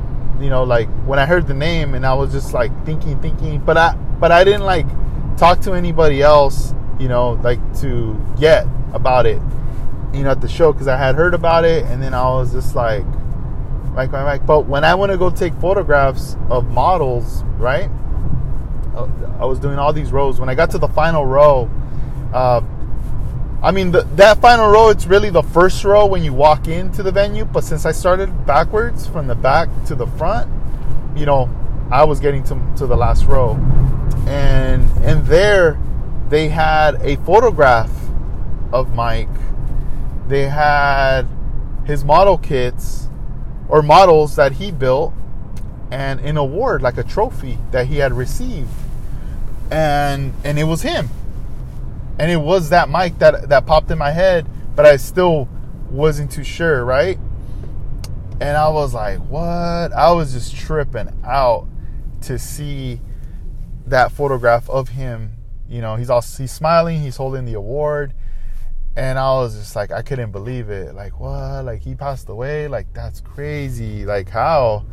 You 0.41 0.51
know, 0.51 0.65
like 0.65 0.89
when 1.07 1.19
I 1.19 1.27
heard 1.27 1.47
the 1.47 1.55
name, 1.55 1.95
and 1.95 2.05
I 2.05 2.15
was 2.15 2.33
just 2.33 2.53
like 2.53 2.73
thinking, 2.85 3.21
thinking, 3.21 3.61
but 3.61 3.77
I 3.77 3.95
but 3.95 4.33
I 4.33 4.45
didn't 4.45 4.65
like 4.65 4.87
talk 5.37 5.61
to 5.63 5.73
anybody 5.73 6.23
else. 6.23 6.75
You 6.99 7.09
know, 7.09 7.33
like 7.43 7.61
to 7.81 8.21
get 8.39 8.67
about 8.93 9.27
it. 9.27 9.41
You 10.13 10.25
know, 10.25 10.31
at 10.31 10.41
the 10.41 10.49
show 10.49 10.73
because 10.73 10.89
I 10.89 10.97
had 10.97 11.15
heard 11.15 11.35
about 11.35 11.65
it, 11.65 11.85
and 11.85 12.03
then 12.03 12.13
I 12.13 12.25
was 12.25 12.53
just 12.53 12.75
like, 12.75 13.05
like, 13.95 14.13
like. 14.13 14.45
But 14.45 14.67
when 14.67 14.85
I 14.85 14.95
want 14.95 15.13
to 15.13 15.19
go 15.19 15.31
take 15.31 15.55
photographs 15.55 16.37
of 16.51 16.71
models, 16.71 17.45
right? 17.57 17.91
I 18.95 19.47
was 19.47 19.59
doing 19.59 19.79
all 19.79 19.93
these 19.93 20.13
rows. 20.13 20.39
When 20.39 20.49
I 20.49 20.55
got 20.55 20.71
to 20.73 20.79
the 20.79 20.89
final 20.89 21.27
row, 21.27 21.71
uh, 22.35 22.61
I 23.63 23.71
mean, 23.71 23.93
the, 23.93 24.03
that 24.17 24.41
final 24.41 24.69
row, 24.69 24.89
it's 24.89 25.07
really 25.07 25.31
the 25.31 25.45
first 25.45 25.85
row 25.85 26.05
when 26.07 26.25
you 26.25 26.33
walk 26.33 26.67
into 26.67 27.05
the 27.05 27.13
venue. 27.13 27.45
But 27.45 27.63
since 27.63 27.87
I 27.87 27.93
started 27.93 28.45
backwards 28.45 29.07
from 29.07 29.29
the 29.29 29.37
back 29.37 29.69
to 29.87 29.95
the 29.95 30.07
front, 30.07 30.51
you 31.17 31.27
know, 31.27 31.49
I 31.89 32.03
was 32.03 32.19
getting 32.19 32.43
to, 32.45 32.61
to 32.79 32.89
the 32.89 32.97
last 32.97 33.25
row. 33.27 33.53
And, 34.27 34.85
and 35.05 35.25
there, 35.27 35.79
they 36.29 36.49
had 36.49 36.97
a 37.03 37.17
photograph 37.19 37.91
of 38.73 38.95
Mike. 38.95 39.29
They 40.27 40.49
had 40.49 41.29
his 41.85 42.05
model 42.05 42.39
kits 42.39 43.09
or 43.69 43.81
models 43.81 44.35
that 44.35 44.53
he 44.53 44.73
built 44.73 45.15
and 45.93 46.19
an 46.21 46.37
award, 46.37 46.83
like 46.83 46.99
a 46.99 47.05
trophy 47.05 47.59
that 47.71 47.87
he 47.87 47.99
had 47.99 48.13
received. 48.13 48.71
And, 49.71 50.35
and 50.43 50.59
it 50.59 50.65
was 50.65 50.83
him 50.83 51.09
and 52.19 52.31
it 52.31 52.37
was 52.37 52.71
that 52.71 52.89
Mike 52.89 53.19
that 53.19 53.49
that 53.49 53.67
popped 53.67 53.91
in 53.91 53.99
my 53.99 54.11
head, 54.11 54.47
but 54.75 54.87
I 54.87 54.97
still 54.97 55.49
wasn't 55.91 56.31
too 56.31 56.45
sure, 56.45 56.85
right? 56.85 57.19
And 58.41 58.57
I 58.57 58.69
was 58.69 58.95
like, 58.95 59.19
"What?" 59.21 59.93
I 59.93 60.11
was 60.13 60.33
just 60.33 60.55
tripping 60.55 61.09
out 61.25 61.67
to 62.23 62.39
see 62.39 63.01
that 63.87 64.13
photograph 64.13 64.69
of 64.69 64.91
him. 64.91 65.35
You 65.69 65.81
know, 65.81 65.97
he's 65.97 66.11
all 66.11 66.21
he's 66.21 66.53
smiling, 66.53 67.01
he's 67.01 67.17
holding 67.17 67.45
the 67.45 67.55
award, 67.55 68.13
and 68.95 69.19
I 69.19 69.31
was 69.35 69.57
just 69.57 69.75
like, 69.75 69.91
I 69.91 70.03
couldn't 70.03 70.33
believe 70.33 70.71
it. 70.71 70.95
Like, 70.95 71.19
what? 71.19 71.65
Like 71.65 71.81
he 71.83 71.95
passed 71.95 72.29
away? 72.29 72.69
Like 72.69 72.93
that's 72.93 73.21
crazy. 73.21 74.05
Like 74.05 74.29
how? 74.29 74.85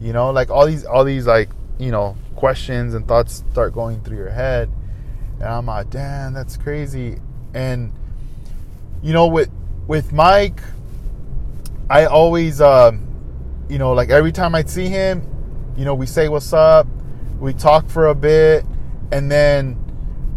You 0.00 0.12
know, 0.12 0.30
like 0.30 0.50
all 0.50 0.66
these 0.66 0.84
all 0.84 1.04
these 1.04 1.26
like 1.26 1.48
you 1.78 1.90
know 1.90 2.16
questions 2.36 2.94
and 2.94 3.06
thoughts 3.06 3.44
start 3.52 3.72
going 3.72 4.00
through 4.02 4.16
your 4.16 4.30
head 4.30 4.70
and 5.40 5.48
I'm 5.48 5.66
like, 5.66 5.90
damn, 5.90 6.32
that's 6.34 6.56
crazy. 6.56 7.18
And 7.54 7.92
you 9.02 9.12
know, 9.12 9.26
with 9.26 9.50
with 9.86 10.12
Mike, 10.12 10.60
I 11.88 12.06
always, 12.06 12.60
um, 12.60 13.06
you 13.68 13.78
know, 13.78 13.92
like 13.92 14.10
every 14.10 14.32
time 14.32 14.54
I 14.54 14.64
see 14.64 14.88
him, 14.88 15.22
you 15.76 15.84
know, 15.84 15.94
we 15.94 16.06
say 16.06 16.28
what's 16.28 16.52
up, 16.52 16.86
we 17.38 17.54
talk 17.54 17.88
for 17.88 18.08
a 18.08 18.14
bit, 18.14 18.64
and 19.12 19.30
then, 19.30 19.82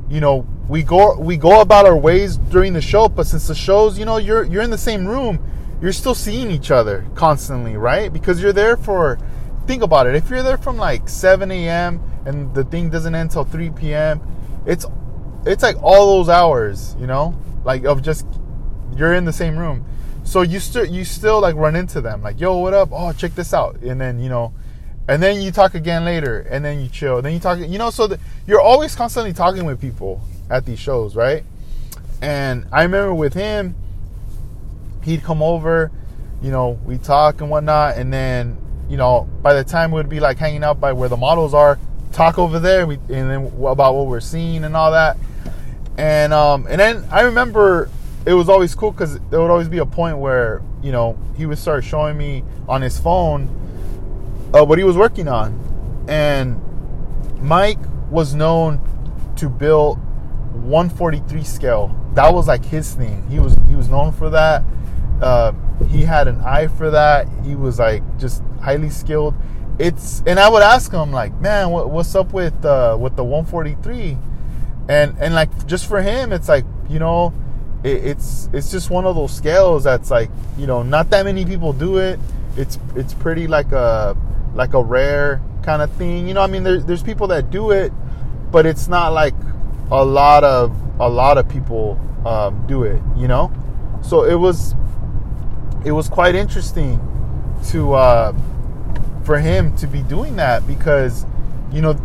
you 0.09 0.21
know, 0.21 0.47
we 0.69 0.83
go 0.83 1.17
we 1.19 1.35
go 1.35 1.61
about 1.61 1.85
our 1.85 1.97
ways 1.97 2.37
during 2.37 2.73
the 2.73 2.81
show. 2.81 3.09
But 3.09 3.27
since 3.27 3.47
the 3.47 3.55
shows, 3.55 3.97
you 3.99 4.05
know, 4.05 4.17
you're 4.17 4.43
you're 4.43 4.63
in 4.63 4.69
the 4.69 4.77
same 4.77 5.05
room, 5.07 5.43
you're 5.81 5.91
still 5.91 6.15
seeing 6.15 6.51
each 6.51 6.71
other 6.71 7.05
constantly, 7.15 7.75
right? 7.75 8.11
Because 8.11 8.41
you're 8.41 8.53
there 8.53 8.77
for. 8.77 9.19
Think 9.67 9.83
about 9.83 10.07
it. 10.07 10.15
If 10.15 10.29
you're 10.29 10.41
there 10.41 10.57
from 10.57 10.77
like 10.77 11.07
7 11.07 11.51
a.m. 11.51 12.01
and 12.25 12.53
the 12.55 12.63
thing 12.63 12.89
doesn't 12.89 13.13
end 13.13 13.29
till 13.29 13.43
3 13.45 13.69
p.m., 13.69 14.19
it's 14.65 14.85
it's 15.45 15.63
like 15.63 15.81
all 15.81 16.17
those 16.17 16.29
hours, 16.29 16.95
you 16.99 17.07
know, 17.07 17.35
like 17.63 17.85
of 17.85 18.01
just 18.01 18.25
you're 18.95 19.13
in 19.13 19.25
the 19.25 19.33
same 19.33 19.57
room. 19.57 19.85
So 20.23 20.41
you 20.41 20.59
still 20.59 20.85
you 20.85 21.03
still 21.03 21.41
like 21.41 21.55
run 21.55 21.75
into 21.75 22.01
them, 22.01 22.21
like, 22.21 22.39
yo, 22.39 22.57
what 22.57 22.73
up? 22.73 22.89
Oh, 22.91 23.11
check 23.13 23.35
this 23.35 23.53
out. 23.53 23.77
And 23.81 23.99
then, 23.99 24.19
you 24.19 24.29
know, 24.29 24.53
and 25.07 25.21
then 25.21 25.41
you 25.41 25.51
talk 25.51 25.73
again 25.73 26.05
later, 26.05 26.39
and 26.41 26.63
then 26.63 26.79
you 26.79 26.87
chill. 26.87 27.21
Then 27.21 27.33
you 27.33 27.39
talk, 27.39 27.57
you 27.59 27.77
know, 27.77 27.89
so 27.89 28.07
the, 28.07 28.19
you're 28.45 28.61
always 28.61 28.95
constantly 28.95 29.33
talking 29.33 29.65
with 29.65 29.81
people 29.81 30.21
at 30.49 30.65
these 30.65 30.79
shows, 30.79 31.15
right? 31.15 31.43
And 32.21 32.67
I 32.71 32.83
remember 32.83 33.13
with 33.13 33.33
him, 33.33 33.75
he'd 35.03 35.23
come 35.23 35.41
over, 35.41 35.91
you 36.41 36.51
know, 36.51 36.79
we 36.85 36.97
talk 36.99 37.41
and 37.41 37.49
whatnot, 37.49 37.97
and 37.97 38.13
then, 38.13 38.57
you 38.89 38.97
know, 38.97 39.27
by 39.41 39.53
the 39.53 39.63
time 39.63 39.91
we'd 39.91 40.07
be 40.07 40.19
like 40.19 40.37
hanging 40.37 40.63
out 40.63 40.79
by 40.79 40.93
where 40.93 41.09
the 41.09 41.17
models 41.17 41.55
are, 41.55 41.79
talk 42.11 42.37
over 42.37 42.59
there, 42.59 42.85
we, 42.85 42.95
and 42.95 43.29
then 43.29 43.45
about 43.65 43.95
what 43.95 44.07
we're 44.07 44.19
seeing 44.19 44.63
and 44.63 44.75
all 44.75 44.91
that. 44.91 45.17
And 45.97 46.33
um, 46.33 46.67
and 46.69 46.79
then 46.79 47.05
I 47.11 47.21
remember 47.21 47.89
it 48.25 48.33
was 48.33 48.49
always 48.49 48.75
cool 48.75 48.91
because 48.91 49.19
there 49.29 49.41
would 49.41 49.51
always 49.51 49.69
be 49.69 49.79
a 49.79 49.85
point 49.85 50.17
where 50.17 50.61
you 50.81 50.91
know 50.91 51.17
he 51.35 51.45
would 51.45 51.57
start 51.57 51.83
showing 51.83 52.17
me 52.17 52.43
on 52.67 52.81
his 52.81 52.99
phone 52.99 53.47
uh, 54.53 54.63
what 54.63 54.77
he 54.77 54.83
was 54.83 54.97
working 54.97 55.27
on, 55.27 56.05
and 56.07 56.61
Mike 57.41 57.79
was 58.09 58.33
known 58.35 58.79
to 59.37 59.49
build 59.49 59.97
143 60.53 61.43
scale. 61.43 61.95
That 62.13 62.33
was 62.33 62.47
like 62.47 62.63
his 62.63 62.93
thing. 62.93 63.27
He 63.29 63.39
was 63.39 63.55
he 63.67 63.75
was 63.75 63.89
known 63.89 64.11
for 64.11 64.29
that. 64.29 64.63
Uh, 65.21 65.53
he 65.87 66.01
had 66.01 66.27
an 66.27 66.41
eye 66.41 66.67
for 66.67 66.89
that. 66.91 67.27
He 67.43 67.55
was 67.55 67.79
like 67.79 68.03
just 68.17 68.43
highly 68.61 68.89
skilled 68.89 69.33
it's 69.79 70.21
and 70.25 70.39
I 70.39 70.49
would 70.49 70.63
ask 70.63 70.91
him 70.91 71.11
like, 71.11 71.33
man, 71.39 71.69
what, 71.69 71.89
what's 71.89 72.13
up 72.15 72.33
with 72.33 72.65
uh, 72.65 72.97
with 72.99 73.15
the 73.15 73.23
143? 73.23 74.17
And 74.89 75.15
and 75.19 75.33
like 75.33 75.67
just 75.67 75.87
for 75.87 76.01
him, 76.01 76.33
it's 76.33 76.49
like 76.49 76.65
you 76.89 76.99
know, 76.99 77.33
it, 77.83 78.05
it's 78.05 78.49
it's 78.53 78.71
just 78.71 78.89
one 78.89 79.05
of 79.05 79.15
those 79.15 79.35
scales 79.35 79.83
that's 79.83 80.11
like 80.11 80.29
you 80.57 80.67
know, 80.67 80.83
not 80.83 81.09
that 81.11 81.25
many 81.25 81.45
people 81.45 81.73
do 81.73 81.97
it. 81.97 82.19
It's 82.57 82.77
it's 82.95 83.13
pretty 83.13 83.47
like 83.47 83.71
a 83.71 84.15
like 84.53 84.73
a 84.73 84.83
rare 84.83 85.41
kind 85.63 85.81
of 85.81 85.91
thing. 85.93 86.27
You 86.27 86.33
know, 86.33 86.41
I 86.41 86.47
mean, 86.47 86.63
there's 86.63 86.85
there's 86.85 87.03
people 87.03 87.27
that 87.27 87.49
do 87.49 87.71
it, 87.71 87.91
but 88.51 88.65
it's 88.65 88.87
not 88.87 89.13
like 89.13 89.35
a 89.91 90.03
lot 90.03 90.43
of 90.43 90.75
a 90.99 91.09
lot 91.09 91.37
of 91.37 91.47
people 91.47 91.99
um, 92.25 92.65
do 92.67 92.83
it. 92.83 93.01
You 93.15 93.27
know, 93.27 93.51
so 94.03 94.25
it 94.25 94.35
was 94.35 94.75
it 95.85 95.91
was 95.91 96.09
quite 96.09 96.35
interesting 96.35 96.99
to. 97.69 97.93
Uh, 97.93 98.33
for 99.31 99.39
him 99.39 99.73
to 99.77 99.87
be 99.87 100.03
doing 100.03 100.35
that 100.35 100.67
because, 100.67 101.25
you 101.71 101.81
know, 101.81 101.95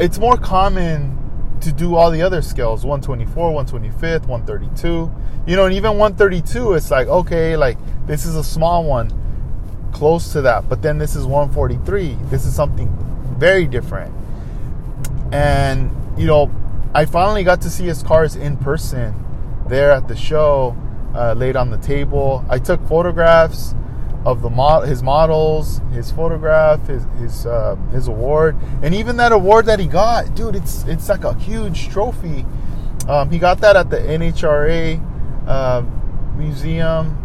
it's 0.00 0.18
more 0.18 0.36
common 0.36 1.16
to 1.60 1.70
do 1.70 1.94
all 1.94 2.10
the 2.10 2.20
other 2.20 2.42
scales 2.42 2.84
124, 2.84 3.52
125th, 3.52 4.26
132. 4.26 5.12
You 5.46 5.54
know, 5.54 5.66
and 5.66 5.74
even 5.76 5.98
132, 5.98 6.72
it's 6.72 6.90
like, 6.90 7.06
okay, 7.06 7.56
like 7.56 7.78
this 8.08 8.26
is 8.26 8.34
a 8.34 8.42
small 8.42 8.82
one 8.82 9.12
close 9.92 10.32
to 10.32 10.42
that, 10.42 10.68
but 10.68 10.82
then 10.82 10.98
this 10.98 11.14
is 11.14 11.26
143. 11.26 12.18
This 12.24 12.44
is 12.44 12.56
something 12.56 12.88
very 13.38 13.68
different. 13.68 14.12
And, 15.30 15.92
you 16.18 16.26
know, 16.26 16.50
I 16.92 17.04
finally 17.04 17.44
got 17.44 17.60
to 17.60 17.70
see 17.70 17.84
his 17.84 18.02
cars 18.02 18.34
in 18.34 18.56
person 18.56 19.14
there 19.68 19.92
at 19.92 20.08
the 20.08 20.16
show, 20.16 20.76
uh, 21.14 21.34
laid 21.34 21.54
on 21.54 21.70
the 21.70 21.78
table. 21.78 22.44
I 22.48 22.58
took 22.58 22.84
photographs 22.88 23.76
of 24.24 24.42
the 24.42 24.50
mod, 24.50 24.86
his 24.86 25.02
models, 25.02 25.80
his 25.92 26.10
photograph, 26.10 26.86
his 26.86 27.04
his 27.18 27.46
uh, 27.46 27.76
his 27.92 28.08
award, 28.08 28.56
and 28.82 28.94
even 28.94 29.16
that 29.16 29.32
award 29.32 29.66
that 29.66 29.80
he 29.80 29.86
got, 29.86 30.34
dude. 30.34 30.56
It's 30.56 30.84
it's 30.84 31.08
like 31.08 31.24
a 31.24 31.34
huge 31.34 31.88
trophy. 31.88 32.44
Um, 33.08 33.30
he 33.30 33.38
got 33.38 33.60
that 33.60 33.76
at 33.76 33.88
the 33.90 33.96
NHRA 33.96 35.00
uh, 35.46 35.82
museum. 36.36 37.16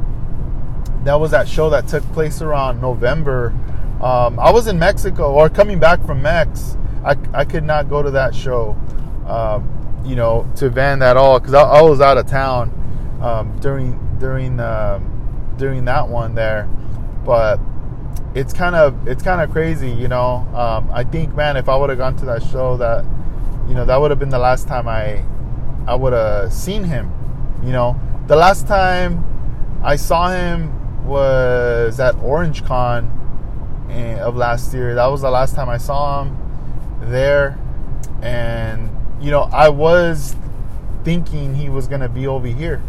That 1.03 1.15
was 1.15 1.31
that 1.31 1.47
show 1.47 1.69
that 1.69 1.87
took 1.87 2.03
place 2.13 2.41
around 2.41 2.81
November. 2.81 3.53
Um, 4.01 4.39
I 4.39 4.51
was 4.51 4.67
in 4.67 4.79
Mexico 4.79 5.31
or 5.33 5.49
coming 5.49 5.79
back 5.79 6.03
from 6.05 6.21
Mex. 6.21 6.77
I, 7.03 7.15
I 7.33 7.45
could 7.45 7.63
not 7.63 7.89
go 7.89 8.01
to 8.01 8.09
that 8.11 8.33
show, 8.33 8.75
um, 9.27 10.01
you 10.03 10.15
know, 10.15 10.49
to 10.55 10.69
Van 10.69 11.01
at 11.01 11.17
all 11.17 11.39
because 11.39 11.53
I, 11.53 11.61
I, 11.61 11.81
was 11.81 12.01
out 12.01 12.17
of 12.17 12.25
town 12.25 12.71
um, 13.21 13.57
during 13.59 14.17
during 14.17 14.59
um, 14.59 15.53
during 15.57 15.85
that 15.85 16.07
one 16.07 16.33
there 16.33 16.67
but 17.25 17.59
it's 18.35 18.53
kind 18.53 18.75
of 18.75 19.07
it's 19.07 19.23
kind 19.23 19.41
of 19.41 19.51
crazy, 19.51 19.89
you 19.89 20.07
know. 20.07 20.47
Um, 20.53 20.89
I 20.93 21.03
think, 21.03 21.33
man, 21.35 21.57
if 21.57 21.67
I 21.67 21.75
would 21.75 21.89
have 21.89 21.97
gone 21.97 22.15
to 22.17 22.25
that 22.25 22.43
show, 22.43 22.77
that 22.77 23.03
you 23.67 23.73
know, 23.73 23.85
that 23.85 23.99
would 23.99 24.11
have 24.11 24.19
been 24.19 24.29
the 24.29 24.39
last 24.39 24.67
time 24.67 24.87
I 24.87 25.23
I 25.87 25.95
would 25.95 26.13
have 26.13 26.53
seen 26.53 26.83
him. 26.83 27.11
You 27.63 27.71
know, 27.71 27.99
the 28.27 28.35
last 28.35 28.67
time 28.67 29.23
I 29.83 29.95
saw 29.95 30.29
him 30.29 31.05
was 31.05 31.99
at 31.99 32.15
Orange 32.17 32.63
Con 32.65 33.87
eh, 33.89 34.19
of 34.19 34.35
last 34.35 34.73
year. 34.73 34.95
That 34.95 35.07
was 35.07 35.21
the 35.21 35.31
last 35.31 35.55
time 35.55 35.69
I 35.69 35.77
saw 35.77 36.23
him 36.23 36.37
there, 37.01 37.57
and 38.21 38.89
you 39.21 39.31
know, 39.31 39.43
I 39.43 39.69
was 39.69 40.35
thinking 41.03 41.55
he 41.55 41.69
was 41.69 41.87
gonna 41.87 42.09
be 42.09 42.27
over 42.27 42.47
here. 42.47 42.83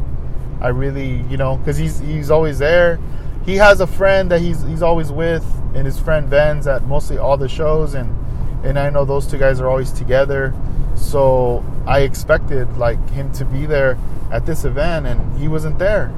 I 0.61 0.69
really, 0.69 1.23
you 1.31 1.37
know, 1.37 1.57
because 1.57 1.77
he's 1.77 2.01
he's 2.01 2.31
always 2.31 2.59
there 2.59 2.99
he 3.47 3.57
has 3.57 3.81
a 3.81 3.87
friend 3.87 4.31
that 4.33 4.41
he's 4.41 4.63
he's 4.63 4.83
always 4.83 5.11
with, 5.11 5.45
and 5.75 5.87
his 5.87 5.99
friend 5.99 6.29
Ben's 6.29 6.67
at 6.67 6.83
mostly 6.83 7.17
all 7.17 7.37
the 7.37 7.49
shows, 7.49 7.95
and 7.95 8.13
and 8.65 8.79
I 8.79 8.91
know 8.91 9.05
those 9.05 9.27
two 9.27 9.39
guys 9.39 9.61
are 9.61 9.69
always 9.69 9.93
together. 9.93 10.53
So 10.97 11.65
I 11.87 12.01
expected 12.01 12.77
like 12.77 12.99
him 13.11 13.33
to 13.35 13.45
be 13.45 13.65
there 13.65 13.97
at 14.33 14.45
this 14.45 14.65
event, 14.65 15.07
and 15.07 15.39
he 15.39 15.47
wasn't 15.47 15.79
there. 15.79 16.13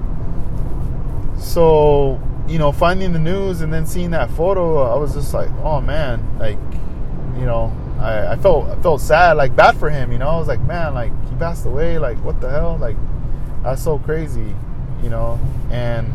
So 1.39 2.19
you 2.49 2.59
know, 2.59 2.73
finding 2.73 3.13
the 3.13 3.19
news 3.19 3.61
and 3.61 3.73
then 3.73 3.87
seeing 3.87 4.11
that 4.13 4.31
photo, 4.31 4.83
I 4.83 4.97
was 4.97 5.13
just 5.13 5.35
like, 5.35 5.51
oh 5.63 5.83
man, 5.83 6.39
like, 6.39 6.59
you 7.39 7.45
know, 7.45 7.71
I, 8.01 8.29
I 8.33 8.37
felt 8.37 8.69
I 8.69 8.81
felt 8.81 9.03
sad, 9.03 9.37
like 9.37 9.55
bad 9.55 9.77
for 9.77 9.91
him, 9.91 10.11
you 10.13 10.19
know. 10.19 10.29
I 10.29 10.39
was 10.39 10.49
like, 10.49 10.61
man, 10.63 10.95
like 10.95 11.13
he 11.29 11.37
passed 11.37 11.67
away, 11.67 11.99
like 11.99 12.17
what 12.25 12.41
the 12.41 12.49
hell, 12.49 12.79
like 12.81 12.97
that's 13.63 13.83
so 13.83 13.99
crazy, 13.99 14.55
you 15.03 15.11
know, 15.11 15.39
and 15.71 16.11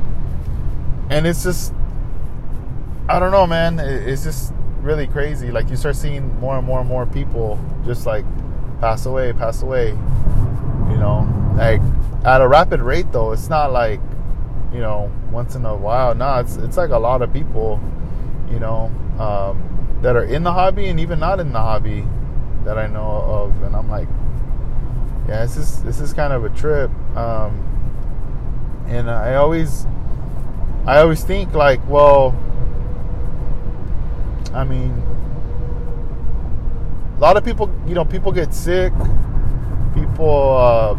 and 1.13 1.27
it's 1.27 1.43
just, 1.43 1.73
I 3.07 3.19
don't 3.19 3.31
know, 3.31 3.45
man, 3.45 3.79
it's 3.79 4.23
just 4.23 4.53
really 4.81 5.07
crazy. 5.07 5.51
Like 5.51 5.69
you 5.69 5.75
start 5.75 5.95
seeing 5.95 6.39
more 6.39 6.57
and 6.57 6.65
more 6.65 6.79
and 6.79 6.89
more 6.89 7.05
people 7.05 7.59
just 7.85 8.05
like 8.05 8.25
pass 8.81 9.05
away, 9.05 9.31
pass 9.33 9.61
away, 9.61 9.89
you 9.89 10.97
know, 10.97 11.27
like 11.55 11.81
at 12.25 12.41
a 12.41 12.47
rapid 12.47 12.81
rate 12.81 13.11
though. 13.11 13.31
It's 13.31 13.49
not 13.49 13.71
like 13.71 14.01
you 14.73 14.79
know 14.79 15.11
once 15.31 15.55
in 15.55 15.65
a 15.65 15.75
while. 15.75 16.15
No, 16.15 16.39
it's 16.39 16.55
it's 16.57 16.77
like 16.77 16.89
a 16.89 16.97
lot 16.97 17.21
of 17.21 17.31
people, 17.31 17.79
you 18.49 18.59
know. 18.59 18.91
Um, 19.19 19.69
that 20.03 20.17
are 20.17 20.25
in 20.25 20.43
the 20.43 20.51
hobby 20.51 20.87
and 20.87 20.99
even 20.99 21.19
not 21.19 21.39
in 21.39 21.53
the 21.53 21.59
hobby 21.59 22.05
that 22.65 22.77
I 22.77 22.87
know 22.87 23.23
of, 23.25 23.63
and 23.63 23.75
I'm 23.75 23.89
like, 23.89 24.07
yeah, 25.27 25.41
this 25.45 25.55
is 25.55 25.81
this 25.83 25.99
is 26.01 26.13
kind 26.13 26.33
of 26.33 26.43
a 26.43 26.49
trip. 26.49 26.91
Um, 27.15 27.69
and 28.87 29.09
I 29.09 29.35
always, 29.35 29.85
I 30.85 30.99
always 30.99 31.23
think 31.23 31.53
like, 31.53 31.79
well, 31.87 32.35
I 34.53 34.63
mean, 34.65 34.91
a 37.17 37.19
lot 37.19 37.37
of 37.37 37.45
people, 37.45 37.73
you 37.87 37.95
know, 37.95 38.03
people 38.03 38.31
get 38.31 38.53
sick, 38.53 38.91
people 39.93 40.57
uh, 40.57 40.95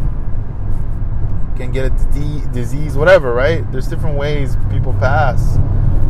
can 1.55 1.71
get 1.71 1.85
a 1.85 2.49
disease, 2.51 2.97
whatever, 2.97 3.33
right? 3.33 3.69
There's 3.71 3.87
different 3.87 4.17
ways 4.17 4.57
people 4.71 4.93
pass. 4.93 5.57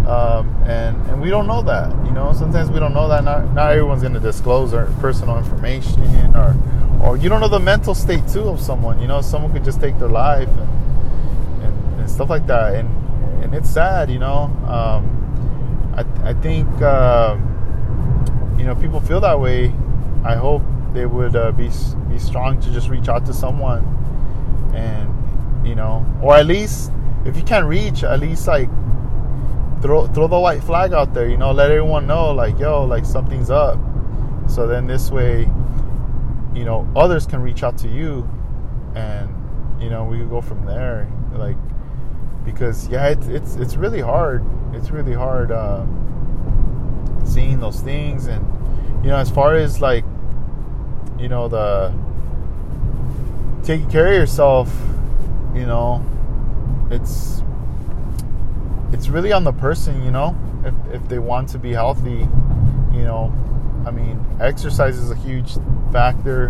Um, 0.07 0.55
and 0.67 0.95
and 1.07 1.19
we 1.19 1.29
don't 1.29 1.47
know 1.47 1.63
that. 1.63 1.89
You 2.05 2.11
know, 2.11 2.31
sometimes 2.33 2.69
we 2.69 2.79
don't 2.79 2.93
know 2.93 3.07
that. 3.07 3.23
Not 3.23 3.53
not 3.53 3.71
everyone's 3.71 4.03
going 4.03 4.13
to 4.13 4.19
disclose 4.19 4.71
their 4.71 4.85
personal 5.01 5.37
information, 5.37 6.03
or 6.35 6.55
or 7.03 7.17
you 7.17 7.27
don't 7.27 7.41
know 7.41 7.47
the 7.47 7.59
mental 7.59 7.95
state 7.95 8.25
too 8.27 8.47
of 8.47 8.61
someone. 8.61 9.01
You 9.01 9.07
know, 9.07 9.21
someone 9.21 9.51
could 9.51 9.65
just 9.65 9.81
take 9.81 9.97
their 9.97 10.09
life 10.09 10.47
and 10.47 11.63
and, 11.63 11.99
and 12.01 12.09
stuff 12.09 12.29
like 12.29 12.45
that. 12.45 12.75
And 12.75 13.04
and 13.45 13.53
it's 13.53 13.69
sad. 13.69 14.09
You 14.09 14.19
know, 14.19 14.49
um, 14.67 15.93
I 15.95 16.29
I 16.29 16.33
think 16.33 16.67
uh, 16.81 17.37
you 18.57 18.65
know 18.65 18.75
people 18.75 18.99
feel 18.99 19.21
that 19.21 19.39
way. 19.39 19.73
I 20.25 20.35
hope 20.35 20.63
they 20.93 21.05
would 21.05 21.35
uh, 21.35 21.51
be 21.51 21.69
be 22.09 22.19
strong 22.19 22.59
to 22.61 22.71
just 22.71 22.89
reach 22.89 23.07
out 23.07 23.25
to 23.27 23.33
someone, 23.33 23.85
and 24.73 25.07
you 25.65 25.75
know, 25.75 26.03
or 26.21 26.35
at 26.35 26.47
least 26.47 26.91
if 27.23 27.37
you 27.37 27.43
can't 27.43 27.67
reach, 27.67 28.03
at 28.03 28.19
least 28.19 28.47
like 28.47 28.69
throw 29.81 30.07
throw 30.07 30.27
the 30.27 30.39
white 30.39 30.63
flag 30.63 30.93
out 30.93 31.13
there. 31.13 31.29
You 31.29 31.37
know, 31.37 31.51
let 31.51 31.69
everyone 31.69 32.07
know 32.07 32.31
like 32.31 32.57
yo, 32.59 32.83
like 32.83 33.05
something's 33.05 33.51
up. 33.51 33.77
So 34.47 34.67
then 34.67 34.87
this 34.87 35.11
way, 35.11 35.41
you 36.55 36.65
know, 36.65 36.87
others 36.95 37.27
can 37.27 37.41
reach 37.41 37.61
out 37.61 37.77
to 37.79 37.87
you, 37.87 38.27
and 38.95 39.29
you 39.79 39.91
know 39.91 40.03
we 40.03 40.17
can 40.17 40.29
go 40.29 40.41
from 40.41 40.65
there. 40.65 41.07
Like 41.35 41.57
because 42.45 42.87
yeah, 42.87 43.07
it's 43.07 43.27
it's 43.27 43.55
it's 43.55 43.75
really 43.75 44.01
hard. 44.01 44.45
It's 44.73 44.91
really 44.91 45.13
hard 45.13 45.51
uh, 45.51 45.85
seeing 47.25 47.59
those 47.59 47.81
things, 47.81 48.27
and 48.27 48.45
you 49.03 49.09
know, 49.09 49.17
as 49.17 49.29
far 49.29 49.55
as 49.55 49.81
like 49.81 50.05
you 51.19 51.27
know 51.27 51.47
the 51.47 51.93
taking 53.63 53.89
care 53.89 54.07
of 54.07 54.13
yourself, 54.13 54.71
you 55.53 55.65
know, 55.65 56.05
it's 56.91 57.41
it's 58.93 59.09
really 59.09 59.31
on 59.31 59.43
the 59.43 59.51
person, 59.51 60.03
you 60.05 60.11
know, 60.11 60.35
if, 60.63 60.95
if 60.95 61.09
they 61.09 61.19
want 61.19 61.49
to 61.49 61.57
be 61.57 61.73
healthy, 61.73 62.27
you 62.93 63.03
know. 63.03 63.33
I 63.85 63.91
mean, 63.91 64.25
exercise 64.39 64.97
is 64.97 65.11
a 65.11 65.15
huge 65.15 65.57
factor. 65.91 66.49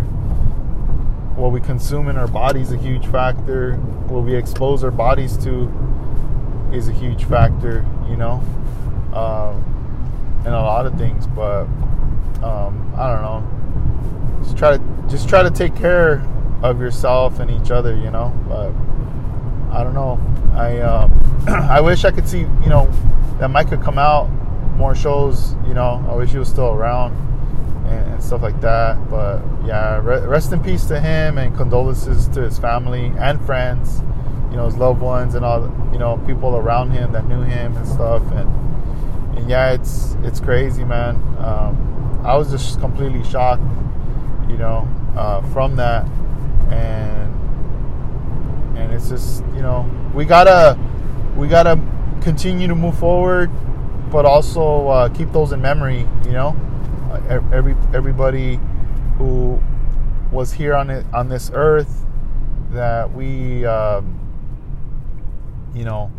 What 1.36 1.52
we 1.52 1.60
consume 1.60 2.08
in 2.08 2.16
our 2.16 2.28
body 2.28 2.60
is 2.60 2.72
a 2.72 2.78
huge 2.78 3.06
factor. 3.08 3.78
What 4.08 4.24
we 4.24 4.34
expose 4.34 4.84
our 4.84 4.90
bodies 4.90 5.36
to 5.38 5.70
is 6.72 6.88
a 6.88 6.92
huge 6.92 7.24
factor, 7.24 7.84
you 8.08 8.16
know, 8.16 8.42
um, 9.12 10.42
a 10.46 10.50
lot 10.50 10.86
of 10.86 10.96
things. 10.96 11.26
But 11.26 11.64
um, 12.42 12.92
I 12.96 13.12
don't 13.12 13.22
know. 13.22 14.42
Just 14.44 14.56
try 14.56 14.76
to 14.76 14.82
just 15.08 15.28
try 15.28 15.42
to 15.42 15.50
take 15.50 15.74
care 15.74 16.24
of 16.62 16.80
yourself 16.80 17.40
and 17.40 17.50
each 17.50 17.70
other, 17.70 17.96
you 17.96 18.10
know. 18.10 18.32
But 18.48 18.72
I 19.76 19.82
don't 19.82 19.94
know. 19.94 20.20
I 20.54 20.80
um, 20.80 21.12
I 21.48 21.80
wish 21.80 22.04
I 22.04 22.10
could 22.10 22.28
see 22.28 22.40
you 22.40 22.68
know 22.68 22.90
that 23.38 23.48
Mike 23.48 23.68
could 23.68 23.82
come 23.82 23.98
out 23.98 24.30
more 24.76 24.94
shows. 24.94 25.54
You 25.66 25.74
know, 25.74 26.04
I 26.08 26.14
wish 26.14 26.30
he 26.30 26.38
was 26.38 26.48
still 26.48 26.68
around 26.68 27.25
and, 27.86 28.12
and 28.12 28.22
stuff 28.22 28.42
like 28.42 28.60
that. 28.60 29.10
But 29.10 29.42
yeah, 29.64 29.98
re- 29.98 30.26
rest 30.26 30.52
in 30.52 30.62
peace 30.62 30.84
to 30.86 31.00
him 31.00 31.38
and 31.38 31.56
condolences 31.56 32.28
to 32.28 32.42
his 32.42 32.58
family 32.58 33.12
and 33.18 33.44
friends. 33.44 34.02
You 34.50 34.56
know, 34.56 34.66
his 34.66 34.76
loved 34.76 35.00
ones 35.00 35.34
and 35.34 35.44
all 35.44 35.62
you 35.92 35.98
know 35.98 36.18
people 36.26 36.56
around 36.56 36.90
him 36.90 37.12
that 37.12 37.26
knew 37.26 37.42
him 37.42 37.76
and 37.76 37.86
stuff. 37.86 38.22
And 38.32 39.38
and 39.38 39.48
yeah, 39.48 39.72
it's 39.72 40.16
it's 40.22 40.40
crazy, 40.40 40.84
man. 40.84 41.16
Um, 41.38 42.20
I 42.24 42.36
was 42.36 42.50
just 42.50 42.80
completely 42.80 43.24
shocked. 43.24 43.62
You 44.48 44.56
know, 44.56 44.88
uh, 45.16 45.42
from 45.52 45.76
that 45.76 46.06
and 46.70 47.34
and 48.76 48.92
it's 48.92 49.08
just 49.08 49.44
you 49.54 49.62
know 49.62 49.88
we 50.14 50.24
gotta 50.24 50.78
we 51.36 51.48
gotta 51.48 51.80
continue 52.20 52.66
to 52.68 52.74
move 52.74 52.98
forward, 52.98 53.50
but 54.10 54.24
also 54.24 54.88
uh, 54.88 55.08
keep 55.10 55.30
those 55.32 55.52
in 55.52 55.60
memory. 55.60 56.06
You 56.24 56.32
know, 56.32 56.56
every 57.28 57.76
everybody 57.94 58.58
who 59.18 59.60
was 60.30 60.52
here 60.52 60.74
on 60.74 60.90
it 60.90 61.06
on 61.14 61.28
this 61.28 61.50
earth 61.54 62.04
that 62.70 63.12
we 63.12 63.64
um, 63.64 64.20
you 65.74 65.84
know 65.84 66.10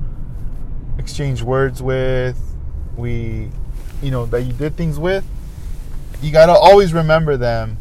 exchange 0.97 1.41
words 1.41 1.81
with, 1.81 2.39
we 2.95 3.49
you 4.01 4.11
know 4.11 4.25
that 4.27 4.43
you 4.43 4.53
did 4.53 4.75
things 4.75 4.99
with. 4.99 5.25
You 6.21 6.31
gotta 6.31 6.53
always 6.53 6.93
remember 6.93 7.37
them, 7.37 7.77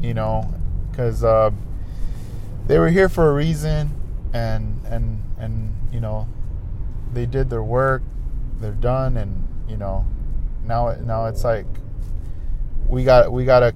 you 0.00 0.14
know, 0.14 0.52
because 0.90 1.24
uh, 1.24 1.50
they 2.66 2.78
were 2.78 2.88
here 2.88 3.08
for 3.08 3.30
a 3.30 3.34
reason 3.34 3.90
and 4.32 4.80
and 4.86 5.22
and 5.38 5.74
you 5.92 6.00
know 6.00 6.28
they 7.12 7.26
did 7.26 7.50
their 7.50 7.62
work 7.62 8.02
they're 8.60 8.72
done 8.72 9.16
and 9.16 9.46
you 9.68 9.76
know 9.76 10.06
now 10.64 10.94
now 11.02 11.26
it's 11.26 11.44
like 11.44 11.66
we 12.92 13.04
got 13.04 13.32
we 13.32 13.44
got 13.44 13.60
to 13.60 13.74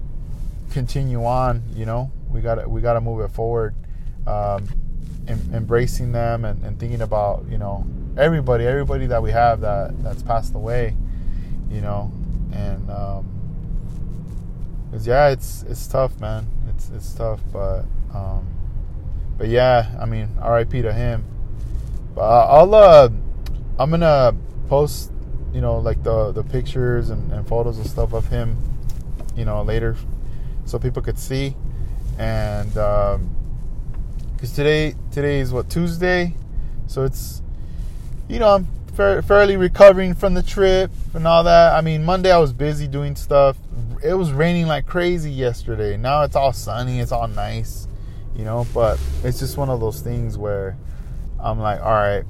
continue 0.71 1.25
on 1.25 1.63
you 1.75 1.87
know 1.87 2.11
we 2.31 2.41
got 2.41 2.57
to 2.57 2.69
we 2.69 2.81
got 2.81 2.93
to 2.93 3.01
move 3.01 3.21
it 3.21 3.29
forward 3.29 3.75
um, 4.27 4.69
em- 5.27 5.51
embracing 5.55 6.13
them 6.13 6.45
and, 6.45 6.63
and 6.63 6.79
thinking 6.79 7.01
about 7.01 7.45
you 7.49 7.59
know 7.59 7.87
everybody 8.19 8.67
everybody 8.67 9.07
that 9.07 9.23
we 9.23 9.31
have 9.31 9.61
that 9.61 9.91
that's 10.03 10.23
passed 10.23 10.55
away 10.55 10.95
you 11.71 11.81
know 11.81 12.13
and 12.53 12.91
um, 12.91 13.27
cause 14.93 15.07
yeah 15.07 15.29
it's 15.29 15.63
it's 15.63 15.87
tough 15.87 16.21
man 16.21 16.47
it's 16.69 16.91
it's 16.91 17.15
tough 17.15 17.41
but 17.53 17.85
um, 18.15 18.47
but 19.39 19.49
yeah, 19.49 19.95
I 20.01 20.07
mean, 20.07 20.29
R.I.P. 20.41 20.83
to 20.83 20.93
him. 20.93 21.25
But 22.15 22.23
I'll 22.23 22.75
uh, 22.75 23.11
I'm 23.79 23.91
gonna 23.91 24.35
post, 24.69 25.13
you 25.53 25.61
know, 25.61 25.79
like 25.79 26.03
the 26.03 26.33
the 26.33 26.43
pictures 26.43 27.11
and, 27.11 27.31
and 27.33 27.47
photos 27.47 27.77
and 27.77 27.87
stuff 27.87 28.15
of 28.15 28.29
him, 28.29 28.57
you 29.37 29.45
know, 29.45 29.63
later, 29.63 29.97
so 30.65 30.79
people 30.79 31.03
could 31.03 31.19
see. 31.19 31.55
And 32.19 32.71
because 32.71 33.17
um, 33.17 34.55
today 34.55 34.95
today 35.13 35.41
is 35.41 35.53
what 35.53 35.69
Tuesday, 35.69 36.35
so 36.87 37.05
it's, 37.05 37.43
you 38.29 38.39
know, 38.39 38.55
I'm 38.55 38.67
fairly 39.23 39.57
recovering 39.57 40.15
from 40.15 40.35
the 40.35 40.43
trip 40.43 40.91
and 41.15 41.27
all 41.27 41.45
that. 41.45 41.75
I 41.75 41.81
mean, 41.83 42.05
Monday 42.05 42.33
I 42.33 42.39
was 42.39 42.53
busy 42.53 42.89
doing 42.89 43.17
stuff. 43.17 43.57
It 44.03 44.15
was 44.15 44.33
raining 44.33 44.67
like 44.67 44.87
crazy 44.87 45.31
yesterday. 45.31 45.97
Now 45.97 46.23
it's 46.23 46.37
all 46.37 46.53
sunny. 46.53 47.01
It's 47.01 47.13
all 47.13 47.29
nice 47.29 47.87
you 48.37 48.45
know. 48.45 48.67
But 48.73 49.01
it's 49.25 49.39
just 49.39 49.57
one 49.57 49.71
of 49.71 49.81
those 49.81 50.01
things 50.01 50.39
where 50.39 50.77
I'm 51.41 51.59
like, 51.59 51.81
all 51.81 51.93
right, 51.93 52.25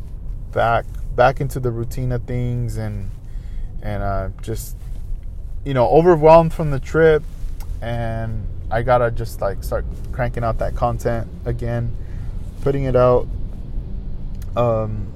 back 0.53 0.87
back 1.15 1.41
into 1.41 1.61
the 1.61 1.71
routine 1.71 2.13
of 2.13 2.25
things, 2.25 2.77
and 2.77 3.11
and 3.83 4.03
uh, 4.03 4.29
just 4.43 4.77
you 5.67 5.75
know 5.75 5.89
overwhelmed 5.89 6.55
from 6.55 6.71
the 6.71 6.79
trip, 6.79 7.25
and 7.83 8.47
I 8.71 8.83
gotta 8.83 9.11
just 9.11 9.41
like 9.41 9.65
start 9.65 9.85
cranking 10.13 10.45
out 10.45 10.59
that 10.59 10.77
content 10.77 11.29
again, 11.45 11.95
putting 12.63 12.85
it 12.85 12.95
out. 12.95 13.27
Um, 14.57 15.13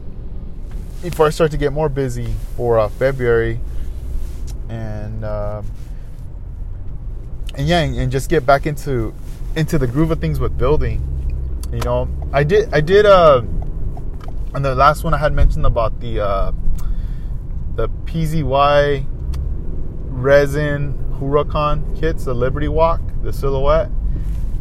before 1.03 1.27
I 1.27 1.31
start 1.31 1.53
to 1.53 1.57
get 1.57 1.73
more 1.73 1.89
busy 1.89 2.35
for 2.57 2.81
uh, 2.81 2.89
February, 2.89 3.61
and 4.69 5.25
uh, 5.25 5.63
and 7.55 7.69
yeah, 7.69 7.81
and 7.81 8.11
just 8.11 8.29
get 8.29 8.45
back 8.45 8.67
into 8.67 9.15
into 9.55 9.79
the 9.79 9.87
groove 9.87 10.11
of 10.11 10.21
things 10.21 10.41
with 10.41 10.59
building. 10.59 11.07
You 11.73 11.81
know, 11.81 12.09
I 12.33 12.43
did 12.43 12.75
I 12.75 12.81
did 12.81 13.07
uh 13.07 13.43
and 14.53 14.65
the 14.65 14.75
last 14.75 15.05
one 15.05 15.15
I 15.15 15.19
had 15.19 15.33
mentioned 15.33 15.65
about 15.65 16.01
the 16.01 16.21
uh, 16.21 16.53
the 17.77 17.89
PZY 17.89 19.07
resin 20.23 20.95
Huracan 21.19 21.99
kits, 21.99 22.25
the 22.25 22.35
Liberty 22.35 22.69
Walk, 22.69 23.01
the 23.23 23.33
silhouette. 23.33 23.91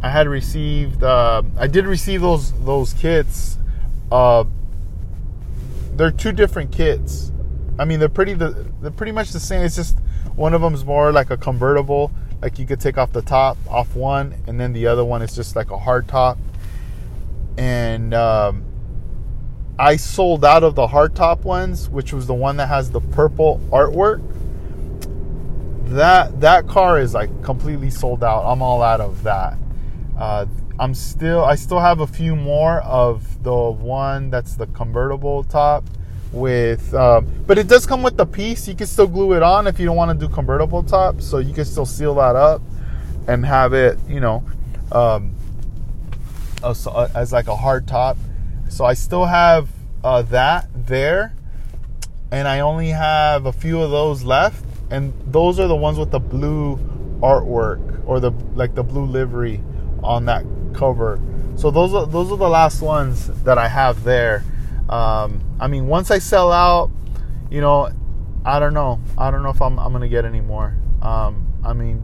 I 0.02 0.10
had 0.10 0.28
received, 0.28 1.02
uh, 1.02 1.42
I 1.58 1.66
did 1.66 1.86
receive 1.86 2.22
those 2.22 2.52
those 2.64 2.92
kits. 2.94 3.58
Uh, 4.10 4.44
they're 5.94 6.10
two 6.10 6.32
different 6.32 6.72
kits. 6.72 7.32
I 7.78 7.84
mean, 7.84 7.98
they're 7.98 8.08
pretty 8.08 8.34
the 8.34 8.66
they're 8.80 8.90
pretty 8.90 9.12
much 9.12 9.30
the 9.30 9.40
same. 9.40 9.62
It's 9.64 9.76
just 9.76 9.98
one 10.34 10.54
of 10.54 10.60
them 10.60 10.74
is 10.74 10.84
more 10.84 11.12
like 11.12 11.30
a 11.30 11.36
convertible, 11.36 12.10
like 12.40 12.58
you 12.58 12.66
could 12.66 12.80
take 12.80 12.96
off 12.98 13.12
the 13.12 13.22
top 13.22 13.58
off 13.68 13.94
one, 13.94 14.34
and 14.46 14.58
then 14.58 14.72
the 14.72 14.86
other 14.86 15.04
one 15.04 15.22
is 15.22 15.34
just 15.34 15.56
like 15.56 15.70
a 15.70 15.78
hard 15.78 16.08
top. 16.08 16.38
And 17.58 18.14
um, 18.14 18.64
I 19.78 19.96
sold 19.96 20.44
out 20.44 20.62
of 20.62 20.74
the 20.74 20.86
hard 20.86 21.14
top 21.14 21.44
ones, 21.44 21.88
which 21.88 22.12
was 22.12 22.26
the 22.26 22.34
one 22.34 22.56
that 22.58 22.68
has 22.68 22.90
the 22.90 23.00
purple 23.00 23.60
artwork. 23.70 24.22
That 25.90 26.40
that 26.40 26.68
car 26.68 27.00
is 27.00 27.14
like 27.14 27.42
completely 27.42 27.90
sold 27.90 28.22
out. 28.22 28.50
I'm 28.50 28.62
all 28.62 28.82
out 28.82 29.00
of 29.00 29.24
that. 29.24 29.58
Uh, 30.16 30.46
I'm 30.78 30.94
still 30.94 31.44
I 31.44 31.56
still 31.56 31.80
have 31.80 32.00
a 32.00 32.06
few 32.06 32.36
more 32.36 32.80
of 32.82 33.42
the 33.42 33.70
one 33.70 34.30
that's 34.30 34.54
the 34.54 34.66
convertible 34.68 35.44
top 35.44 35.84
with 36.32 36.94
um, 36.94 37.26
but 37.46 37.58
it 37.58 37.66
does 37.66 37.86
come 37.86 38.02
with 38.02 38.16
the 38.16 38.24
piece 38.24 38.68
you 38.68 38.74
can 38.74 38.86
still 38.86 39.06
glue 39.06 39.32
it 39.32 39.42
on 39.42 39.66
if 39.66 39.80
you 39.80 39.86
don't 39.86 39.96
want 39.96 40.16
to 40.18 40.26
do 40.26 40.32
convertible 40.32 40.82
top 40.82 41.20
so 41.20 41.38
you 41.38 41.52
can 41.52 41.64
still 41.64 41.84
seal 41.84 42.14
that 42.14 42.36
up 42.36 42.62
and 43.26 43.44
have 43.44 43.72
it 43.72 43.98
you 44.08 44.20
know 44.20 44.44
um, 44.92 45.34
as 46.62 47.32
like 47.32 47.48
a 47.48 47.56
hard 47.56 47.88
top 47.88 48.16
so 48.68 48.84
i 48.84 48.94
still 48.94 49.24
have 49.24 49.68
uh, 50.04 50.22
that 50.22 50.68
there 50.74 51.34
and 52.30 52.46
i 52.46 52.60
only 52.60 52.90
have 52.90 53.44
a 53.46 53.52
few 53.52 53.80
of 53.80 53.90
those 53.90 54.22
left 54.22 54.64
and 54.90 55.12
those 55.26 55.60
are 55.60 55.68
the 55.68 55.76
ones 55.76 55.98
with 55.98 56.10
the 56.10 56.20
blue 56.20 56.76
artwork 57.20 58.02
or 58.06 58.20
the 58.20 58.32
like 58.54 58.74
the 58.74 58.82
blue 58.82 59.04
livery 59.04 59.62
on 60.02 60.26
that 60.26 60.44
cover. 60.74 61.20
So 61.56 61.70
those 61.70 61.94
are 61.94 62.06
those 62.06 62.32
are 62.32 62.36
the 62.36 62.48
last 62.48 62.82
ones 62.82 63.28
that 63.42 63.58
I 63.58 63.68
have 63.68 64.02
there. 64.04 64.44
Um, 64.88 65.40
I 65.60 65.68
mean, 65.68 65.86
once 65.86 66.10
I 66.10 66.18
sell 66.18 66.50
out, 66.50 66.90
you 67.50 67.60
know, 67.60 67.90
I 68.44 68.58
don't 68.58 68.74
know. 68.74 69.00
I 69.18 69.30
don't 69.30 69.42
know 69.42 69.50
if 69.50 69.60
I'm 69.60 69.78
I'm 69.78 69.92
gonna 69.92 70.08
get 70.08 70.24
any 70.24 70.40
more. 70.40 70.76
Um, 71.02 71.46
I 71.64 71.72
mean, 71.72 72.02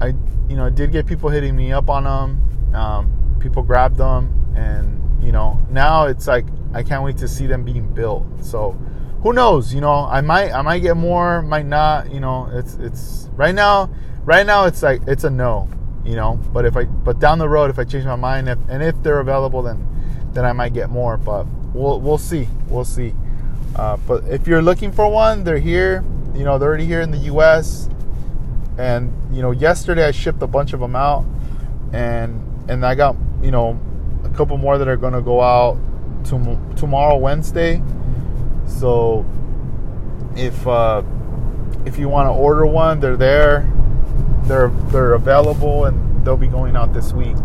I 0.00 0.08
you 0.48 0.56
know 0.56 0.66
I 0.66 0.70
did 0.70 0.92
get 0.92 1.06
people 1.06 1.28
hitting 1.28 1.54
me 1.54 1.72
up 1.72 1.88
on 1.90 2.04
them. 2.04 2.74
Um, 2.74 3.36
people 3.38 3.62
grabbed 3.62 3.98
them, 3.98 4.54
and 4.56 5.22
you 5.22 5.32
know 5.32 5.60
now 5.70 6.06
it's 6.06 6.26
like 6.26 6.46
I 6.74 6.82
can't 6.82 7.04
wait 7.04 7.18
to 7.18 7.28
see 7.28 7.46
them 7.46 7.64
being 7.64 7.92
built. 7.92 8.24
So 8.40 8.76
who 9.22 9.32
knows? 9.32 9.72
You 9.74 9.80
know, 9.80 10.06
I 10.06 10.20
might 10.20 10.52
I 10.52 10.62
might 10.62 10.80
get 10.80 10.96
more, 10.96 11.42
might 11.42 11.66
not. 11.66 12.12
You 12.12 12.20
know, 12.20 12.48
it's 12.52 12.74
it's 12.74 13.28
right 13.32 13.54
now. 13.54 13.90
Right 14.24 14.46
now, 14.46 14.66
it's 14.66 14.82
like 14.82 15.02
it's 15.06 15.24
a 15.24 15.30
no 15.30 15.68
you 16.04 16.16
know. 16.16 16.38
But 16.52 16.64
if 16.64 16.76
I 16.76 16.84
but 16.84 17.18
down 17.18 17.38
the 17.38 17.48
road, 17.48 17.70
if 17.70 17.78
I 17.78 17.84
change 17.84 18.04
my 18.04 18.16
mind, 18.16 18.48
if, 18.48 18.58
and 18.68 18.82
if 18.82 19.00
they're 19.02 19.20
available, 19.20 19.62
then 19.62 19.86
then 20.32 20.44
I 20.44 20.52
might 20.52 20.72
get 20.72 20.90
more. 20.90 21.16
But 21.16 21.46
we'll 21.74 22.00
we'll 22.00 22.18
see, 22.18 22.48
we'll 22.68 22.84
see. 22.84 23.14
Uh, 23.76 23.96
but 24.06 24.24
if 24.28 24.46
you're 24.46 24.62
looking 24.62 24.92
for 24.92 25.08
one, 25.08 25.44
they're 25.44 25.58
here. 25.58 26.04
You 26.34 26.44
know, 26.44 26.58
they're 26.58 26.68
already 26.68 26.86
here 26.86 27.00
in 27.00 27.10
the 27.10 27.18
U.S. 27.18 27.88
And 28.78 29.12
you 29.34 29.42
know, 29.42 29.50
yesterday 29.50 30.06
I 30.06 30.10
shipped 30.10 30.42
a 30.42 30.46
bunch 30.46 30.72
of 30.72 30.80
them 30.80 30.96
out, 30.96 31.24
and 31.92 32.70
and 32.70 32.84
I 32.84 32.94
got 32.94 33.16
you 33.42 33.50
know 33.50 33.78
a 34.24 34.28
couple 34.30 34.56
more 34.56 34.78
that 34.78 34.88
are 34.88 34.96
going 34.96 35.12
to 35.12 35.22
go 35.22 35.40
out 35.40 35.78
to, 36.24 36.74
tomorrow, 36.76 37.16
Wednesday. 37.16 37.82
So 38.78 39.24
if 40.36 40.66
uh, 40.66 41.02
if 41.84 41.98
you 41.98 42.08
want 42.08 42.26
to 42.26 42.32
order 42.32 42.66
one, 42.66 43.00
they're 43.00 43.16
there 43.16 43.72
they're 44.44 44.68
they're 44.90 45.14
available 45.14 45.86
and 45.86 46.24
they'll 46.24 46.36
be 46.36 46.46
going 46.46 46.76
out 46.76 46.92
this 46.92 47.12
week. 47.12 47.36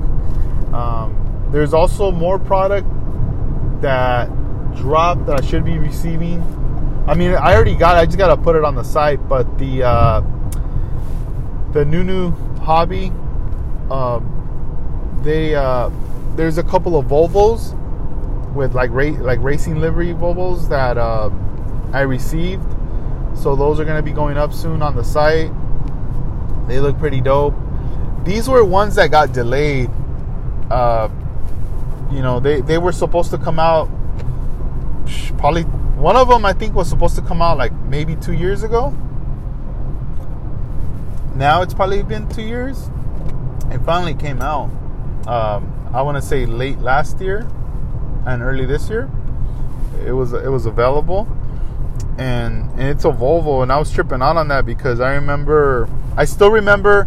Um, 0.73 1.49
there's 1.51 1.73
also 1.73 2.11
more 2.11 2.39
product 2.39 2.87
that 3.81 4.27
dropped 4.75 5.25
that 5.27 5.41
I 5.41 5.45
should 5.45 5.63
be 5.63 5.77
receiving. 5.77 6.41
I 7.07 7.13
mean, 7.13 7.33
I 7.33 7.55
already 7.55 7.75
got. 7.75 7.97
It, 7.97 7.99
I 8.01 8.05
just 8.05 8.17
gotta 8.17 8.37
put 8.37 8.55
it 8.55 8.63
on 8.63 8.75
the 8.75 8.83
site. 8.83 9.27
But 9.29 9.57
the 9.57 9.83
uh, 9.83 10.21
the 11.71 11.85
Nunu 11.85 12.31
Hobby, 12.59 13.11
um, 13.89 15.21
they 15.23 15.55
uh, 15.55 15.89
there's 16.35 16.57
a 16.57 16.63
couple 16.63 16.97
of 16.97 17.05
Volvos 17.05 17.76
with 18.53 18.73
like 18.73 18.91
ra- 18.91 19.19
like 19.21 19.39
racing 19.41 19.79
livery 19.79 20.13
Volvos 20.13 20.69
that 20.69 20.97
uh, 20.97 21.29
I 21.93 22.01
received. 22.01 22.63
So 23.35 23.55
those 23.55 23.79
are 23.79 23.85
gonna 23.85 24.01
be 24.01 24.11
going 24.11 24.37
up 24.37 24.53
soon 24.53 24.81
on 24.81 24.95
the 24.95 25.03
site. 25.03 25.51
They 26.67 26.79
look 26.79 26.97
pretty 26.97 27.21
dope. 27.21 27.55
These 28.23 28.49
were 28.49 28.63
ones 28.65 28.95
that 28.95 29.11
got 29.11 29.31
delayed. 29.31 29.89
Uh, 30.69 31.09
you 32.11 32.21
know, 32.21 32.39
they, 32.39 32.61
they 32.61 32.77
were 32.77 32.91
supposed 32.91 33.31
to 33.31 33.37
come 33.37 33.59
out 33.59 33.89
probably 35.37 35.63
one 35.63 36.15
of 36.15 36.27
them 36.27 36.45
I 36.45 36.53
think 36.53 36.75
was 36.75 36.89
supposed 36.89 37.15
to 37.15 37.21
come 37.21 37.41
out 37.41 37.57
like 37.57 37.71
maybe 37.83 38.15
two 38.15 38.33
years 38.33 38.63
ago. 38.63 38.95
Now 41.35 41.61
it's 41.61 41.73
probably 41.73 42.03
been 42.03 42.27
two 42.29 42.41
years. 42.41 42.89
It 43.71 43.79
finally 43.79 44.15
came 44.15 44.41
out. 44.41 44.69
Um, 45.27 45.73
I 45.93 46.01
want 46.01 46.17
to 46.17 46.21
say 46.21 46.45
late 46.45 46.79
last 46.79 47.21
year 47.21 47.47
and 48.27 48.43
early 48.43 48.65
this 48.65 48.89
year. 48.89 49.09
It 50.05 50.11
was 50.11 50.33
it 50.33 50.51
was 50.51 50.65
available. 50.65 51.27
And, 52.19 52.71
and 52.71 52.81
it's 52.81 53.05
a 53.05 53.09
Volvo, 53.09 53.61
and 53.61 53.71
I 53.71 53.77
was 53.77 53.91
tripping 53.91 54.23
out 54.23 54.37
on 54.37 54.47
that 54.47 54.65
because 54.65 54.99
I 54.99 55.13
remember, 55.13 55.87
I 56.15 56.25
still 56.25 56.49
remember 56.49 57.03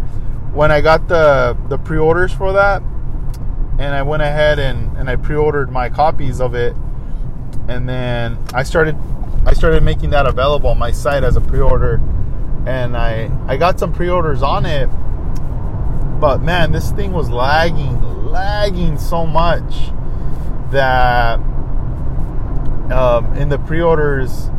when 0.53 0.71
I 0.71 0.81
got 0.81 1.09
the 1.09 1.57
the 1.69 1.79
pre-orders 1.79 2.33
for 2.33 2.53
that, 2.53 2.81
and 3.79 3.95
I 3.95 4.03
went 4.03 4.23
ahead 4.23 4.59
and, 4.61 4.97
and 4.97 5.11
I 5.11 5.17
pre-ordered 5.17 5.71
my 5.71 5.89
copies 5.89 6.41
of 6.41 6.55
it, 6.55 6.77
and 7.69 7.89
then 7.89 8.39
I 8.55 8.63
started 8.63 8.97
I 9.47 9.53
started 9.53 9.83
making 9.83 10.11
that 10.11 10.27
available 10.27 10.71
on 10.71 10.79
my 10.79 10.93
site 10.93 11.25
as 11.25 11.37
a 11.37 11.41
pre-order, 11.41 12.01
and 12.67 12.97
I 12.97 13.31
I 13.49 13.57
got 13.57 13.81
some 13.81 13.93
pre-orders 13.93 14.43
on 14.43 14.65
it, 14.65 14.87
but 16.21 16.41
man, 16.41 16.71
this 16.71 16.93
thing 16.93 17.11
was 17.11 17.31
lagging, 17.31 18.25
lagging 18.27 18.97
so 18.97 19.27
much 19.27 19.91
that 20.71 21.39
um, 22.93 23.35
in 23.37 23.49
the 23.49 23.59
pre-orders 23.59 24.51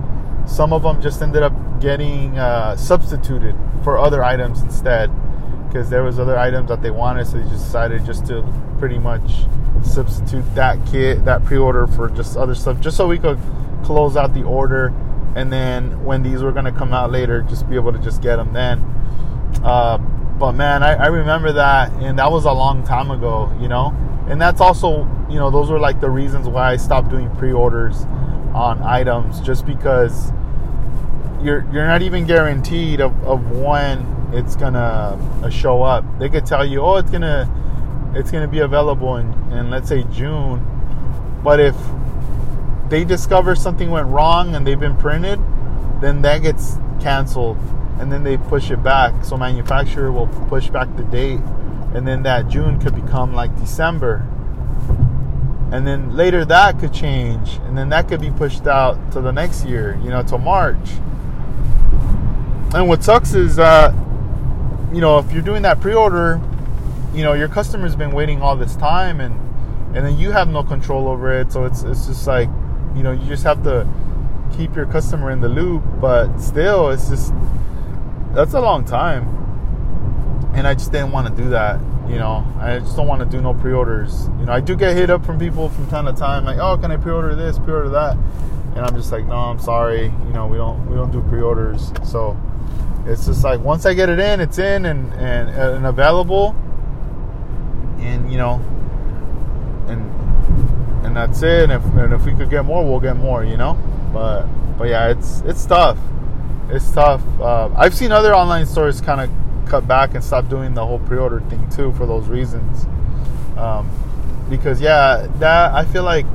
some 0.45 0.73
of 0.73 0.83
them 0.83 1.01
just 1.01 1.21
ended 1.21 1.43
up 1.43 1.53
getting 1.79 2.37
uh, 2.37 2.75
substituted 2.75 3.55
for 3.83 3.97
other 3.97 4.23
items 4.23 4.61
instead 4.61 5.09
because 5.67 5.89
there 5.89 6.03
was 6.03 6.19
other 6.19 6.37
items 6.37 6.67
that 6.67 6.81
they 6.81 6.91
wanted 6.91 7.25
so 7.25 7.37
they 7.37 7.43
just 7.49 7.65
decided 7.65 8.05
just 8.05 8.25
to 8.25 8.43
pretty 8.79 8.97
much 8.97 9.45
substitute 9.83 10.43
that 10.53 10.77
kit 10.87 11.23
that 11.25 11.43
pre-order 11.45 11.87
for 11.87 12.09
just 12.09 12.35
other 12.37 12.53
stuff 12.53 12.79
just 12.81 12.97
so 12.97 13.07
we 13.07 13.17
could 13.17 13.39
close 13.83 14.15
out 14.15 14.33
the 14.33 14.43
order. 14.43 14.93
And 15.35 15.51
then 15.51 16.03
when 16.03 16.23
these 16.23 16.43
were 16.43 16.51
going 16.51 16.65
to 16.65 16.73
come 16.73 16.93
out 16.93 17.11
later 17.11 17.41
just 17.43 17.69
be 17.69 17.75
able 17.75 17.93
to 17.93 17.99
just 17.99 18.21
get 18.21 18.35
them 18.35 18.53
then. 18.53 18.79
Uh, 19.63 19.97
but 19.97 20.51
man 20.53 20.83
I, 20.83 20.93
I 20.93 21.07
remember 21.07 21.53
that 21.53 21.91
and 21.93 22.19
that 22.19 22.31
was 22.31 22.45
a 22.45 22.51
long 22.51 22.83
time 22.83 23.09
ago 23.09 23.55
you 23.59 23.67
know? 23.67 23.95
And 24.27 24.41
that's 24.41 24.61
also 24.61 25.05
you 25.31 25.39
know 25.39 25.49
those 25.49 25.71
were 25.71 25.79
like 25.79 25.99
the 26.01 26.09
reasons 26.09 26.47
why 26.47 26.71
i 26.71 26.77
stopped 26.77 27.09
doing 27.09 27.33
pre-orders 27.37 28.03
on 28.53 28.81
items 28.83 29.39
just 29.41 29.65
because 29.65 30.31
you're 31.41 31.65
you're 31.71 31.87
not 31.87 32.01
even 32.01 32.25
guaranteed 32.25 33.01
of, 33.01 33.11
of 33.23 33.51
when 33.51 34.05
it's 34.33 34.55
gonna 34.55 35.17
uh, 35.43 35.49
show 35.49 35.81
up. 35.83 36.05
They 36.19 36.29
could 36.29 36.45
tell 36.45 36.65
you, 36.65 36.81
oh, 36.81 36.97
it's 36.97 37.09
gonna 37.09 37.49
it's 38.15 38.31
gonna 38.31 38.47
be 38.47 38.59
available 38.59 39.17
in, 39.17 39.31
in 39.51 39.69
let's 39.69 39.89
say 39.89 40.03
June, 40.11 40.65
but 41.43 41.59
if 41.59 41.75
they 42.89 43.03
discover 43.03 43.55
something 43.55 43.89
went 43.89 44.07
wrong 44.07 44.55
and 44.55 44.67
they've 44.67 44.79
been 44.79 44.97
printed, 44.97 45.39
then 46.01 46.21
that 46.23 46.39
gets 46.39 46.77
canceled, 46.99 47.57
and 47.99 48.11
then 48.11 48.23
they 48.23 48.37
push 48.37 48.69
it 48.69 48.83
back. 48.83 49.23
So 49.23 49.37
manufacturer 49.37 50.11
will 50.11 50.27
push 50.27 50.69
back 50.69 50.95
the 50.97 51.03
date, 51.03 51.39
and 51.93 52.07
then 52.07 52.23
that 52.23 52.47
June 52.49 52.79
could 52.79 52.95
become 52.95 53.33
like 53.33 53.55
December. 53.57 54.27
And 55.71 55.87
then 55.87 56.15
later 56.15 56.43
that 56.45 56.79
could 56.79 56.93
change, 56.93 57.55
and 57.65 57.77
then 57.77 57.89
that 57.89 58.07
could 58.07 58.19
be 58.19 58.31
pushed 58.31 58.67
out 58.67 59.11
to 59.13 59.21
the 59.21 59.31
next 59.31 59.65
year, 59.65 59.97
you 60.03 60.09
know, 60.09 60.21
to 60.23 60.37
March. 60.37 60.89
And 62.73 62.87
what 62.87 63.03
sucks 63.03 63.33
is 63.33 63.55
that 63.55 63.93
you 64.93 64.99
know 64.99 65.19
if 65.19 65.31
you're 65.31 65.41
doing 65.41 65.61
that 65.61 65.79
pre-order 65.79 66.41
you 67.13 67.23
know 67.23 67.33
your 67.33 67.47
customer's 67.47 67.95
been 67.95 68.11
waiting 68.11 68.41
all 68.41 68.55
this 68.55 68.75
time 68.75 69.19
and 69.19 69.37
and 69.95 70.05
then 70.05 70.17
you 70.17 70.31
have 70.31 70.47
no 70.47 70.63
control 70.63 71.09
over 71.09 71.37
it. 71.37 71.51
So 71.51 71.65
it's 71.65 71.83
it's 71.83 72.07
just 72.07 72.25
like 72.25 72.47
you 72.95 73.03
know 73.03 73.11
you 73.11 73.27
just 73.27 73.43
have 73.43 73.63
to 73.63 73.87
keep 74.55 74.75
your 74.75 74.85
customer 74.85 75.31
in 75.31 75.41
the 75.41 75.49
loop 75.49 75.83
but 75.99 76.37
still 76.39 76.89
it's 76.89 77.09
just 77.09 77.33
that's 78.33 78.53
a 78.53 78.61
long 78.61 78.85
time. 78.85 79.37
And 80.53 80.67
i 80.67 80.73
just 80.73 80.91
didn't 80.91 81.11
want 81.11 81.27
to 81.27 81.43
do 81.43 81.49
that 81.49 81.79
you 82.11 82.19
know, 82.19 82.45
I 82.59 82.79
just 82.79 82.97
don't 82.97 83.07
want 83.07 83.21
to 83.21 83.25
do 83.25 83.41
no 83.41 83.53
pre-orders. 83.53 84.27
You 84.39 84.45
know, 84.47 84.51
I 84.51 84.59
do 84.59 84.75
get 84.75 84.97
hit 84.97 85.09
up 85.09 85.25
from 85.25 85.39
people 85.39 85.69
from 85.69 85.87
time 85.87 86.05
to 86.05 86.13
time, 86.13 86.43
like, 86.43 86.57
oh, 86.57 86.77
can 86.77 86.91
I 86.91 86.97
pre-order 86.97 87.35
this, 87.35 87.57
pre-order 87.57 87.87
that, 87.89 88.17
and 88.75 88.79
I'm 88.79 88.95
just 88.95 89.13
like, 89.13 89.25
no, 89.25 89.35
I'm 89.35 89.59
sorry, 89.59 90.05
you 90.05 90.33
know, 90.33 90.45
we 90.45 90.57
don't 90.57 90.89
we 90.89 90.95
don't 90.95 91.11
do 91.11 91.21
pre-orders. 91.29 91.93
So 92.03 92.37
it's 93.05 93.25
just 93.25 93.45
like 93.45 93.61
once 93.61 93.85
I 93.85 93.93
get 93.93 94.09
it 94.09 94.19
in, 94.19 94.41
it's 94.41 94.57
in 94.57 94.85
and 94.85 95.13
and, 95.13 95.49
and 95.49 95.85
available, 95.85 96.53
and 97.99 98.29
you 98.29 98.37
know, 98.37 98.55
and 99.87 101.05
and 101.05 101.15
that's 101.15 101.41
it. 101.41 101.69
And 101.69 101.71
if 101.71 101.83
and 101.95 102.13
if 102.13 102.25
we 102.25 102.33
could 102.35 102.49
get 102.49 102.65
more, 102.65 102.83
we'll 102.85 102.99
get 102.99 103.15
more, 103.15 103.45
you 103.45 103.55
know. 103.55 103.77
But 104.11 104.47
but 104.77 104.89
yeah, 104.89 105.09
it's 105.09 105.41
it's 105.41 105.65
tough. 105.65 105.97
It's 106.69 106.91
tough. 106.91 107.21
Uh, 107.39 107.69
I've 107.75 107.93
seen 107.93 108.11
other 108.11 108.35
online 108.35 108.65
stores 108.65 108.99
kind 108.99 109.21
of 109.21 109.29
cut 109.67 109.87
back 109.87 110.13
and 110.15 110.23
stop 110.23 110.49
doing 110.49 110.73
the 110.73 110.85
whole 110.85 110.99
pre-order 110.99 111.41
thing 111.41 111.69
too 111.69 111.91
for 111.93 112.05
those 112.05 112.27
reasons. 112.27 112.85
Um, 113.57 113.89
because 114.49 114.81
yeah, 114.81 115.27
that 115.39 115.73
I 115.73 115.85
feel 115.85 116.03
like 116.03 116.25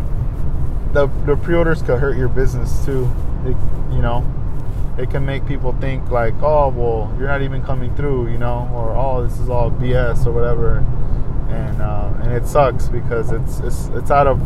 the 0.93 1.07
the 1.27 1.37
pre-orders 1.37 1.83
could 1.83 1.99
hurt 1.99 2.17
your 2.17 2.29
business 2.29 2.85
too. 2.85 3.11
It, 3.45 3.57
you 3.95 4.03
know, 4.03 4.25
it 4.99 5.11
can 5.11 5.27
make 5.27 5.47
people 5.47 5.73
think 5.81 6.11
like, 6.11 6.35
oh, 6.43 6.69
well, 6.69 7.15
you're 7.19 7.29
not 7.29 7.43
even 7.43 7.63
coming 7.63 7.95
through, 7.95 8.31
you 8.31 8.39
know, 8.39 8.69
or 8.73 8.97
oh, 8.97 9.27
this 9.27 9.39
is 9.39 9.51
all 9.51 9.71
BS 9.71 10.27
or 10.27 10.33
whatever, 10.33 10.79
and 11.51 11.83
uh, 11.83 12.13
and 12.23 12.33
it 12.33 12.47
sucks 12.47 12.89
because 12.89 13.31
it's 13.31 13.61
it's 13.61 13.89
it's 13.89 14.11
out 14.11 14.27
of 14.27 14.41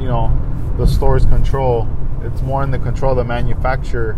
you 0.00 0.06
know 0.06 0.30
the 0.76 0.86
store's 0.86 1.24
control. 1.26 1.88
It's 2.22 2.42
more 2.42 2.62
in 2.62 2.70
the 2.70 2.78
control 2.78 3.12
of 3.12 3.16
the 3.16 3.24
manufacturer. 3.24 4.12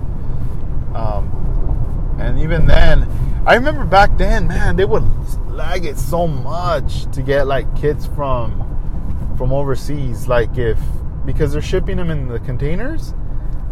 Um, 0.95 2.17
and 2.21 2.39
even 2.41 2.67
then, 2.67 3.09
I 3.45 3.55
remember 3.55 3.85
back 3.85 4.17
then, 4.19 4.47
man, 4.47 4.77
they 4.77 4.85
would 4.85 5.03
lag 5.49 5.85
it 5.85 5.99
so 5.99 6.29
much 6.29 7.11
to 7.13 7.23
get 7.23 7.49
like 7.49 7.75
kits 7.77 8.07
from 8.07 9.35
from 9.37 9.53
overseas. 9.53 10.29
Like 10.29 10.57
if 10.57 10.79
because 11.27 11.53
they're 11.53 11.61
shipping 11.61 11.97
them 11.97 12.09
in 12.11 12.29
the 12.29 12.39
containers, 12.39 13.15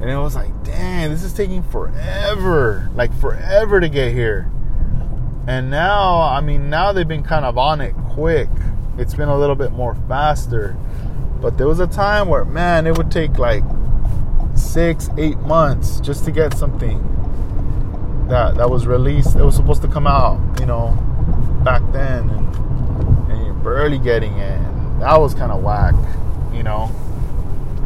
and 0.01 0.11
it 0.11 0.17
was 0.17 0.35
like, 0.35 0.65
damn, 0.65 1.11
this 1.11 1.23
is 1.23 1.33
taking 1.33 1.63
forever, 1.63 2.91
like 2.95 3.15
forever 3.21 3.79
to 3.79 3.89
get 3.89 4.13
here. 4.13 4.51
And 5.47 5.71
now, 5.71 6.21
I 6.21 6.41
mean, 6.41 6.69
now 6.69 6.93
they've 6.93 7.07
been 7.07 7.23
kind 7.23 7.45
of 7.45 7.57
on 7.57 7.81
it 7.81 7.95
quick. 8.11 8.49
It's 8.99 9.15
been 9.15 9.29
a 9.29 9.39
little 9.39 9.57
bit 9.57 9.71
more 9.71 9.95
faster. 10.09 10.77
But 11.41 11.59
there 11.59 11.69
was 11.69 11.79
a 11.79 11.87
time 11.87 12.29
where, 12.29 12.45
man, 12.45 12.89
it 12.89 12.99
would 12.99 13.11
take 13.11 13.39
like 13.39 13.63
six, 14.57 15.11
eight 15.17 15.39
months 15.39 16.01
just 16.01 16.25
to 16.25 16.33
get 16.33 16.55
something 16.55 16.99
that 18.31 18.57
that 18.57 18.71
was 18.71 18.87
released. 18.87 19.37
It 19.37 19.45
was 19.45 19.55
supposed 19.55 19.83
to 19.83 19.89
come 19.89 20.07
out, 20.07 20.41
you 20.61 20.67
know, 20.67 20.97
back 21.65 21.83
then, 21.93 22.31
and, 22.31 23.31
and 23.31 23.45
you're 23.45 23.55
barely 23.55 23.99
getting 23.99 24.39
it. 24.39 24.59
And 24.59 25.03
that 25.03 25.21
was 25.21 25.35
kind 25.35 25.53
of 25.53 25.63
whack, 25.63 25.95
you 26.53 26.63
know. 26.63 26.91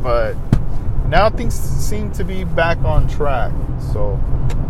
But 0.03 0.35
now 1.09 1.31
things 1.31 1.55
seem 1.55 2.13
to 2.13 2.25
be 2.25 2.45
back 2.45 2.79
on 2.79 3.09
track. 3.09 3.53
So, 3.93 4.21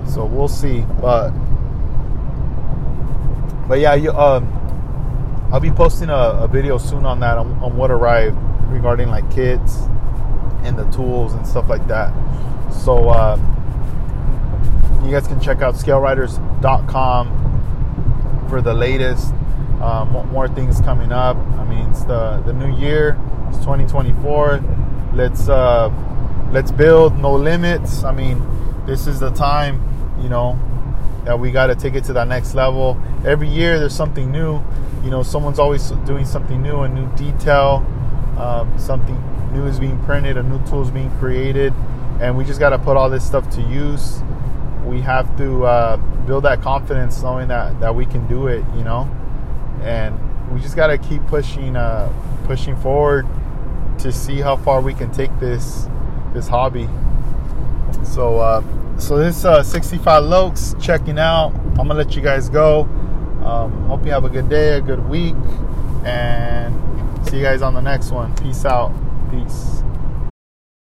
so 0.07 0.25
we'll 0.25 0.49
see. 0.49 0.81
But, 1.01 1.31
but 3.68 3.79
yeah, 3.81 3.95
you, 3.95 4.12
um, 4.12 4.51
I'll 5.53 5.61
be 5.61 5.70
posting 5.70 6.09
a, 6.09 6.39
a 6.43 6.49
video 6.49 6.79
soon 6.79 7.05
on 7.05 7.20
that 7.20 7.39
on, 7.39 7.53
on, 7.62 7.77
what 7.77 7.91
arrived 7.91 8.37
regarding 8.68 9.09
like 9.09 9.31
kits 9.31 9.83
and 10.64 10.79
the 10.79 10.85
tools 10.91 11.35
and 11.35 11.47
stuff 11.47 11.68
like 11.68 11.87
that. 11.89 12.12
So, 12.72 13.11
uh, 13.11 13.37
you 15.05 15.11
guys 15.11 15.26
can 15.26 15.40
check 15.40 15.61
out 15.61 15.74
scaleriders.com 15.74 18.46
for 18.48 18.62
the 18.62 18.72
latest. 18.72 19.34
Um, 19.82 20.12
more 20.30 20.48
things 20.48 20.80
coming 20.80 21.12
up. 21.12 21.36
I 21.36 21.64
mean, 21.64 21.90
it's 21.90 22.05
the 22.05 22.42
the 22.46 22.52
new 22.52 22.74
year. 22.76 23.18
It's 23.48 23.59
2024. 23.59 24.62
Let's 25.12 25.48
uh, 25.48 25.92
let's 26.52 26.70
build 26.70 27.18
no 27.18 27.34
limits. 27.34 28.05
I 28.05 28.12
mean, 28.12 28.40
this 28.86 29.07
is 29.07 29.20
the 29.20 29.30
time, 29.30 29.82
you 30.22 30.28
know, 30.28 30.59
that 31.24 31.38
we 31.38 31.50
got 31.50 31.66
to 31.66 31.74
take 31.74 31.94
it 31.94 32.05
to 32.05 32.12
that 32.14 32.28
next 32.28 32.55
level. 32.55 33.00
Every 33.26 33.48
year 33.48 33.78
there's 33.78 33.94
something 33.94 34.30
new. 34.30 34.62
You 35.02 35.11
know, 35.11 35.22
someone's 35.22 35.59
always 35.59 35.90
doing 36.07 36.24
something 36.24 36.62
new, 36.62 36.80
a 36.80 36.88
new 36.88 37.07
detail, 37.14 37.84
um, 38.38 38.72
something 38.78 39.20
new 39.52 39.66
is 39.66 39.78
being 39.78 40.02
printed, 40.05 40.38
a 40.38 40.42
new 40.42 40.64
tool 40.66 40.82
is 40.82 40.90
being 40.90 41.11
created, 41.18 41.74
and 42.20 42.38
we 42.38 42.44
just 42.44 42.59
got 42.59 42.70
to 42.70 42.78
put 42.78 42.96
all 42.96 43.11
this 43.11 43.26
stuff 43.26 43.50
to 43.50 43.61
use. 43.61 44.22
We 44.85 45.01
have 45.01 45.37
to 45.39 45.64
uh, 45.64 45.97
build 46.26 46.45
that 46.45 46.61
confidence, 46.61 47.22
knowing 47.22 47.49
that 47.49 47.80
that 47.80 47.95
we 47.95 48.07
can 48.07 48.26
do 48.28 48.47
it. 48.47 48.64
You 48.76 48.85
know, 48.85 49.11
and 49.82 50.18
we 50.53 50.61
just 50.61 50.76
got 50.76 50.89
to 50.89 50.99
keep 50.99 51.26
pushing, 51.26 51.76
uh, 51.76 52.12
pushing 52.45 52.76
forward 52.76 53.26
to 53.99 54.12
see 54.12 54.41
how 54.41 54.57
far 54.57 54.80
we 54.80 54.95
can 54.95 55.11
take 55.12 55.30
this 55.41 55.89
this 56.32 56.49
hobby. 56.49 56.89
So, 58.05 58.39
uh, 58.39 58.62
so 58.99 59.16
this 59.16 59.45
uh, 59.45 59.62
65 59.62 60.24
Locs 60.24 60.74
checking 60.80 61.18
out. 61.18 61.53
I'm 61.55 61.89
gonna 61.89 61.95
let 61.95 62.14
you 62.14 62.22
guys 62.22 62.49
go. 62.49 62.82
Um, 63.45 63.87
hope 63.87 64.05
you 64.05 64.12
have 64.12 64.24
a 64.24 64.30
good 64.30 64.49
day, 64.49 64.76
a 64.76 64.80
good 64.80 65.09
week, 65.09 65.35
and 66.05 66.74
see 67.26 67.39
you 67.39 67.43
guys 67.43 67.62
on 67.62 67.74
the 67.74 67.80
next 67.80 68.11
one. 68.11 68.35
Peace 68.37 68.64
out. 68.64 68.93
Peace. 69.30 69.84